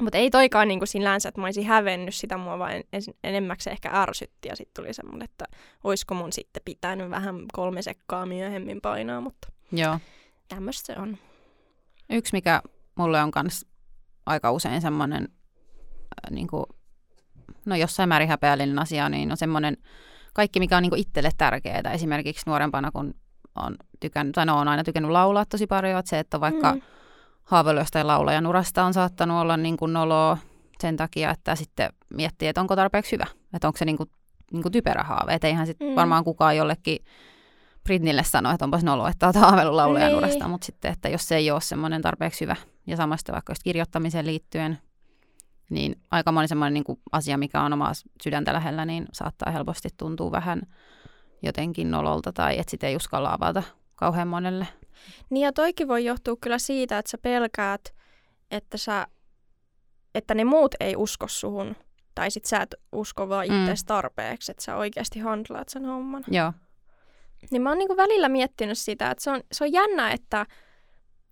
Mutta 0.00 0.18
ei 0.18 0.30
toikaan 0.30 0.68
niinku 0.68 0.86
sinänsä, 0.86 1.28
että 1.28 1.40
mä 1.40 1.46
olisin 1.46 1.66
hävennyt 1.66 2.14
sitä 2.14 2.36
mua, 2.36 2.58
vaan 2.58 2.72
en, 2.72 3.02
enemmäksi 3.24 3.64
se 3.64 3.70
ehkä 3.70 3.90
ärsytti 4.02 4.48
ja 4.48 4.56
sitten 4.56 4.82
tuli 4.82 4.94
semmoinen, 4.94 5.24
että 5.24 5.44
olisiko 5.84 6.14
mun 6.14 6.32
sitten 6.32 6.62
pitänyt 6.64 7.10
vähän 7.10 7.44
kolme 7.52 7.82
sekkaa 7.82 8.26
myöhemmin 8.26 8.80
painaa, 8.80 9.20
mutta 9.20 9.48
Joo. 9.72 9.98
tämmöistä 10.48 10.94
se 10.94 11.00
on. 11.00 11.18
Yksi, 12.10 12.32
mikä 12.32 12.62
mulle 12.94 13.22
on 13.22 13.30
kans 13.30 13.66
aika 14.26 14.52
usein 14.52 14.80
semmoinen, 14.80 15.22
äh, 15.22 16.30
niin 16.30 16.46
kuin, 16.46 16.64
no 17.66 17.76
jossain 17.76 18.08
määrin 18.08 18.28
häpeällinen 18.28 18.78
asia, 18.78 19.08
niin 19.08 19.30
on 19.30 19.36
semmoinen 19.36 19.76
kaikki, 20.34 20.58
mikä 20.60 20.76
on 20.76 20.82
niin 20.82 20.96
itselle 20.96 21.30
tärkeää. 21.38 21.92
Esimerkiksi 21.92 22.42
nuorempana, 22.46 22.90
kun 22.90 23.14
on 23.54 23.76
tykännyt, 24.00 24.34
tai 24.34 24.46
no, 24.46 24.58
on 24.58 24.68
aina 24.68 24.84
tykännyt 24.84 25.10
laulaa 25.10 25.44
tosi 25.44 25.66
paljon, 25.66 25.98
että 25.98 26.10
se, 26.10 26.18
että 26.18 26.36
on 26.36 26.40
vaikka 26.40 26.74
mm. 26.74 26.82
haaveillut 27.42 27.80
jostain 27.82 28.06
laulajan 28.06 28.46
urasta 28.46 28.84
on 28.84 28.94
saattanut 28.94 29.40
olla 29.40 29.56
niin 29.56 29.76
kuin 29.76 29.92
noloa 29.92 30.38
sen 30.80 30.96
takia, 30.96 31.30
että 31.30 31.54
sitten 31.54 31.92
miettii, 32.14 32.48
että 32.48 32.60
onko 32.60 32.76
tarpeeksi 32.76 33.12
hyvä, 33.12 33.26
että 33.54 33.68
onko 33.68 33.76
se 33.76 33.84
niin 33.84 33.96
kuin, 33.96 34.10
niin 34.52 34.62
kuin 34.62 34.72
typerä 34.72 35.02
haave, 35.02 35.34
että 35.34 35.46
eihän 35.46 35.66
sitten 35.66 35.88
Mm. 35.88 35.94
varmaan 35.96 36.24
kukaan 36.24 36.56
jollekin 36.56 36.98
Britnille 37.84 38.24
sano, 38.24 38.50
että 38.50 38.64
onpas 38.64 38.84
nolo, 38.84 39.06
että 39.06 39.26
olet 39.26 39.36
haaveillut 39.36 39.74
laulajan 39.74 40.08
Niin. 40.08 40.18
urasta, 40.18 40.48
mutta 40.48 40.64
sitten, 40.64 40.92
että 40.92 41.08
jos 41.08 41.28
se 41.28 41.36
ei 41.36 41.50
ole 41.50 41.60
semmoinen 41.60 42.02
tarpeeksi 42.02 42.40
hyvä, 42.40 42.56
ja 42.86 42.96
samasta 42.96 43.32
vaikka 43.32 43.54
kirjoittamiseen 43.64 44.26
liittyen, 44.26 44.78
niin 45.70 46.00
aika 46.10 46.32
moni 46.32 46.48
semmoinen 46.48 46.74
niin 46.74 46.84
kuin 46.84 47.00
asia, 47.12 47.38
mikä 47.38 47.62
on 47.62 47.72
omaa 47.72 47.92
sydäntä 48.22 48.52
lähellä, 48.52 48.84
niin 48.84 49.06
saattaa 49.12 49.52
helposti 49.52 49.88
tuntua 49.96 50.30
vähän 50.30 50.62
jotenkin 51.42 51.90
nololta, 51.90 52.32
tai 52.32 52.58
että 52.58 52.70
sitä 52.70 52.86
ei 52.86 52.96
uskalla 52.96 53.32
avata 53.32 53.62
kauhean 53.94 54.28
monelle. 54.28 54.66
Niin 55.30 55.44
ja 55.44 55.52
toikin 55.52 55.88
voi 55.88 56.04
johtua 56.04 56.36
kyllä 56.40 56.58
siitä, 56.58 56.98
että 56.98 57.10
sä 57.10 57.18
pelkäät, 57.18 57.94
että, 58.50 58.78
sä, 58.78 59.06
että 60.14 60.34
ne 60.34 60.44
muut 60.44 60.74
ei 60.80 60.96
usko 60.96 61.28
suhun. 61.28 61.76
Tai 62.14 62.30
sit 62.30 62.44
sä 62.44 62.60
et 62.60 62.74
usko 62.92 63.28
vaan 63.28 63.46
Mm. 63.48 63.60
itseäsi 63.60 63.86
tarpeeksi, 63.86 64.52
että 64.52 64.64
sä 64.64 64.76
oikeasti 64.76 65.18
handlaat 65.18 65.68
sen 65.68 65.84
homman. 65.86 66.24
Joo, 66.30 66.52
Niin 67.50 67.62
mä 67.62 67.68
oon 67.68 67.78
niinku 67.78 67.96
välillä 67.96 68.28
miettinyt 68.28 68.78
sitä, 68.78 69.10
että 69.10 69.24
se 69.24 69.30
on, 69.30 69.40
se 69.52 69.64
on 69.64 69.72
jännä, 69.72 70.10
että 70.10 70.46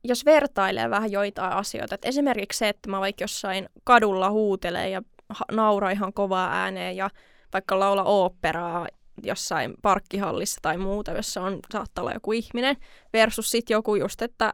jos 0.04 0.24
vertailee 0.24 0.90
vähän 0.90 1.12
joitain 1.12 1.52
asioita, 1.52 1.94
että 1.94 2.08
esimerkiksi 2.08 2.58
se, 2.58 2.68
että 2.68 2.90
mä 2.90 3.00
vaikka 3.00 3.24
jossain 3.24 3.68
kadulla 3.84 4.30
huutelee 4.30 4.88
ja 4.90 5.02
ha- 5.28 5.44
nauraa 5.52 5.90
ihan 5.90 6.12
kovaa 6.12 6.52
ääneen 6.52 6.96
ja 6.96 7.10
vaikka 7.52 7.78
laula 7.78 8.04
oopperaa 8.04 8.86
jossain 9.22 9.74
parkkihallissa 9.82 10.58
tai 10.62 10.78
muuta, 10.78 11.12
jossa 11.12 11.42
on, 11.42 11.58
saattaa 11.72 12.02
olla 12.02 12.12
joku 12.12 12.32
ihminen, 12.32 12.76
versus 13.12 13.50
sitten 13.50 13.74
joku 13.74 13.94
just, 13.94 14.22
että 14.22 14.52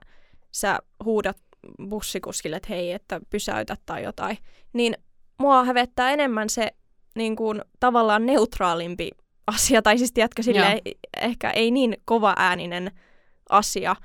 sä 0.52 0.78
huudat 1.04 1.36
bussikuskille, 1.88 2.56
että 2.56 2.68
hei, 2.68 2.92
että 2.92 3.20
pysäytä 3.30 3.76
tai 3.86 4.02
jotain, 4.02 4.38
niin 4.72 4.96
mua 5.38 5.64
hävettää 5.64 6.10
enemmän 6.10 6.50
se 6.50 6.70
niin 7.14 7.36
kuin, 7.36 7.62
tavallaan 7.80 8.26
neutraalimpi 8.26 9.10
asia, 9.46 9.82
tai 9.82 9.98
siis 9.98 10.12
tiedätkö, 10.12 10.42
silleen, 10.42 10.80
ehkä 11.20 11.50
ei 11.50 11.70
niin 11.70 11.96
kova 12.04 12.34
ääninen 12.36 12.90
asia 13.50 13.96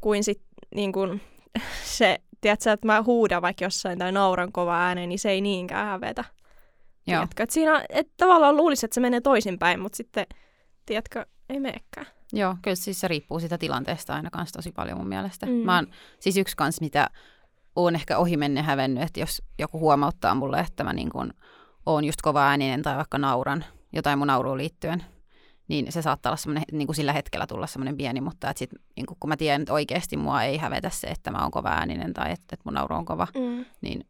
kuin 0.00 0.24
sit 0.24 0.45
niin 0.76 0.92
kuin 0.92 1.20
se, 1.98 2.18
tiedätkö, 2.40 2.72
että 2.72 2.86
mä 2.86 3.02
huudan 3.02 3.42
vaikka 3.42 3.64
jossain 3.64 3.98
tai 3.98 4.12
nauran 4.12 4.52
kova 4.52 4.78
ääneen, 4.78 5.08
niin 5.08 5.18
se 5.18 5.30
ei 5.30 5.40
niinkään 5.40 5.86
hävetä. 5.86 6.24
joo. 7.06 7.18
Tiedätkö, 7.18 7.42
että 7.42 7.52
siinä, 7.52 7.84
että 7.88 8.12
tavallaan 8.16 8.56
luulisi, 8.56 8.86
että 8.86 8.94
se 8.94 9.00
menee 9.00 9.20
toisinpäin, 9.20 9.80
mutta 9.80 9.96
sitten, 9.96 10.26
tiedätkö, 10.86 11.26
ei 11.48 11.60
meekään. 11.60 12.06
Joo, 12.32 12.56
kyllä 12.62 12.74
siis 12.74 13.00
se 13.00 13.08
riippuu 13.08 13.40
sitä 13.40 13.58
tilanteesta 13.58 14.14
aina 14.14 14.30
kanssa 14.30 14.58
tosi 14.58 14.72
paljon 14.72 14.98
mun 14.98 15.08
mielestä. 15.08 15.46
Mm. 15.46 15.52
Mm. 15.52 15.58
Mä 15.58 15.74
oon 15.74 15.86
siis 16.20 16.36
yksi 16.36 16.56
kans, 16.56 16.80
mitä 16.80 17.10
oon 17.76 17.94
ehkä 17.94 18.18
ohimenne 18.18 18.62
hävennyt, 18.62 19.02
että 19.02 19.20
jos 19.20 19.42
joku 19.58 19.78
huomauttaa 19.78 20.34
mulle, 20.34 20.60
että 20.60 20.84
mä 20.84 20.92
niin 20.92 21.10
kun 21.10 21.34
oon 21.86 22.04
just 22.04 22.22
kova 22.22 22.46
ääninen 22.46 22.82
tai 22.82 22.96
vaikka 22.96 23.18
nauran 23.18 23.64
jotain 23.92 24.18
mun 24.18 24.26
nauruun 24.26 24.58
liittyen, 24.58 25.04
niin 25.68 25.92
se 25.92 26.02
saattaa 26.02 26.30
olla 26.30 26.36
semmoinen, 26.36 26.64
niin 26.72 26.86
kuin 26.86 26.96
sillä 26.96 27.12
hetkellä 27.12 27.46
tulla 27.46 27.66
semmoinen 27.66 27.96
pieni, 27.96 28.20
mutta 28.20 28.50
että 28.50 28.58
sit, 28.58 28.70
niin 28.96 29.06
kun 29.20 29.28
mä 29.28 29.36
tiedän, 29.36 29.62
että 29.62 29.72
oikeasti 29.72 30.16
mua 30.16 30.42
ei 30.42 30.56
hävetä 30.56 30.90
se, 30.90 31.06
että 31.06 31.30
mä 31.30 31.42
oon 31.42 31.50
kova 31.50 31.68
ääninen 31.68 32.14
tai 32.14 32.32
että, 32.32 32.44
että 32.52 32.62
mun 32.64 32.74
nauru 32.74 32.94
on 32.94 33.04
kova, 33.04 33.26
Mm. 33.34 33.64
niin 33.80 34.06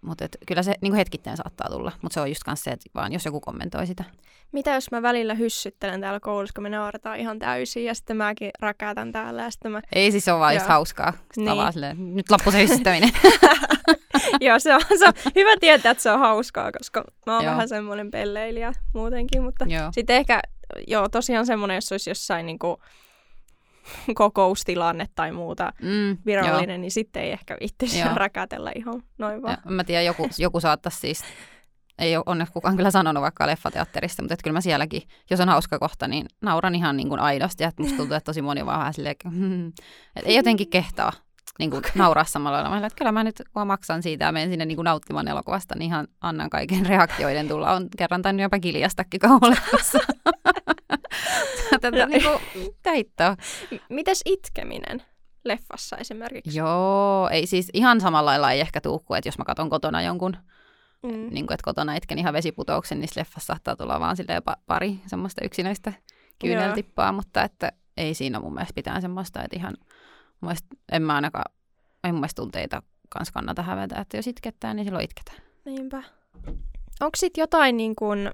mutta 0.00 0.24
et, 0.24 0.36
kyllä 0.46 0.62
se 0.62 0.74
niin 0.82 0.94
hetkittäin 0.94 1.36
saattaa 1.36 1.68
tulla, 1.70 1.92
mutta 2.02 2.14
se 2.14 2.20
on 2.20 2.28
just 2.28 2.42
kanssa 2.44 2.64
se, 2.64 2.70
että 2.70 2.90
vaan 2.94 3.12
jos 3.12 3.24
joku 3.24 3.40
kommentoi 3.40 3.86
sitä. 3.86 4.04
Mitä 4.52 4.74
jos 4.74 4.90
mä 4.90 5.02
välillä 5.02 5.34
hyssyttelen 5.34 6.00
täällä 6.00 6.20
koulussa, 6.20 6.52
kun 6.54 6.62
me 6.62 6.68
naurataan 6.68 7.18
ihan 7.18 7.38
täysin 7.38 7.84
ja 7.84 7.94
sitten 7.94 8.16
mäkin 8.16 8.50
räkäätän 8.60 9.12
täällä 9.12 9.42
ja 9.42 9.50
sitten 9.50 9.72
mä... 9.72 9.80
Ei 9.92 10.10
siis 10.10 10.24
se 10.24 10.32
on 10.32 10.40
vaan 10.40 10.54
just 10.54 10.66
Joo. 10.66 10.72
hauskaa. 10.72 11.12
Sitten 11.12 11.44
Niin. 11.44 11.56
vaan 11.56 11.72
silleen, 11.72 12.14
nyt 12.14 12.30
loppu 12.30 12.50
se 12.50 12.62
hyssyttäminen. 12.62 13.10
Joo, 14.40 14.58
se 14.58 14.74
on, 14.74 14.80
se 14.98 15.06
on 15.06 15.12
hyvä 15.36 15.50
tietää, 15.60 15.90
että 15.90 16.02
se 16.02 16.10
on 16.10 16.18
hauskaa, 16.18 16.72
koska 16.72 17.04
mä 17.26 17.34
oon 17.36 17.44
Joo. 17.44 17.52
vähän 17.52 17.68
semmoinen 17.68 18.10
pelleilijä 18.10 18.72
muutenkin, 18.94 19.42
mutta 19.42 19.64
sitten 19.94 20.16
ehkä, 20.16 20.42
joo, 20.86 21.08
tosiaan 21.08 21.46
semmoinen, 21.46 21.74
jos 21.74 21.92
olisi 21.92 22.10
jossain 22.10 22.46
niinku 22.46 22.82
kokoustilanne 24.14 25.06
tai 25.14 25.32
muuta 25.32 25.72
Mm, 25.82 26.18
virallinen, 26.26 26.80
niin 26.80 26.90
sitten 26.90 27.22
ei 27.22 27.32
ehkä 27.32 27.56
viittisi 27.60 27.98
Joo. 27.98 28.14
räkätellä 28.14 28.72
ihan 28.74 29.02
noin 29.18 29.32
joo. 29.32 29.42
vaan. 29.42 29.56
Ja, 29.64 29.70
mä 29.70 29.84
tiedän, 29.84 30.04
joku, 30.04 30.28
joku 30.38 30.60
saattaisi 30.60 30.98
siis, 30.98 31.24
ei 31.98 32.16
ole 32.16 32.24
onneksi 32.26 32.52
kukaan 32.52 32.76
kyllä 32.76 32.90
sanonut 32.90 33.20
vaikka 33.20 33.46
leffateatterista, 33.46 34.22
mutta 34.22 34.36
kyllä 34.44 34.54
mä 34.54 34.60
sielläkin, 34.60 35.02
jos 35.30 35.40
on 35.40 35.48
hauska 35.48 35.78
kohta, 35.78 36.08
niin 36.08 36.26
nauran 36.40 36.74
ihan 36.74 36.96
niin 36.96 37.08
kuin 37.08 37.20
aidosti. 37.20 37.64
Että 37.64 37.82
musta 37.82 37.96
tuntuu, 37.96 38.16
että 38.16 38.24
tosi 38.24 38.42
moni 38.42 38.66
vaan 38.66 38.78
vähän 38.78 38.94
silleen, 38.94 39.10
että 39.10 39.28
hmm, 39.28 39.68
et 40.16 40.24
ei 40.24 40.34
jotenkin 40.34 40.70
kehtaa 40.70 41.12
niin 41.58 41.70
kuin 41.70 41.82
nauraa 41.94 42.24
samalla 42.24 42.56
lailla. 42.56 42.70
Mä 42.70 42.76
olen, 42.76 42.86
että 42.86 42.98
kyllä 42.98 43.12
mä 43.12 43.24
nyt 43.24 43.36
kun 43.36 43.60
mä 43.60 43.64
maksan 43.64 44.02
siitä 44.02 44.24
ja 44.24 44.32
menen 44.32 44.50
sinne 44.50 44.64
niin 44.64 44.76
kuin 44.76 44.84
nauttimaan 44.84 45.28
elokuvasta, 45.28 45.74
niin 45.74 45.86
ihan 45.86 46.08
annan 46.20 46.50
kaiken 46.50 46.86
reaktioiden 46.86 47.48
tulla. 47.48 47.72
On 47.72 47.88
kerran 47.98 48.22
tainnut 48.22 48.42
jopa 48.42 48.58
kiljastakin 48.58 49.20
kauhullefassa. 49.20 49.98
Tätä 51.80 52.06
niin 52.06 52.22
kuin, 52.22 52.74
täittää. 52.82 53.36
M- 53.70 53.94
Mites 53.94 54.22
itkeminen 54.24 55.02
leffassa 55.44 55.96
esimerkiksi? 55.96 56.58
Joo, 56.58 57.28
ei 57.32 57.46
siis 57.46 57.68
ihan 57.74 58.00
samalla 58.00 58.30
lailla 58.30 58.52
ei 58.52 58.60
ehkä 58.60 58.80
tuu 58.80 58.98
kuin, 58.98 59.18
että 59.18 59.28
jos 59.28 59.38
mä 59.38 59.44
katson 59.44 59.70
kotona 59.70 60.02
jonkun, 60.02 60.36
Mm. 61.02 61.08
niin 61.30 61.46
kuin, 61.46 61.52
että 61.54 61.64
kotona 61.64 61.94
itken 61.94 62.18
ihan 62.18 62.34
vesiputouksen, 62.34 63.00
niin 63.00 63.08
leffassa 63.16 63.46
saattaa 63.46 63.76
tulla 63.76 64.00
vaan 64.00 64.16
silleen 64.16 64.42
pa- 64.50 64.60
pari 64.66 65.00
semmoista 65.06 65.44
yksinäistä 65.44 65.92
kyyneltippaa, 66.38 67.12
mutta 67.12 67.42
että 67.42 67.72
ei 67.96 68.14
siinä 68.14 68.40
mun 68.40 68.54
mielestä 68.54 68.74
pitää 68.74 69.00
semmoista, 69.00 69.42
että 69.42 69.56
ihan 69.56 69.74
mun 70.40 70.48
mielestä, 70.48 70.68
en 70.92 71.02
mä 71.02 71.14
ainakaan, 71.14 71.52
ei 72.04 72.12
mun 72.12 72.20
mielestä 72.20 72.42
tunteita 72.42 72.82
kans 73.08 73.30
kannata 73.30 73.62
hävetä, 73.62 74.00
että 74.00 74.16
jos 74.16 74.26
itkettää, 74.26 74.74
niin 74.74 74.84
silloin 74.84 75.04
itketään. 75.04 75.38
Niinpä. 75.64 76.02
Onko 77.00 77.16
sitten 77.16 77.42
jotain 77.42 77.76
niin 77.76 77.96
kuin 77.96 78.30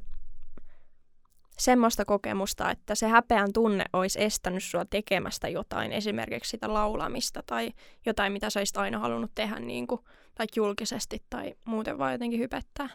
semmoista 1.66 2.04
kokemusta, 2.04 2.70
että 2.70 2.94
se 2.94 3.08
häpeän 3.08 3.52
tunne 3.52 3.84
olisi 3.92 4.24
estänyt 4.24 4.64
sua 4.64 4.84
tekemästä 4.84 5.48
jotain, 5.48 5.92
esimerkiksi 5.92 6.50
sitä 6.50 6.74
laulamista 6.74 7.42
tai 7.46 7.72
jotain, 8.06 8.32
mitä 8.32 8.50
sä 8.50 8.60
olisit 8.60 8.76
aina 8.76 8.98
halunnut 8.98 9.30
tehdä 9.34 9.58
niin 9.58 9.86
kuin, 9.86 10.00
tai 10.34 10.46
julkisesti 10.56 11.22
tai 11.30 11.54
muuten 11.64 11.98
vaan 11.98 12.12
jotenkin 12.12 12.40
hypettää? 12.40 12.88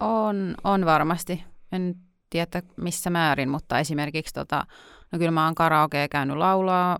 On, 0.00 0.54
on 0.64 0.84
varmasti. 0.84 1.44
En 1.72 1.94
tiedä 2.30 2.62
missä 2.76 3.10
määrin, 3.10 3.48
mutta 3.48 3.78
esimerkiksi 3.78 4.34
tota, 4.34 4.66
no 5.12 5.18
kyllä 5.18 5.30
mä 5.30 5.44
oon 5.44 5.54
karaokea 5.54 6.08
käynyt 6.08 6.36
laulaa 6.36 6.98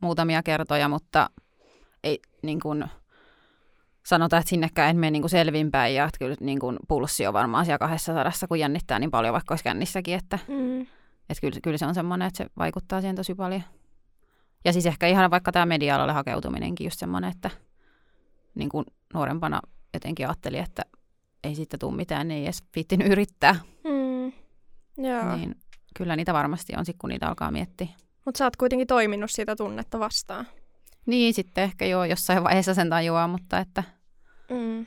muutamia 0.00 0.42
kertoja, 0.42 0.88
mutta 0.88 1.30
ei 2.04 2.20
niin 2.42 2.60
kuin, 2.60 2.84
sanotaan, 4.06 4.40
että 4.40 4.50
sinnekään 4.50 4.90
en 4.90 4.96
mene 4.96 5.10
niin 5.10 5.22
kuin 5.22 5.30
selvinpäin 5.30 5.94
ja 5.94 6.04
että 6.04 6.18
kyllä 6.18 6.36
niin 6.40 6.58
kuin 6.58 6.76
pulssi 6.88 7.26
on 7.26 7.32
varmaan 7.32 7.64
siellä 7.64 7.78
kahdessa 7.78 8.14
sadassa, 8.14 8.46
kun 8.48 8.58
jännittää 8.58 8.98
niin 8.98 9.10
paljon, 9.10 9.32
vaikka 9.32 9.52
olisi 9.52 9.64
kännissäkin, 9.64 10.14
että, 10.14 10.38
Mm. 10.48 10.80
että 10.80 11.40
kyllä, 11.40 11.60
kyllä 11.62 11.78
se 11.78 11.86
on 11.86 11.94
semmoinen, 11.94 12.28
että 12.28 12.38
se 12.38 12.46
vaikuttaa 12.58 13.00
siihen 13.00 13.16
tosi 13.16 13.34
paljon. 13.34 13.62
Ja 14.64 14.72
siis 14.72 14.86
ehkä 14.86 15.06
ihan 15.06 15.30
vaikka 15.30 15.52
tämä 15.52 15.66
media-alalle 15.66 16.12
hakeutuminenkin 16.12 16.84
just 16.84 16.98
semmoinen, 16.98 17.30
että 17.30 17.50
niin 18.54 18.68
kuin 18.68 18.84
nuorempana 19.14 19.60
jotenkin 19.94 20.26
ajattelin, 20.26 20.60
että 20.60 20.82
ei 21.44 21.54
siitä 21.54 21.78
tule 21.78 21.96
mitään, 21.96 22.28
niin 22.28 22.38
ei 22.38 22.44
edes 22.44 22.64
viittinyt 22.76 23.08
yrittää. 23.12 23.56
Mm. 23.84 24.32
Joo. 25.04 25.36
Niin 25.36 25.54
kyllä 25.96 26.16
niitä 26.16 26.32
varmasti 26.32 26.72
on, 26.76 26.84
sit 26.84 26.96
kun 26.98 27.10
niitä 27.10 27.28
alkaa 27.28 27.50
miettiä. 27.50 27.88
Mutta 28.24 28.38
sä 28.38 28.44
oot 28.44 28.56
kuitenkin 28.56 28.86
toiminut 28.86 29.30
sitä 29.30 29.56
tunnetta 29.56 29.98
vastaan. 29.98 30.46
Niin, 31.06 31.34
sitten 31.34 31.64
ehkä 31.64 31.86
joo, 31.86 32.04
jossain 32.04 32.44
vaiheessa 32.44 32.74
sen 32.74 32.90
tajuaa, 32.90 33.28
mutta 33.28 33.58
että 33.58 33.82
Mm. 34.50 34.86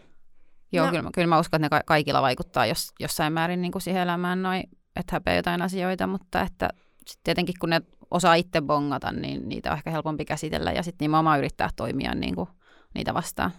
joo, 0.72 0.86
No. 0.86 0.92
kyllä, 0.92 1.02
mä- 1.04 1.10
kyllä 1.14 1.28
mä 1.28 1.40
uskon, 1.40 1.58
että 1.64 1.76
ne 1.78 1.80
ka- 1.80 1.86
kaikilla 1.86 2.22
vaikuttaa 2.22 2.66
jos, 2.66 2.94
jossain 3.00 3.34
määrin 3.34 3.62
niin 3.62 3.72
kuin 3.72 3.82
siihen 3.82 4.02
elämään 4.02 4.44
noin, 4.44 4.64
että 4.96 5.16
häpeä 5.16 5.36
jotain 5.36 5.62
asioita, 5.62 6.08
mutta 6.08 6.42
että 6.42 6.70
sitten 7.08 7.24
tietenkin 7.24 7.56
kun 7.60 7.70
ne 7.70 7.82
osaa 8.12 8.36
itse 8.36 8.62
bongata, 8.62 9.12
niin 9.12 9.50
niitä 9.50 9.72
on 9.72 9.78
ehkä 9.78 9.92
helpompi 9.92 10.26
käsitellä 10.26 10.72
ja 10.72 10.84
sitten 10.84 11.06
nimenomaan 11.06 11.40
yrittää 11.40 11.70
toimia 11.76 12.16
niin 12.16 12.36
kuin 12.36 12.50
niitä 12.96 13.14
vastaan. 13.14 13.52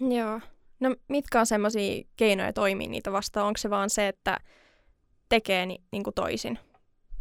Joo. 0.00 0.40
No 0.80 0.94
mitkä 1.08 1.40
on 1.40 1.46
semmoisia 1.46 2.02
keinoja 2.16 2.52
toimia 2.52 2.88
niitä 2.88 3.12
vastaan? 3.12 3.46
Onko 3.46 3.56
se 3.58 3.70
vaan 3.70 3.90
se, 3.90 4.08
että 4.08 4.38
tekee 5.28 5.66
ni- 5.66 5.82
niinku 5.92 6.12
toisin? 6.12 6.58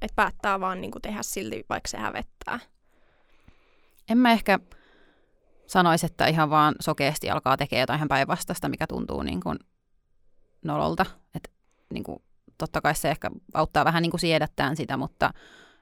Että 0.02 0.16
päättää 0.16 0.60
vaan 0.60 0.82
niinku 0.82 1.00
tehdä 1.00 1.20
silti, 1.24 1.64
vaikka 1.70 1.88
se 1.90 1.98
hävettää? 1.98 2.60
En 4.10 4.18
mä 4.18 4.32
ehkä 4.32 4.60
sanoisi, 5.68 6.06
että 6.06 6.28
ihan 6.28 6.50
vaan 6.50 6.76
sokeasti 6.80 7.30
alkaa 7.30 7.58
tekemään 7.58 7.82
jotain 7.82 7.98
ihan 7.98 8.08
päinvastaista, 8.08 8.70
mikä 8.70 8.88
tuntuu 8.88 9.24
niin 9.24 9.42
kuin 9.42 9.60
nololta. 10.66 11.06
Et 11.36 11.52
niin 11.94 12.04
kuin, 12.04 12.24
totta 12.58 12.82
kai 12.82 12.96
se 12.96 13.10
ehkä 13.10 13.32
auttaa 13.54 13.86
vähän 13.86 14.02
niin 14.02 14.12
kuin 14.12 14.22
siedättään 14.22 14.76
sitä, 14.76 14.98
mutta 14.98 15.34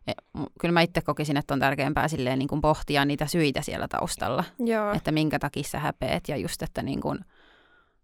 e, 0.08 0.12
kyllä 0.60 0.72
mä 0.72 0.82
itse 0.82 1.02
kokisin, 1.02 1.38
että 1.38 1.54
on 1.54 1.60
tärkeämpää 1.60 2.08
silleen 2.08 2.40
niin 2.40 2.50
kuin 2.50 2.62
pohtia 2.62 3.06
niitä 3.06 3.26
syitä 3.26 3.62
siellä 3.62 3.88
taustalla, 3.88 4.44
Joo. 4.60 4.94
että 4.94 5.12
minkä 5.12 5.40
takia 5.40 5.64
sä 5.64 5.80
häpeät 5.80 6.24
ja 6.28 6.38
just, 6.38 6.62
että 6.62 6.82
niin 6.82 7.02
kuin, 7.02 7.20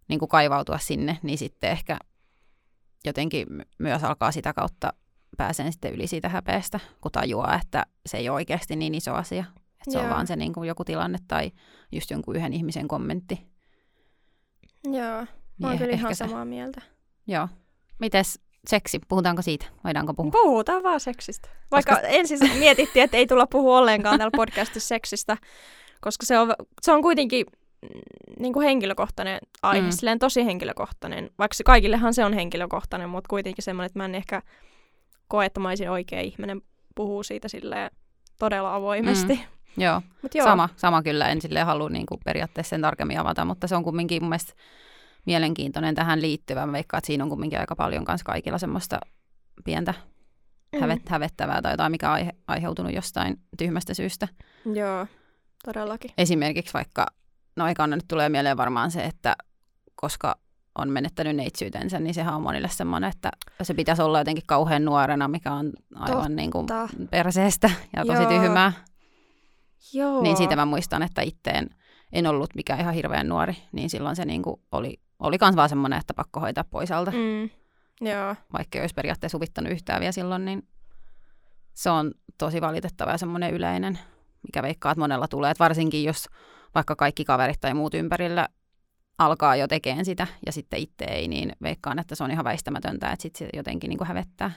niin 0.07 0.19
kuin 0.19 0.29
kaivautua 0.29 0.77
sinne, 0.77 1.17
niin 1.23 1.37
sitten 1.37 1.71
ehkä 1.71 1.97
jotenkin 3.05 3.47
my- 3.49 3.63
myös 3.79 4.03
alkaa 4.03 4.31
sitä 4.31 4.53
kautta 4.53 4.93
pääseen 5.37 5.71
sitten 5.71 5.93
yli 5.93 6.07
siitä 6.07 6.29
häpeästä, 6.29 6.79
kun 7.01 7.11
tajuaa, 7.11 7.59
että 7.63 7.85
se 8.05 8.17
ei 8.17 8.29
ole 8.29 8.35
oikeasti 8.35 8.75
niin 8.75 8.95
iso 8.95 9.13
asia. 9.13 9.45
Että 9.81 9.91
se 9.91 9.97
on 9.97 10.09
vaan 10.09 10.27
se 10.27 10.35
niin 10.35 10.53
kuin 10.53 10.67
joku 10.67 10.83
tilanne 10.85 11.17
tai 11.27 11.51
just 11.91 12.11
jonkun 12.11 12.35
yhden 12.35 12.53
ihmisen 12.53 12.87
kommentti. 12.87 13.47
Joo. 14.83 14.93
Mä 14.93 15.67
oon 15.67 15.69
Niin 15.69 15.77
kyllä 15.77 15.93
ihan 15.93 16.15
se. 16.15 16.27
samaa 16.27 16.45
mieltä. 16.45 16.81
Joo. 17.27 17.47
Mites 17.99 18.39
seksi? 18.67 18.99
Puhutaanko 19.07 19.41
siitä? 19.41 19.65
Voidaanko 19.83 20.13
puhua? 20.13 20.31
Puhutaan 20.31 20.83
vaan 20.83 20.99
seksistä. 20.99 21.49
Vaikka 21.71 21.91
koska... 21.95 22.07
ensin 22.07 22.39
mietittiin, 22.59 23.03
että 23.03 23.17
ei 23.17 23.27
tulla 23.27 23.47
puhua 23.47 23.77
ollenkaan 23.77 24.17
täällä 24.17 24.35
podcastissa 24.35 24.87
seksistä, 24.87 25.37
koska 26.01 26.25
se 26.25 26.39
on, 26.39 26.53
se 26.81 26.91
on 26.91 27.01
kuitenkin 27.01 27.45
niin 28.39 28.53
kuin 28.53 28.65
henkilökohtainen 28.65 29.39
aihe, 29.63 29.81
Mm. 29.81 29.87
mm. 29.87 29.91
silleen 29.91 30.19
tosi 30.19 30.45
henkilökohtainen. 30.45 31.29
Vaikka 31.39 31.53
se, 31.55 31.63
kaikillehan 31.63 32.13
se 32.13 32.25
on 32.25 32.33
henkilökohtainen, 32.33 33.09
mutta 33.09 33.27
kuitenkin 33.29 33.63
semmoinen, 33.63 33.85
että 33.85 33.99
mä 33.99 34.05
en 34.05 34.15
ehkä 34.15 34.41
koe, 35.27 35.45
että 35.45 35.59
mä 35.59 35.69
olisin 35.69 35.89
oikea 35.89 36.21
ihminen 36.21 36.61
puhuu 36.95 37.23
siitä 37.23 37.47
silleen 37.47 37.91
todella 38.39 38.75
avoimesti. 38.75 39.33
Mm. 39.35 39.56
Joo. 39.77 40.01
Mut 40.21 40.35
joo. 40.35 40.45
Sama, 40.47 40.69
sama 40.75 41.01
kyllä. 41.03 41.29
En 41.29 41.41
silleen 41.41 41.65
halua 41.65 41.89
niin 41.89 42.05
kuin 42.05 42.19
periaatteessa 42.25 42.69
sen 42.69 42.81
tarkemmin 42.81 43.19
avata, 43.19 43.45
mutta 43.45 43.67
se 43.67 43.75
on 43.75 43.83
kumminkin 43.83 44.23
mun 44.23 44.29
mielestä 44.29 44.53
mielenkiintoinen 45.25 45.95
tähän 45.95 46.21
liittyvä. 46.21 46.65
Mä 46.65 46.71
veikkaan, 46.71 46.99
että 46.99 47.05
siinä 47.07 47.23
on 47.23 47.29
kumminkin 47.29 47.59
aika 47.59 47.75
paljon 47.75 48.05
kanssa 48.05 48.25
kaikilla 48.25 48.57
semmoista 48.57 48.99
pientä 49.63 49.93
Mm. 50.73 50.81
hävet, 50.81 51.09
hävettävää 51.09 51.61
tai 51.61 51.73
jotain, 51.73 51.91
mikä 51.91 52.07
on 52.07 52.13
aihe, 52.13 52.31
aiheutunut 52.47 52.93
jostain 52.93 53.39
tyhmästä 53.57 53.93
syystä. 53.93 54.27
Joo, 54.73 55.07
todellakin. 55.65 56.11
Esimerkiksi 56.17 56.73
vaikka, 56.73 57.05
no 57.55 57.67
ekana 57.67 57.95
nyt 57.95 58.05
tulee 58.07 58.29
mieleen 58.29 58.57
varmaan 58.57 58.91
se, 58.91 59.03
että 59.03 59.35
koska 59.95 60.35
on 60.77 60.89
menettänyt 60.89 61.35
neitsyytensä, 61.35 61.99
niin 61.99 62.13
sehän 62.13 62.33
on 62.35 62.41
monille 62.41 62.69
semmoinen, 62.69 63.09
että 63.09 63.29
se 63.61 63.73
pitäisi 63.73 64.01
olla 64.01 64.17
jotenkin 64.19 64.43
kauhean 64.47 64.85
nuorena, 64.85 65.27
mikä 65.27 65.53
on 65.53 65.71
aivan 65.95 66.35
niin 66.35 66.51
kuin 66.51 66.65
Totta. 66.65 66.89
perseestä 67.11 67.69
ja 67.95 68.05
tosi 68.05 68.21
Joo. 68.21 68.29
tyhmää. 68.31 68.71
Joo. 69.93 70.21
Niin 70.21 70.37
siitä 70.37 70.55
mä 70.55 70.65
muistan, 70.65 71.03
että 71.03 71.21
itse 71.21 71.49
en, 71.49 71.69
en 72.13 72.27
ollut 72.27 72.55
mikään 72.55 72.79
ihan 72.79 72.93
hirveän 72.93 73.29
nuori, 73.29 73.57
niin 73.71 73.89
silloin 73.89 74.15
se 74.15 74.25
niin 74.25 74.43
kuin 74.43 74.61
oli, 74.71 74.99
oli 75.19 75.37
kans 75.37 75.55
vaan 75.55 75.69
semmoinen, 75.69 75.99
että 75.99 76.13
pakko 76.13 76.39
hoitaa 76.39 76.63
pois 76.63 76.91
alta. 76.91 77.11
Mm. 77.11 77.49
Joo. 78.01 78.35
Vaikka 78.53 78.77
ei 78.77 78.81
olisi 78.81 78.95
periaatteessa 78.95 79.37
huvittanut 79.37 79.71
yhtään 79.71 79.99
vielä 79.99 80.11
silloin, 80.11 80.45
niin 80.45 80.67
se 81.73 81.89
on 81.89 82.11
tosi 82.37 82.61
valitettava 82.61 83.11
ja 83.11 83.17
semmoinen 83.17 83.53
yleinen, 83.53 83.99
mikä 84.43 84.63
veikkaa, 84.63 84.91
että 84.91 84.99
monella 84.99 85.27
tulee. 85.27 85.51
Että 85.51 85.63
varsinkin 85.63 86.03
jos 86.03 86.25
vaikka 86.75 86.95
kaikki 86.95 87.25
kaverit 87.25 87.61
tai 87.61 87.73
muut 87.73 87.93
ympärillä 87.93 88.49
alkaa 89.17 89.55
jo 89.55 89.67
tekemään 89.67 90.05
sitä 90.05 90.27
ja 90.45 90.51
sitten 90.51 90.79
itse 90.79 91.05
ei, 91.05 91.27
niin 91.27 91.51
veikkaan, 91.61 91.99
että 91.99 92.15
se 92.15 92.23
on 92.23 92.31
ihan 92.31 92.45
väistämätöntä, 92.45 93.11
että 93.11 93.21
sitten 93.21 93.39
se 93.39 93.57
jotenkin 93.57 93.89
niin 93.89 93.97
kuin 93.97 94.07
hävettää. 94.07 94.51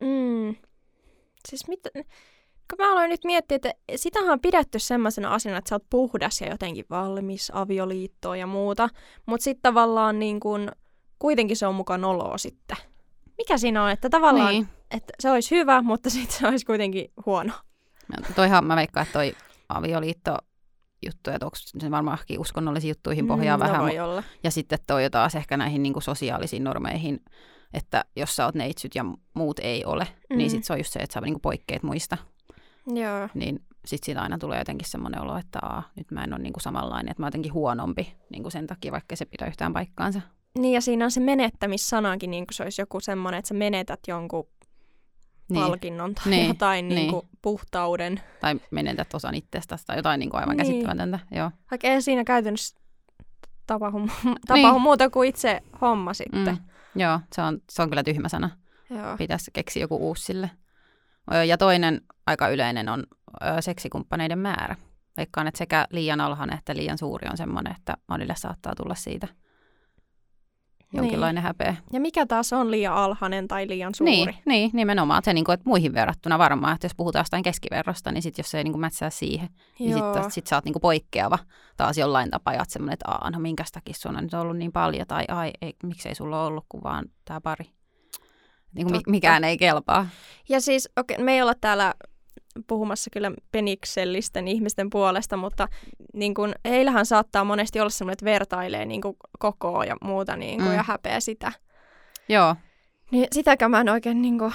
Mm. 0.00 0.56
Siis 1.48 1.68
mitä, 1.68 1.90
mä 2.78 2.92
aloin 2.92 3.10
nyt 3.10 3.24
miettiä, 3.24 3.54
että 3.56 3.72
sitähän 3.96 4.30
on 4.30 4.40
pidetty 4.40 4.78
semmoisena 4.78 5.34
asiana, 5.34 5.58
että 5.58 5.68
sä 5.68 5.74
oot 5.74 5.84
puhdas 5.90 6.40
ja 6.40 6.48
jotenkin 6.48 6.84
valmis 6.90 7.50
avioliittoon 7.54 8.38
ja 8.38 8.46
muuta, 8.46 8.88
mutta 9.26 9.44
sitten 9.44 9.62
tavallaan 9.62 10.18
niin 10.18 10.40
kun, 10.40 10.72
kuitenkin 11.18 11.56
se 11.56 11.66
on 11.66 11.74
mukaan 11.74 12.04
oloa 12.04 12.38
sitten. 12.38 12.76
Mikä 13.38 13.58
siinä 13.58 13.84
on, 13.84 13.90
että 13.90 14.10
tavallaan, 14.10 14.50
niin. 14.52 14.62
Niin. 14.62 14.76
että 14.90 15.12
se 15.20 15.30
olisi 15.30 15.56
hyvä, 15.56 15.82
mutta 15.82 16.10
sitten 16.10 16.38
se 16.38 16.46
olisi 16.48 16.66
kuitenkin 16.66 17.10
huono. 17.26 17.52
No, 18.16 18.26
Toihan 18.34 18.64
mä 18.64 18.76
veikkaan, 18.76 19.02
että 19.06 19.12
toi 19.18 19.34
avioliitto 19.68 20.36
juttu, 21.06 21.30
että 21.30 21.46
onko 21.46 21.56
se 21.80 21.90
varmaankin 21.90 22.40
uskonnollisiin 22.40 22.88
juttuihin 22.88 23.26
pohjaa 23.26 23.56
Mm, 23.56 23.60
vähän, 23.62 23.80
olla. 24.04 24.22
Ja 24.44 24.50
sitten 24.50 24.78
toi 24.86 25.10
taas 25.10 25.34
ehkä 25.34 25.56
näihin 25.56 25.82
niin 25.82 25.92
kuin 25.92 26.02
sosiaalisiin 26.02 26.64
normeihin, 26.64 27.20
että 27.74 28.04
jos 28.16 28.36
sä 28.36 28.44
oot 28.44 28.54
neitsyt 28.54 28.94
ja 28.94 29.04
muut 29.34 29.58
ei 29.58 29.84
ole, 29.84 30.04
mm. 30.30 30.36
niin 30.36 30.48
Mm. 30.48 30.50
sitten 30.50 30.64
se 30.66 30.72
on 30.72 30.78
just 30.78 30.92
se, 30.92 30.98
että 30.98 31.14
sä 31.14 31.20
niin 31.20 31.34
kuin 31.34 31.42
poikkeet 31.42 31.82
muista. 31.82 32.16
Joo. 32.94 33.28
Niin 33.34 33.64
sitten 33.84 34.06
siitä 34.06 34.22
aina 34.22 34.38
tulee 34.38 34.58
jotenkin 34.58 34.88
semmoinen 34.88 35.20
olo, 35.20 35.36
että 35.36 35.58
Aa, 35.62 35.82
nyt 35.96 36.10
mä 36.10 36.24
en 36.24 36.32
ole 36.32 36.42
niin 36.42 36.52
kuin 36.52 36.62
samanlainen, 36.62 37.10
että 37.10 37.22
mä 37.22 37.26
oon 37.26 37.28
jotenkin 37.28 37.52
huonompi 37.52 38.16
niin 38.30 38.42
kuin 38.42 38.52
sen 38.52 38.66
takia, 38.66 38.92
vaikka 38.92 39.16
se 39.16 39.24
pidä 39.24 39.46
yhtään 39.46 39.72
paikkaansa. 39.72 40.20
Niin 40.58 40.74
ja 40.74 40.80
siinä 40.80 41.04
on 41.04 41.10
se 41.10 41.20
menettämissanakin, 41.20 42.30
niin 42.30 42.46
kuin 42.46 42.54
se 42.54 42.62
olisi 42.62 42.82
joku 42.82 43.00
semmoinen, 43.00 43.38
että 43.38 43.48
sä 43.48 43.54
menetät 43.54 44.00
jonkun 44.08 44.46
Niin. 45.50 45.64
palkinnon 45.64 46.14
tai 46.14 46.24
Niin, 46.30 46.48
jotain 46.48 46.88
niin. 46.88 46.96
niin 46.96 47.10
kuin 47.10 47.28
puhtauden. 47.42 48.20
Tai 48.40 48.60
menetät 48.70 49.14
osan 49.14 49.34
itsestäsi 49.34 49.86
tai 49.86 49.96
jotain 49.96 50.18
niin 50.20 50.30
kuin 50.30 50.40
aivan 50.40 50.56
Niin. 50.56 50.66
käsittämätöntä. 50.66 51.18
Joo. 51.30 51.50
Vaikka 51.70 51.88
ei 51.88 52.02
siinä 52.02 52.24
käytännössä 52.24 52.76
tapahdu, 53.66 53.98
tapahdu 54.46 54.72
Niin. 54.72 54.82
muuta 54.82 55.10
kuin 55.10 55.28
itse 55.28 55.62
homma 55.80 56.14
sitten. 56.14 56.58
Mm. 56.94 57.00
Joo, 57.02 57.20
se 57.32 57.42
on, 57.42 57.58
se 57.70 57.82
on 57.82 57.88
kyllä 57.90 58.02
tyhmä 58.04 58.28
sana. 58.28 58.50
Joo. 58.90 59.16
pitäisi 59.16 59.50
keksiä 59.54 59.80
joku 59.82 59.96
uusi 59.96 60.24
sille. 60.24 60.50
Ja 61.46 61.58
toinen 61.58 62.00
aika 62.26 62.48
yleinen 62.48 62.88
on 62.88 63.04
seksikumppaneiden 63.60 64.38
määrä. 64.38 64.76
Veikkaan, 65.16 65.46
että 65.46 65.58
sekä 65.58 65.86
liian 65.90 66.20
alhainen 66.20 66.58
että 66.58 66.76
liian 66.76 66.98
suuri 66.98 67.28
on 67.30 67.36
semmoinen, 67.36 67.74
että 67.76 67.96
monille 68.08 68.34
saattaa 68.36 68.74
tulla 68.74 68.94
siitä 68.94 69.28
jonkinlainen 70.92 71.42
häpeä. 71.42 71.76
Ja 71.92 72.00
mikä 72.00 72.26
taas 72.26 72.52
on 72.52 72.70
liian 72.70 72.94
alhainen 72.94 73.48
tai 73.48 73.68
liian 73.68 73.94
suuri? 73.94 74.12
Niin, 74.12 74.34
niin, 74.46 74.70
nimenomaan. 74.72 75.22
Se, 75.24 75.32
niin 75.32 75.44
kuin, 75.44 75.54
että 75.54 75.68
muihin 75.68 75.94
verrattuna 75.94 76.38
varmaan, 76.38 76.74
että 76.74 76.84
jos 76.84 76.94
puhutaan 76.96 77.20
jostain 77.20 77.42
keskiverrosta, 77.42 78.12
niin 78.12 78.22
sit 78.22 78.38
jos 78.38 78.50
se 78.50 78.58
ei 78.58 78.64
niin 78.64 78.72
kuin 78.72 78.80
mätsää 78.80 79.10
siihen, 79.10 79.48
niin 79.78 79.90
Joo. 79.90 80.14
sitten 80.14 80.30
sit 80.30 80.46
sä 80.46 80.56
oot 80.56 80.64
niin 80.64 80.72
kuin 80.72 80.80
poikkeava 80.80 81.38
taas 81.76 81.98
jollain 81.98 82.30
tapaa. 82.30 82.54
Ja 82.54 82.60
oot 82.60 82.70
semmoinen, 82.70 82.92
että 82.92 83.10
Aa, 83.10 83.30
no 83.30 83.38
minkäs 83.38 83.72
takia 83.72 83.94
sun 83.94 84.16
on 84.16 84.22
nyt 84.22 84.34
ollut 84.34 84.56
niin 84.56 84.72
paljon, 84.72 85.06
tai 85.06 85.24
ai, 85.28 85.50
ei, 85.62 85.74
miksei 85.82 86.14
sulla 86.14 86.44
ollut 86.44 86.64
kuin 86.68 86.82
vaan 86.82 87.04
tämä 87.24 87.40
pari. 87.40 87.64
Niin 88.74 88.86
kuin 88.86 88.94
Totta. 88.94 89.10
mikään 89.10 89.44
ei 89.44 89.56
kelpaa. 89.58 90.08
Ja 90.48 90.60
siis, 90.60 90.88
okei, 90.96 91.18
me 91.18 91.32
ei 91.34 91.42
olla 91.42 91.54
täällä 91.60 91.94
puhumassa 92.66 93.10
kyllä 93.12 93.32
peniksellisten 93.52 94.48
ihmisten 94.48 94.90
puolesta, 94.90 95.36
mutta 95.36 95.68
niin 96.14 96.34
kun, 96.34 96.52
heillähän 96.64 97.06
saattaa 97.06 97.44
monesti 97.44 97.80
olla 97.80 97.90
semmoinen, 97.90 98.12
että 98.12 98.24
vertailee 98.24 98.84
niin 98.84 99.00
kun, 99.00 99.16
kokoa 99.38 99.84
ja 99.84 99.96
muuta 100.04 100.36
niin 100.36 100.58
kun, 100.58 100.68
Mm. 100.68 100.74
ja 100.74 100.82
häpeä 100.82 101.20
sitä. 101.20 101.52
Joo, 102.28 102.56
Niin 103.10 103.28
sitäkään 103.32 103.70
mä 103.70 103.80
en 103.80 103.88
oikein, 103.88 104.22
niin 104.22 104.38
kun, 104.38 104.52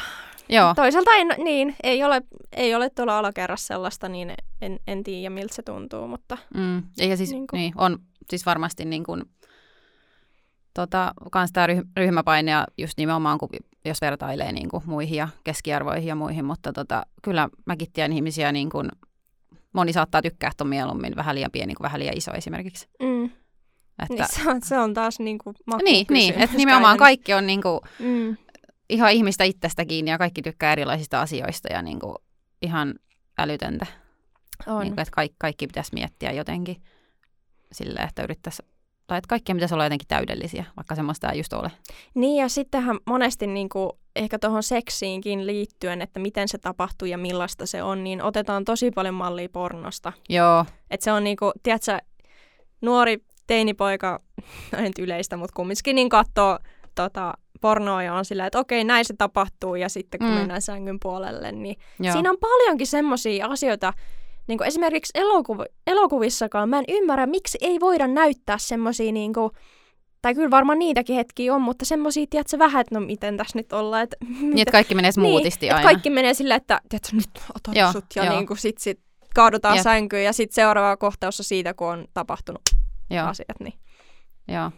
joo. 0.49 0.73
toisaalta 0.75 1.11
en, 1.15 1.27
niin, 1.43 1.75
ei 1.83 2.03
ole, 2.03 2.21
ei 2.51 2.75
ole 2.75 2.89
tuolla 2.89 3.19
alakerrassa 3.19 3.67
sellaista, 3.67 4.09
niin 4.09 4.33
en, 4.61 4.79
en 4.87 5.03
tiedä 5.03 5.29
miltä 5.29 5.53
se 5.55 5.61
tuntuu, 5.63 6.07
mutta 6.07 6.37
Mm. 6.53 6.83
Ja 6.97 7.17
siis, 7.17 7.31
Niin 7.31 7.47
kuin- 7.47 7.57
niin, 7.59 7.73
on 7.77 7.99
siis 8.29 8.45
varmasti 8.45 8.85
niin 8.85 9.03
kuin, 9.03 9.23
tota, 10.73 11.13
kans 11.31 11.51
tämä 11.51 11.67
ryh, 11.67 11.81
ryhmäpaine 11.97 12.51
ja 12.51 12.65
just 12.77 12.97
nimenomaan, 12.97 13.37
kun, 13.37 13.49
jos 13.85 14.01
vertailee 14.01 14.51
niin 14.51 14.69
kuin 14.69 14.83
muihin 14.85 15.17
ja 15.17 15.27
keskiarvoihin 15.43 16.07
ja 16.07 16.15
muihin, 16.15 16.45
mutta 16.45 16.73
tota, 16.73 17.05
kyllä 17.21 17.49
mäkin 17.65 17.87
tiedän 17.93 18.13
ihmisiä, 18.13 18.51
niin 18.51 18.69
kuin, 18.69 18.89
moni 19.73 19.93
saattaa 19.93 20.21
tykkää 20.21 20.51
ton 20.57 20.67
mieluummin 20.67 21.15
vähän 21.15 21.35
liian 21.35 21.51
pieni 21.51 21.73
kuin 21.73 21.83
vähän 21.83 21.99
liian 21.99 22.17
iso 22.17 22.31
esimerkiksi. 22.33 22.87
mm, 22.99 23.25
Että, 23.25 23.33
niin 24.09 24.27
se, 24.29 24.49
on, 24.49 24.61
se 24.63 24.79
on 24.79 24.93
taas 24.93 25.19
niin 25.19 25.37
kuin 25.37 25.55
niin, 25.83 26.05
niin, 26.09 26.33
että 26.33 26.57
nimenomaan 26.57 26.97
kaikki 26.97 27.33
on 27.33 27.47
niin 27.47 27.61
kuin, 27.61 27.79
Mm, 27.99 28.37
ihan 28.89 29.11
ihmistä 29.11 29.43
itsestä 29.43 29.85
kiinni 29.85 30.11
ja 30.11 30.17
kaikki 30.17 30.41
tykkää 30.41 30.71
erilaisista 30.71 31.21
asioista 31.21 31.73
ja 31.73 31.81
niin 31.81 31.99
kuin, 31.99 32.15
ihan 32.61 32.93
älytöntä. 33.37 33.85
on. 34.67 34.81
Niin 34.81 34.93
kuin, 34.93 35.01
että 35.01 35.11
kaikki, 35.11 35.35
kaikki 35.39 35.67
pitäisi 35.67 35.93
miettiä 35.93 36.31
jotenkin 36.31 36.81
silleen, 37.71 38.07
että 38.07 38.23
yrittäisi 38.23 38.63
tai 39.07 39.17
että 39.17 39.27
kaikkien 39.27 39.55
pitäisi 39.55 39.73
olla 39.73 39.85
jotenkin 39.85 40.07
täydellisiä, 40.07 40.65
vaikka 40.77 40.95
semmoista 40.95 41.31
ei 41.31 41.39
just 41.39 41.53
ole. 41.53 41.71
Niin 42.15 42.41
ja 42.41 42.49
sittenhän 42.49 42.97
monesti 43.05 43.47
niin 43.47 43.69
kuin, 43.69 43.89
ehkä 44.15 44.39
tuohon 44.39 44.63
seksiinkin 44.63 45.47
liittyen, 45.47 46.01
että 46.01 46.19
miten 46.19 46.47
se 46.47 46.57
tapahtuu 46.57 47.07
ja 47.07 47.17
millaista 47.17 47.65
se 47.65 47.83
on, 47.83 48.03
niin 48.03 48.21
otetaan 48.21 48.65
tosi 48.65 48.91
paljon 48.91 49.15
mallia 49.15 49.49
pornosta. 49.49 50.13
Joo, 50.29 50.65
Että 50.91 51.03
se 51.03 51.11
on 51.11 51.23
niinku, 51.23 51.51
tiedätkö, 51.63 51.97
nuori 52.81 53.17
teinipoika, 53.47 54.19
no 54.71 54.77
ei 54.77 54.83
nyt 54.83 54.99
yleistä, 54.99 55.37
mutta 55.37 55.53
kumminkin 55.55 55.95
niin 55.95 56.09
katsoo 56.09 56.59
tota, 56.95 57.33
pornoa 57.61 58.03
ja 58.03 58.13
on 58.13 58.25
silleen, 58.25 58.47
että 58.47 58.59
okei, 58.59 58.83
näin 58.83 59.05
se 59.05 59.13
tapahtuu 59.17 59.75
ja 59.75 59.89
sitten 59.89 60.19
kun 60.19 60.29
mm. 60.29 60.33
mennään 60.33 60.61
sängyn 60.61 60.97
puolelle, 60.99 61.51
niin 61.51 61.75
joo. 61.99 62.13
siinä 62.13 62.29
on 62.29 62.37
paljonkin 62.41 62.87
semmoisia 62.87 63.47
asioita, 63.47 63.93
niin 64.47 64.57
kuin 64.57 64.67
esimerkiksi 64.67 65.19
elokuv- 65.19 65.73
elokuvissakaan, 65.87 66.69
mä 66.69 66.79
en 66.79 66.85
ymmärrä, 66.87 67.25
miksi 67.25 67.57
ei 67.61 67.79
voida 67.79 68.07
näyttää 68.07 68.57
semmoisia 68.57 69.11
niin 69.11 69.33
kuin, 69.33 69.51
tai 70.21 70.35
kyllä 70.35 70.51
varmaan 70.51 70.79
niitäkin 70.79 71.15
hetkiä 71.15 71.55
on, 71.55 71.61
mutta 71.61 71.85
semmoisia, 71.85 72.25
tiedätkö, 72.29 72.59
vähän, 72.59 72.81
että 72.81 72.99
no 72.99 73.05
miten 73.05 73.37
tässä 73.37 73.59
nyt 73.59 73.73
ollaan, 73.73 74.03
että 74.03 74.17
Niin, 74.41 74.59
että 74.59 74.71
kaikki 74.71 74.95
menee 74.95 75.11
smoothisti 75.11 75.65
niin, 75.65 75.73
aina. 75.73 75.81
että 75.81 75.93
kaikki 75.93 76.09
menee 76.09 76.33
silleen, 76.33 76.57
että 76.57 76.81
tiedätkö, 76.89 77.15
nyt 77.15 77.29
otan 77.55 77.75
Joo, 77.75 77.91
sut 77.91 78.05
ja 78.15 78.25
joo. 78.25 78.35
niin 78.35 78.47
kuin 78.47 78.57
sit, 78.57 78.77
sit 78.77 78.99
kaadutaan 79.35 79.75
Jep. 79.75 79.83
sänkyyn 79.83 80.23
ja 80.23 80.33
sitten 80.33 80.55
seuraava 80.55 80.97
kohtaus 80.97 81.39
on 81.39 81.43
siitä, 81.43 81.73
kun 81.73 81.87
on 81.87 82.05
tapahtunut 82.13 82.61
Joo, 83.09 83.27
asiat. 83.27 83.59
Niin, 83.59 83.73
joo. 84.47 84.71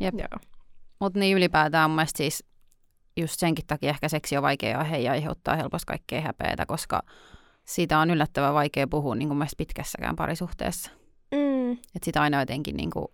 Jep. 0.00 0.14
joo. 0.18 0.58
Mutta 1.00 1.18
niin 1.18 1.36
ylipäätään 1.36 1.90
mun 1.90 1.96
mielestä 1.96 2.16
siis 2.16 2.44
just 3.16 3.34
senkin 3.38 3.66
takia 3.66 3.90
ehkä 3.90 4.08
seksi 4.08 4.36
on 4.36 4.42
vaikea 4.42 4.78
aihe 4.78 4.98
ja 4.98 5.12
aiheuttaa 5.12 5.56
helposti 5.56 5.86
kaikkea 5.86 6.20
häpeätä, 6.20 6.66
koska 6.66 7.02
siitä 7.64 7.98
on 7.98 8.10
yllättävän 8.10 8.54
vaikea 8.54 8.86
puhua 8.86 9.14
niin 9.14 9.28
kuin 9.28 9.38
mielestä 9.38 9.58
pitkässäkään 9.58 10.16
parisuhteessa. 10.16 10.90
Mm, 11.34 11.72
Että 11.72 12.04
sitä 12.04 12.22
aina 12.22 12.40
jotenkin, 12.40 12.76
niin 12.76 12.90
kuin, 12.90 13.06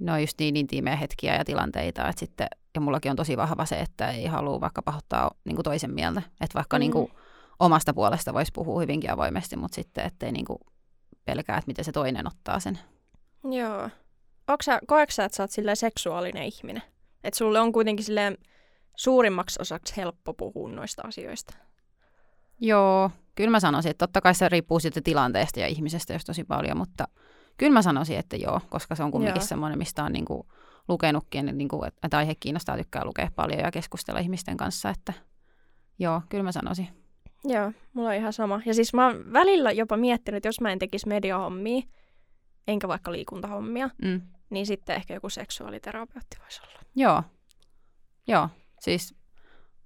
ne 0.00 0.12
on 0.12 0.20
just 0.20 0.38
niin 0.38 0.56
intiimejä 0.56 0.96
hetkiä 0.96 1.34
ja 1.36 1.44
tilanteita, 1.44 2.08
että 2.08 2.20
sitten, 2.20 2.46
ja 2.74 2.80
mullakin 2.80 3.10
on 3.10 3.16
tosi 3.16 3.36
vahva 3.36 3.66
se, 3.66 3.76
että 3.80 4.10
ei 4.10 4.26
halua 4.26 4.60
vaikka 4.60 4.82
pahoittaa 4.82 5.30
niin 5.44 5.56
kuin 5.56 5.64
toisen 5.64 5.94
mieltä. 5.94 6.22
Että 6.40 6.54
vaikka 6.54 6.76
Mm. 6.76 6.80
niin 6.80 6.92
kuin, 6.92 7.12
omasta 7.60 7.94
puolesta 7.94 8.34
voisi 8.34 8.52
puhua 8.54 8.80
hyvinkin 8.80 9.10
avoimesti, 9.10 9.56
mutta 9.56 9.74
sitten 9.74 10.04
ettei 10.06 10.32
niin 10.32 10.44
kuin, 10.44 10.58
pelkää, 11.24 11.56
että 11.58 11.68
miten 11.68 11.84
se 11.84 11.92
toinen 11.92 12.26
ottaa 12.26 12.60
sen. 12.60 12.78
joo. 13.50 13.90
Onko 14.48 14.62
sä, 14.62 14.80
koetko 14.86 15.12
sä, 15.12 15.24
että 15.24 15.36
sä 15.36 15.42
oot 15.42 15.50
seksuaalinen 15.78 16.42
ihminen? 16.42 16.82
Että 17.24 17.38
sulle 17.38 17.60
on 17.60 17.72
kuitenkin 17.72 18.04
silleen 18.04 18.38
suurimmaksi 18.96 19.62
osaksi 19.62 19.96
helppo 19.96 20.34
puhua 20.34 20.70
noista 20.70 21.02
asioista. 21.06 21.54
Joo, 22.60 23.10
kyllä 23.34 23.50
mä 23.50 23.60
sanoisin, 23.60 23.90
että 23.90 24.06
totta 24.06 24.20
kai 24.20 24.34
se 24.34 24.48
riippuu 24.48 24.80
sitten 24.80 25.02
tilanteesta 25.02 25.60
ja 25.60 25.66
ihmisestä 25.66 26.12
jos 26.12 26.24
tosi 26.24 26.44
paljon, 26.44 26.76
mutta 26.76 27.08
kyllä 27.56 27.72
mä 27.72 27.82
sanoisin, 27.82 28.18
että 28.18 28.36
joo, 28.36 28.60
koska 28.70 28.94
se 28.94 29.02
on 29.02 29.10
kumminkin 29.10 29.40
Joo. 29.40 29.46
semmoinen, 29.46 29.78
mistä 29.78 30.04
on 30.04 30.12
niinku 30.12 30.46
lukenutkin, 30.88 31.48
että, 31.48 31.56
niinku, 31.56 31.84
että 32.02 32.18
aihe 32.18 32.34
kiinnostaa, 32.40 32.76
tykkää 32.76 33.04
lukea 33.04 33.28
paljon 33.36 33.60
ja 33.60 33.70
keskustella 33.70 34.20
ihmisten 34.20 34.56
kanssa, 34.56 34.90
että 34.90 35.12
joo, 35.98 36.22
kyllä 36.28 36.44
mä 36.44 36.52
sanoisin. 36.52 36.88
Joo, 37.44 37.72
mulla 37.92 38.08
on 38.08 38.14
ihan 38.14 38.32
sama. 38.32 38.60
Ja 38.66 38.74
siis 38.74 38.94
mä 38.94 39.06
oon 39.06 39.32
välillä 39.32 39.72
jopa 39.72 39.96
miettinyt, 39.96 40.36
että 40.36 40.48
jos 40.48 40.60
mä 40.60 40.72
en 40.72 40.78
tekisi 40.78 41.08
mediahommia, 41.08 41.82
enkä 42.68 42.88
vaikka 42.88 43.12
liikuntahommia, 43.12 43.90
Mm. 44.04 44.20
niin 44.50 44.66
sitten 44.66 44.96
ehkä 44.96 45.14
joku 45.14 45.28
seksuaaliterapeutti 45.28 46.36
voisi 46.42 46.60
olla. 46.68 46.80
Joo, 46.94 47.22
joo, 48.28 48.48
siis 48.80 49.14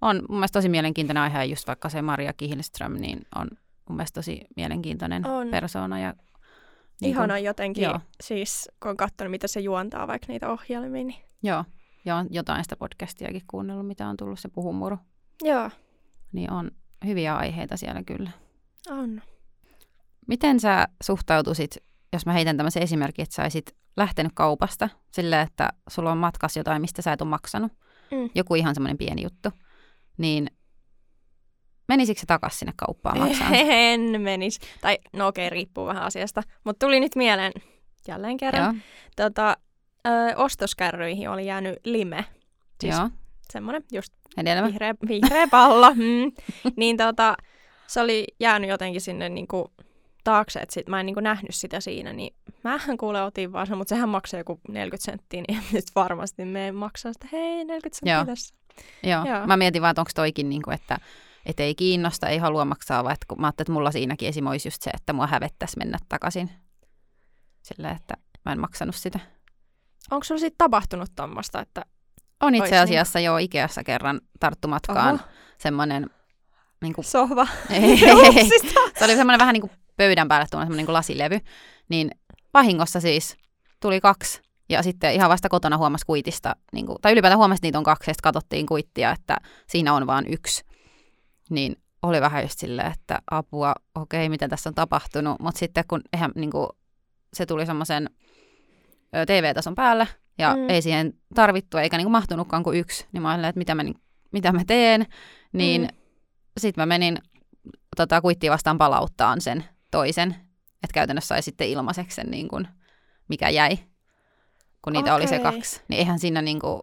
on 0.03 0.17
mun 0.29 0.39
mielestä 0.39 0.59
tosi 0.59 0.69
mielenkiintoinen 0.69 1.23
aihe, 1.23 1.45
just 1.45 1.67
vaikka 1.67 1.89
se 1.89 2.03
Maria 2.03 2.33
Kihlström, 2.33 2.93
niin 2.93 3.21
on 3.35 3.49
mun 3.89 3.97
mielestä 3.97 4.15
tosi 4.21 4.41
mielenkiintoinen 4.57 5.27
On. 5.27 5.49
persoona. 5.49 6.01
Ja, 6.01 6.15
Niin 7.01 7.11
Ihana 7.11 7.39
jotenkin, 7.39 7.85
joo. 7.85 8.01
siis 8.23 8.71
kun 8.83 8.91
on 8.91 8.97
katsonut, 8.97 9.31
mitä 9.31 9.47
se 9.47 9.61
juontaa 9.61 10.07
vaikka 10.07 10.27
niitä 10.29 10.51
ohjelmia, 10.53 11.05
niin 11.05 11.15
Joo, 11.43 11.65
ja 12.05 12.17
on 12.17 12.27
jotain 12.31 12.65
sitä 12.65 12.77
podcastiakin 12.77 13.43
kuunnellut, 13.51 13.87
mitä 13.87 14.09
on 14.09 14.17
tullut 14.17 14.39
se 14.41 14.49
puhumuru. 14.49 14.99
joo, 15.43 15.71
Niin 16.33 16.51
on 16.53 16.71
hyviä 17.07 17.37
aiheita 17.37 17.77
siellä 17.77 18.03
kyllä. 18.03 18.31
on. 18.91 19.23
Miten 20.27 20.61
sä 20.61 20.89
suhtautuisit, 21.03 21.77
jos 22.13 22.27
mä 22.27 22.33
heitän 22.33 22.57
tämmöisen 22.57 22.83
esimerkin, 22.83 23.23
että 23.23 23.35
sä 23.35 23.43
olisit 23.43 23.77
lähtenyt 23.97 24.33
kaupasta 24.35 24.89
silleen, 25.13 25.47
että 25.47 25.69
sulla 25.89 26.13
on 26.13 26.19
matkas 26.19 26.57
jotain, 26.57 26.81
mistä 26.81 27.03
sä 27.03 27.13
et 27.13 27.23
ole 27.23 27.31
maksanut, 27.31 27.73
Mm. 28.11 28.31
joku 28.35 28.55
ihan 28.55 28.75
semmoinen 28.75 28.99
pieni 28.99 29.23
juttu, 29.23 29.51
niin 30.19 30.47
menisikö 31.89 32.21
se 32.21 32.27
takaisin 32.27 32.59
sinne 32.59 32.73
kauppaan 32.77 33.19
maksamaan? 33.19 33.55
En 33.55 34.21
menis. 34.21 34.59
Tai 34.81 34.99
no 35.13 35.27
okei, 35.27 35.51
riippuu 35.51 35.87
vähän 35.87 36.03
asiasta. 36.03 36.43
Mutta 36.65 36.87
tuli 36.87 37.01
nyt 37.01 37.17
mieleen 37.17 37.53
jälleen 38.09 38.37
kerran. 38.37 38.65
Joo, 38.65 38.75
Tota, 39.17 39.57
ö, 40.07 40.37
ostoskärryihin 40.37 41.31
oli 41.31 41.47
jäänyt 41.47 41.79
lime. 41.85 42.25
Siis 42.81 42.97
joo, 42.97 43.11
semmoinen 43.53 43.85
just 43.93 44.13
hedelmä. 44.37 44.69
vihreä, 44.69 44.95
vihreä 45.09 45.47
pallo. 45.51 45.91
Mm. 45.95 46.33
niin 46.77 46.97
tota, 46.97 47.37
se 47.87 48.01
oli 48.01 48.25
jäänyt 48.41 48.71
jotenkin 48.71 49.01
sinne 49.01 49.29
niinku 49.29 49.73
taakse, 50.25 50.61
että 50.61 50.75
sit 50.75 50.89
mä 50.89 51.01
en 51.01 51.07
niinku 51.07 51.21
nähnyt 51.21 51.55
sitä 51.55 51.81
siinä, 51.81 52.13
niin 52.13 52.35
mähän 52.65 52.97
kuule 52.97 53.23
otin 53.23 53.53
vaan 53.53 53.67
sen, 53.67 53.79
mutta 53.79 53.89
sehän 53.95 54.09
maksaa 54.09 54.41
joku 54.41 54.61
40 54.69 55.05
senttiä, 55.05 55.43
niin 55.49 55.63
nyt 55.73 55.85
varmasti 55.95 56.45
me 56.45 56.73
maksaa 56.73 57.13
sitä, 57.13 57.27
hei 57.33 57.65
40 57.65 57.89
senttiä 57.99 58.15
Joo. 58.15 58.25
tässä. 58.25 58.55
Joo. 59.03 59.25
Joo. 59.25 59.47
Mä 59.47 59.57
mietin 59.57 59.83
vaan, 59.83 59.91
että 59.91 60.01
onko 60.01 60.11
toikin, 60.15 60.49
niin 60.49 60.63
kuin, 60.63 60.75
että, 60.75 60.99
että 61.47 61.63
ei 61.63 61.75
kiinnosta, 61.75 62.29
ei 62.29 62.39
halua 62.39 62.65
maksaa, 62.65 63.05
vaan 63.05 63.15
että 63.15 63.27
kun 63.29 63.41
mä 63.41 63.47
ajattelin, 63.47 63.65
että 63.65 63.73
mulla 63.73 63.93
siinäkin 63.93 64.29
esim. 64.29 64.47
olisi 64.47 64.69
just 64.69 64.83
se, 64.83 64.91
että 64.91 65.13
mua 65.13 65.27
hävettäisi 65.27 65.79
mennä 65.79 65.99
takaisin. 66.09 66.51
Sillä, 67.63 67.91
että 67.91 68.15
mä 68.45 68.53
en 68.53 68.61
maksanut 68.61 68.95
sitä. 68.95 69.21
Onko 70.11 70.25
sulla 70.25 70.39
sitten 70.39 70.59
tapahtunut 70.59 71.11
tuommoista, 71.17 71.61
että 71.61 71.85
On 72.41 72.55
itse 72.55 72.79
asiassa 72.79 73.21
jo 73.21 73.37
Ikeassa 73.37 73.85
kerran 73.85 74.21
tarttumatkaan 74.41 75.15
Oho. 75.15 75.25
semmoinen, 75.59 76.11
niin 76.83 76.93
kuin, 76.93 77.05
sohva 77.05 77.47
ei, 77.71 78.13
Upsista. 78.13 78.81
se 78.99 79.05
oli 79.05 79.17
semmoinen 79.17 79.39
vähän 79.39 79.53
niin 79.53 79.61
kuin 79.61 79.73
pöydän 79.97 80.29
päälle 80.29 80.47
tuolla 80.51 80.65
semmoinen 80.65 80.77
niin 80.77 80.87
kuin 80.87 80.95
lasilevy, 80.95 81.41
niin 81.89 82.11
vahingossa 82.55 83.01
siis 83.01 83.37
tuli 83.81 84.01
kaksi. 84.01 84.43
Ja 84.69 84.83
sitten 84.83 85.15
ihan 85.15 85.31
vasta 85.31 85.49
kotona 85.49 85.79
huomasi 85.79 86.07
kuitista, 86.07 86.57
niin 86.73 86.87
kuin, 86.87 86.99
tai 87.03 87.13
ylipäätään 87.13 87.39
huomasi, 87.39 87.59
että 87.59 87.67
niitä 87.67 87.79
on 87.79 87.85
kaksi, 87.85 88.11
ja 88.11 88.15
katsottiin 88.23 88.67
kuittia, 88.67 89.11
että 89.13 89.37
siinä 89.67 89.95
on 89.95 90.07
vain 90.07 90.27
yksi. 90.33 90.65
Niin 91.51 91.77
oli 92.03 92.21
vähän 92.21 92.43
just 92.43 92.59
silleen, 92.59 92.93
että 92.93 93.19
apua, 93.31 93.75
okei, 93.95 94.29
mitä 94.29 94.49
tässä 94.49 94.71
on 94.71 94.75
tapahtunut. 94.75 95.41
Mutta 95.41 95.59
sitten 95.59 95.85
kun 95.89 96.01
eihän, 96.13 96.31
niin 96.35 96.51
kuin, 96.51 96.69
se 97.35 97.47
tuli 97.47 97.67
semmoisen 97.67 98.11
TV-tason 99.27 99.75
päälle, 99.75 100.09
ja 100.39 100.57
Mm. 100.57 100.69
ei 100.69 100.83
siihen 100.83 101.15
tarvittu, 101.35 101.79
eikä 101.79 101.97
niin 101.97 102.05
kuin 102.05 102.13
mahtunutkaan 102.13 102.63
kuin 102.63 102.79
yksi, 102.79 103.07
niin 103.13 103.23
mä 103.23 103.29
ajattelin, 103.29 103.49
että 103.49 103.59
mitä 103.59 103.75
mä, 103.75 103.83
niin- 103.83 104.01
mitä 104.33 104.53
mä 104.53 104.63
teen. 104.67 105.07
Niin 105.53 105.83
mm. 105.83 105.89
sitten 106.61 106.83
mä 106.83 106.87
menin 106.87 107.19
tota, 107.97 108.21
kuittiin 108.21 108.53
vastaan 108.53 108.79
palauttaan 108.79 109.41
sen 109.41 109.65
toisen, 109.91 110.31
että 110.83 110.95
käytännössä 110.95 111.29
sai 111.29 111.43
sitten 111.43 111.69
ilmaiseksi 111.69 112.15
sen, 112.15 112.31
niin 112.31 112.49
kuin, 112.49 112.69
mikä 113.29 113.49
jäi, 113.49 113.79
kun 114.83 114.93
niitä 114.93 115.15
oli 115.15 115.27
se 115.27 115.39
kaksi. 115.39 115.83
Niin 115.89 115.99
eihän 115.99 116.19
siinä 116.19 116.43
niin 116.43 116.61
kuin, 116.61 116.83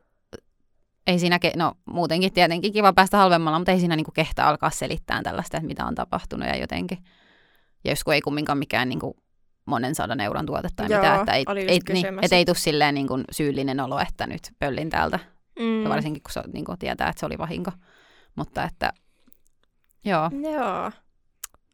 ei 1.07 1.19
siinä, 1.19 1.39
ke- 1.45 1.57
no 1.57 1.73
muutenkin 1.85 2.33
tietenkin 2.33 2.73
kiva 2.73 2.93
päästä 2.93 3.17
halvemmalla, 3.17 3.59
mutta 3.59 3.71
ei 3.71 3.79
siinä 3.79 3.95
niin 3.95 4.05
kuin 4.05 4.13
kehtaa 4.13 4.49
alkaa 4.49 4.69
selittää 4.69 5.23
tällaista, 5.23 5.57
että 5.57 5.67
mitä 5.67 5.85
on 5.85 5.95
tapahtunut 5.95 6.47
ja 6.47 6.57
jotenkin. 6.57 6.97
Ja 7.83 7.91
jos 7.91 8.03
kun 8.03 8.13
ei 8.13 8.21
kumminkaan 8.21 8.57
mikään 8.57 8.89
niin 8.89 8.99
kuin 8.99 9.13
monen 9.65 9.95
sadan 9.95 10.19
euron 10.19 10.45
tuote 10.45 10.67
tai 10.75 10.87
Joo, 10.89 11.01
mitä, 11.01 11.15
että 11.15 11.33
ei, 11.33 11.45
ei, 11.67 11.79
niin, 11.93 12.05
et 12.21 12.33
ei 12.33 12.45
tule 12.45 12.55
silleen 12.55 12.95
niin 12.95 13.07
kuin 13.07 13.23
syyllinen 13.31 13.79
olo, 13.79 13.99
että 13.99 14.27
nyt 14.27 14.41
pöllin 14.59 14.89
täältä. 14.89 15.19
Mm. 15.59 15.83
Ja 15.83 15.89
varsinkin 15.89 16.23
kun 16.23 16.31
se, 16.31 16.41
niin 16.53 16.65
kuin 16.65 16.79
tietää, 16.79 17.09
että 17.09 17.19
se 17.19 17.25
oli 17.25 17.37
vahinko. 17.37 17.71
Mutta 18.35 18.63
että, 18.63 18.93
joo, 20.05 20.29
Joo. 20.53 20.91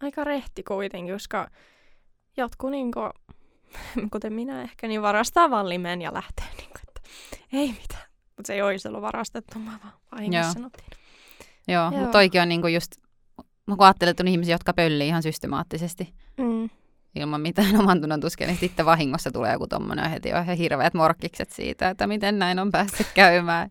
Aika 0.01 0.23
rehti 0.23 0.63
kuitenkin, 0.63 1.15
koska 1.15 1.47
jotkut, 2.38 2.71
niinku, 2.71 2.99
kuten 4.13 4.34
minä 4.34 4.61
ehkä, 4.61 4.88
niin 4.88 5.01
varastaa 5.01 5.49
vaan 5.49 5.69
limen 5.69 6.01
ja 6.01 6.13
lähtee. 6.13 6.45
Niinku, 6.57 6.80
että 6.88 7.01
ei 7.53 7.67
mitään. 7.67 8.03
Mutta 8.38 8.47
se 8.47 8.53
ei 8.53 8.61
olisi 8.61 8.88
ollut 8.88 9.01
varastettu, 9.01 9.59
mä 9.59 9.80
vaan 9.84 9.93
vahingossa 10.11 10.59
Joo. 10.59 10.67
otin. 10.67 10.86
Joo, 11.67 11.84
Joo. 11.84 11.91
mutta 11.91 12.11
toikin 12.11 12.41
on 12.41 12.49
niinku 12.49 12.67
just, 12.67 12.91
mä 13.67 13.76
kun 13.76 13.86
ajattelen, 13.86 14.11
että 14.11 14.23
on 14.23 14.28
ihmisiä, 14.28 14.53
jotka 14.55 14.73
pöllii 14.73 15.07
ihan 15.07 15.23
systemaattisesti 15.23 16.13
Mm. 16.38 16.69
ilman 17.15 17.41
mitään 17.41 17.76
oman 17.82 18.01
tunnon 18.01 18.19
tuskia, 18.21 18.47
niin 18.47 18.57
sitten 18.57 18.86
vahingossa 18.86 19.32
tulee 19.32 19.53
joku 19.53 19.67
tommonen 19.67 20.09
heti 20.09 20.30
jo 20.30 20.41
ihan 20.41 20.57
hirveät 20.57 20.93
morkkikset 20.93 21.49
siitä, 21.51 21.89
että 21.89 22.07
miten 22.07 22.39
näin 22.39 22.59
on 22.59 22.71
päässyt 22.71 23.07
käymään. 23.15 23.69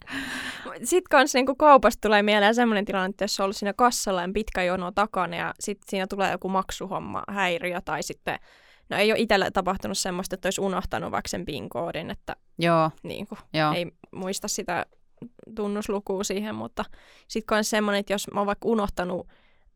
Sitten 0.84 1.08
kanssa 1.10 1.38
niin 1.38 1.56
kaupasta 1.58 2.00
tulee 2.00 2.22
mieleen 2.22 2.54
sellainen 2.54 2.84
tilanne, 2.84 3.10
että 3.10 3.24
jos 3.24 3.40
on 3.40 3.44
ollut 3.44 3.56
siinä 3.56 3.72
kassalla 3.72 4.22
ja 4.22 4.28
pitkä 4.34 4.62
jono 4.62 4.92
takana 4.92 5.36
ja 5.36 5.54
sitten 5.60 5.90
siinä 5.90 6.06
tulee 6.06 6.30
joku 6.30 6.48
maksuhomma, 6.48 7.22
häiriö 7.28 7.80
tai 7.84 8.02
sitten, 8.02 8.38
no 8.88 8.96
ei 8.96 9.12
ole 9.12 9.20
itselle 9.20 9.50
tapahtunut 9.50 9.98
semmoista, 9.98 10.34
että 10.34 10.46
olisi 10.46 10.60
unohtanut 10.60 11.10
vaikka 11.10 11.28
sen 11.28 11.44
PIN-koodin, 11.44 12.10
että 12.10 12.36
Joo, 12.58 12.90
niin 13.02 13.26
kuin, 13.26 13.38
joo, 13.54 13.72
ei 13.72 13.86
muista 14.12 14.48
sitä 14.48 14.86
tunnuslukua 15.56 16.24
siihen, 16.24 16.54
mutta 16.54 16.84
sitten 17.28 17.56
myös 17.56 17.70
semmoinen, 17.70 18.00
että 18.00 18.12
jos 18.12 18.28
mä 18.32 18.40
oon 18.40 18.46
vaikka 18.46 18.68
unohtanut 18.68 19.28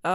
öö, 0.07 0.13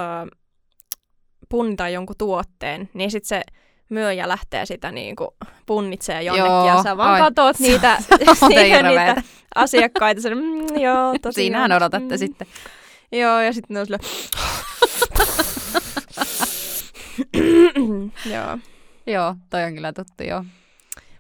punnita 1.50 1.90
jonkun 1.90 2.16
tuotteen, 2.18 2.90
niin 2.94 3.12
sitten 3.12 3.28
se 3.28 3.42
myöjä 3.90 4.28
lähtee 4.28 4.66
sitä 4.66 4.92
niin 4.92 5.16
kuin 5.16 5.30
punnitsee 5.66 6.24
jonnekin 6.24 6.52
Joo, 6.52 6.68
ja 6.68 6.84
sä 6.84 6.98
vaan 6.98 7.14
ai. 7.14 7.20
katot 7.22 7.60
niitä, 7.60 7.98
on 8.42 8.50
niitä, 8.90 9.22
asiakkaita. 9.56 10.22
Sä, 10.22 10.30
mm, 10.36 10.82
joo, 10.82 11.14
tosi 11.22 11.36
Siinähän 11.36 11.72
odotatte 11.72 12.16
mm. 12.16 12.20
sitten. 12.20 12.48
Joo, 13.12 13.42
ja 13.42 13.54
sitten 13.54 13.74
ne 13.74 13.80
on 13.80 13.86
silleen... 13.86 14.04
joo. 18.36 18.58
Joo, 19.08 19.36
toi 19.50 19.64
on 19.64 19.74
kyllä 19.74 19.94
tuttu, 19.94 20.24
joo. 20.24 20.46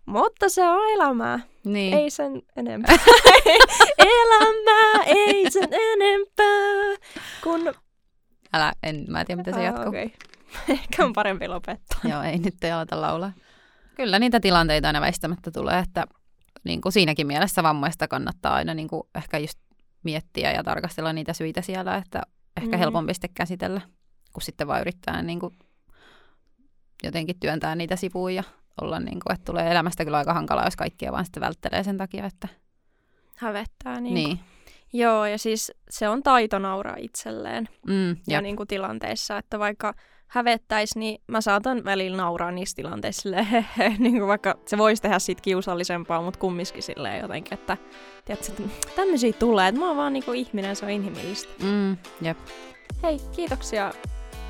Mutta 0.05 0.49
se 0.49 0.67
on 0.69 0.79
elämää. 0.93 1.39
Niin. 1.65 1.93
Ei 1.93 2.09
sen 2.09 2.41
enempää. 2.55 2.95
elämää, 3.97 5.03
ei 5.05 5.51
sen 5.51 5.69
enempää. 5.71 7.07
Kun... 7.43 7.73
Älä, 8.53 8.73
en, 8.83 9.05
mä 9.09 9.19
en 9.19 9.25
tiedä, 9.25 9.39
miten 9.39 9.53
se 9.53 9.63
jatkuu. 9.63 9.87
Okay. 9.87 10.09
Ehkä 10.69 11.05
on 11.05 11.13
parempi 11.13 11.47
lopettaa. 11.47 11.99
Joo, 12.03 12.21
ei 12.21 12.37
nyt 12.37 12.63
ei 12.63 12.71
aleta 12.71 13.01
laulaa. 13.01 13.31
Kyllä 13.95 14.19
niitä 14.19 14.39
tilanteita 14.39 14.87
aina 14.87 15.01
väistämättä 15.01 15.51
tulee, 15.51 15.79
että 15.79 16.05
niin 16.63 16.81
kuin 16.81 16.93
siinäkin 16.93 17.27
mielessä 17.27 17.63
vammaista 17.63 18.07
kannattaa 18.07 18.53
aina 18.53 18.73
niin 18.73 18.87
kuin 18.87 19.03
ehkä 19.15 19.37
just 19.37 19.59
miettiä 20.03 20.51
ja 20.51 20.63
tarkastella 20.63 21.13
niitä 21.13 21.33
syitä 21.33 21.61
siellä, 21.61 21.95
että 21.97 22.21
ehkä 22.57 22.71
Mhm. 22.71 22.79
helpompi 22.79 23.13
sitten 23.13 23.29
käsitellä, 23.33 23.81
kun 24.33 24.41
sitten 24.41 24.67
vaan 24.67 24.81
yrittää 24.81 25.21
niin 25.21 25.39
kuin 25.39 25.55
jotenkin 27.03 27.39
työntää 27.39 27.75
niitä 27.75 27.95
sivuun 27.95 28.35
ja 28.35 28.43
olla 28.81 28.99
niin 28.99 29.19
kuin, 29.19 29.33
että 29.33 29.45
tulee 29.45 29.71
elämästä 29.71 30.03
kyllä 30.03 30.17
aika 30.17 30.33
hankalaa, 30.33 30.65
jos 30.65 30.75
kaikkia 30.75 31.11
vaan 31.11 31.25
sitten 31.25 31.41
välttelee 31.41 31.83
sen 31.83 31.97
takia, 31.97 32.25
että 32.25 32.47
Hävettää. 33.37 34.01
Niin. 34.01 34.13
niin. 34.13 34.39
Joo, 34.93 35.25
ja 35.25 35.37
siis 35.37 35.71
se 35.89 36.09
on 36.09 36.23
taito 36.23 36.59
nauraa 36.59 36.95
itselleen. 36.97 37.69
Mm, 37.87 38.15
ja 38.27 38.41
niin 38.41 38.55
kuin 38.55 38.67
tilanteissa, 38.67 39.37
että 39.37 39.59
vaikka 39.59 39.93
hävettäisi, 40.27 40.99
niin 40.99 41.21
mä 41.27 41.41
saatan 41.41 41.83
välillä 41.85 42.17
nauraa 42.17 42.51
niissä 42.51 42.75
tilanteissa 42.75 43.21
silleen, 43.21 43.65
niin 43.99 44.17
kuin 44.17 44.27
vaikka 44.27 44.55
se 44.65 44.77
voisi 44.77 45.01
tehdä 45.01 45.19
siitä 45.19 45.41
kiusallisempaa, 45.41 46.21
mutta 46.21 46.39
kumminkin 46.39 46.83
silleen 46.83 47.21
jotenkin, 47.21 47.53
että 47.53 47.77
tiedätkö, 48.25 48.51
että 48.51 48.87
tämmöisiä 48.95 49.33
tulee, 49.33 49.67
että 49.67 49.79
mä 49.79 49.87
oon 49.87 49.97
vaan 49.97 50.13
niin 50.13 50.23
kuin 50.23 50.39
ihminen, 50.39 50.75
se 50.75 50.85
on 50.85 50.91
inhimillistä. 50.91 51.63
Mm, 51.63 51.97
jep. 52.21 52.37
Hei, 53.03 53.19
kiitoksia 53.35 53.93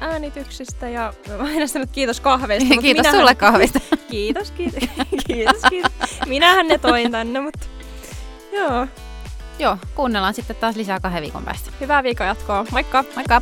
äänityksistä 0.04 0.90
ja 0.90 1.14
mä 1.38 1.52
en 1.52 1.68
sanonut 1.70 1.90
kiitos 1.92 2.20
kahveista. 2.20 2.70
mutta 2.70 2.82
Kiitos 2.82 3.00
minähän- 3.04 3.20
sulle 3.22 3.36
kahvista. 3.36 3.80
Kiitos, 4.12 4.52
kiitos, 4.52 4.84
kiitos, 5.28 5.62
kiitos. 5.70 5.92
Minähän 6.28 6.68
ne 6.68 6.78
toin 6.78 7.12
tänne, 7.12 7.40
mutta 7.42 7.66
joo. 8.54 8.88
Joo, 9.60 9.78
kuunnellaan 9.96 10.34
sitten 10.34 10.56
taas 10.56 10.76
lisää 10.76 11.00
kahden 11.00 11.22
viikon 11.22 11.44
päästä. 11.44 11.72
Hyvää 11.82 12.04
viikon 12.04 12.28
jatkoa. 12.28 12.66
Moikka! 12.72 13.04
Moikka! 13.16 13.42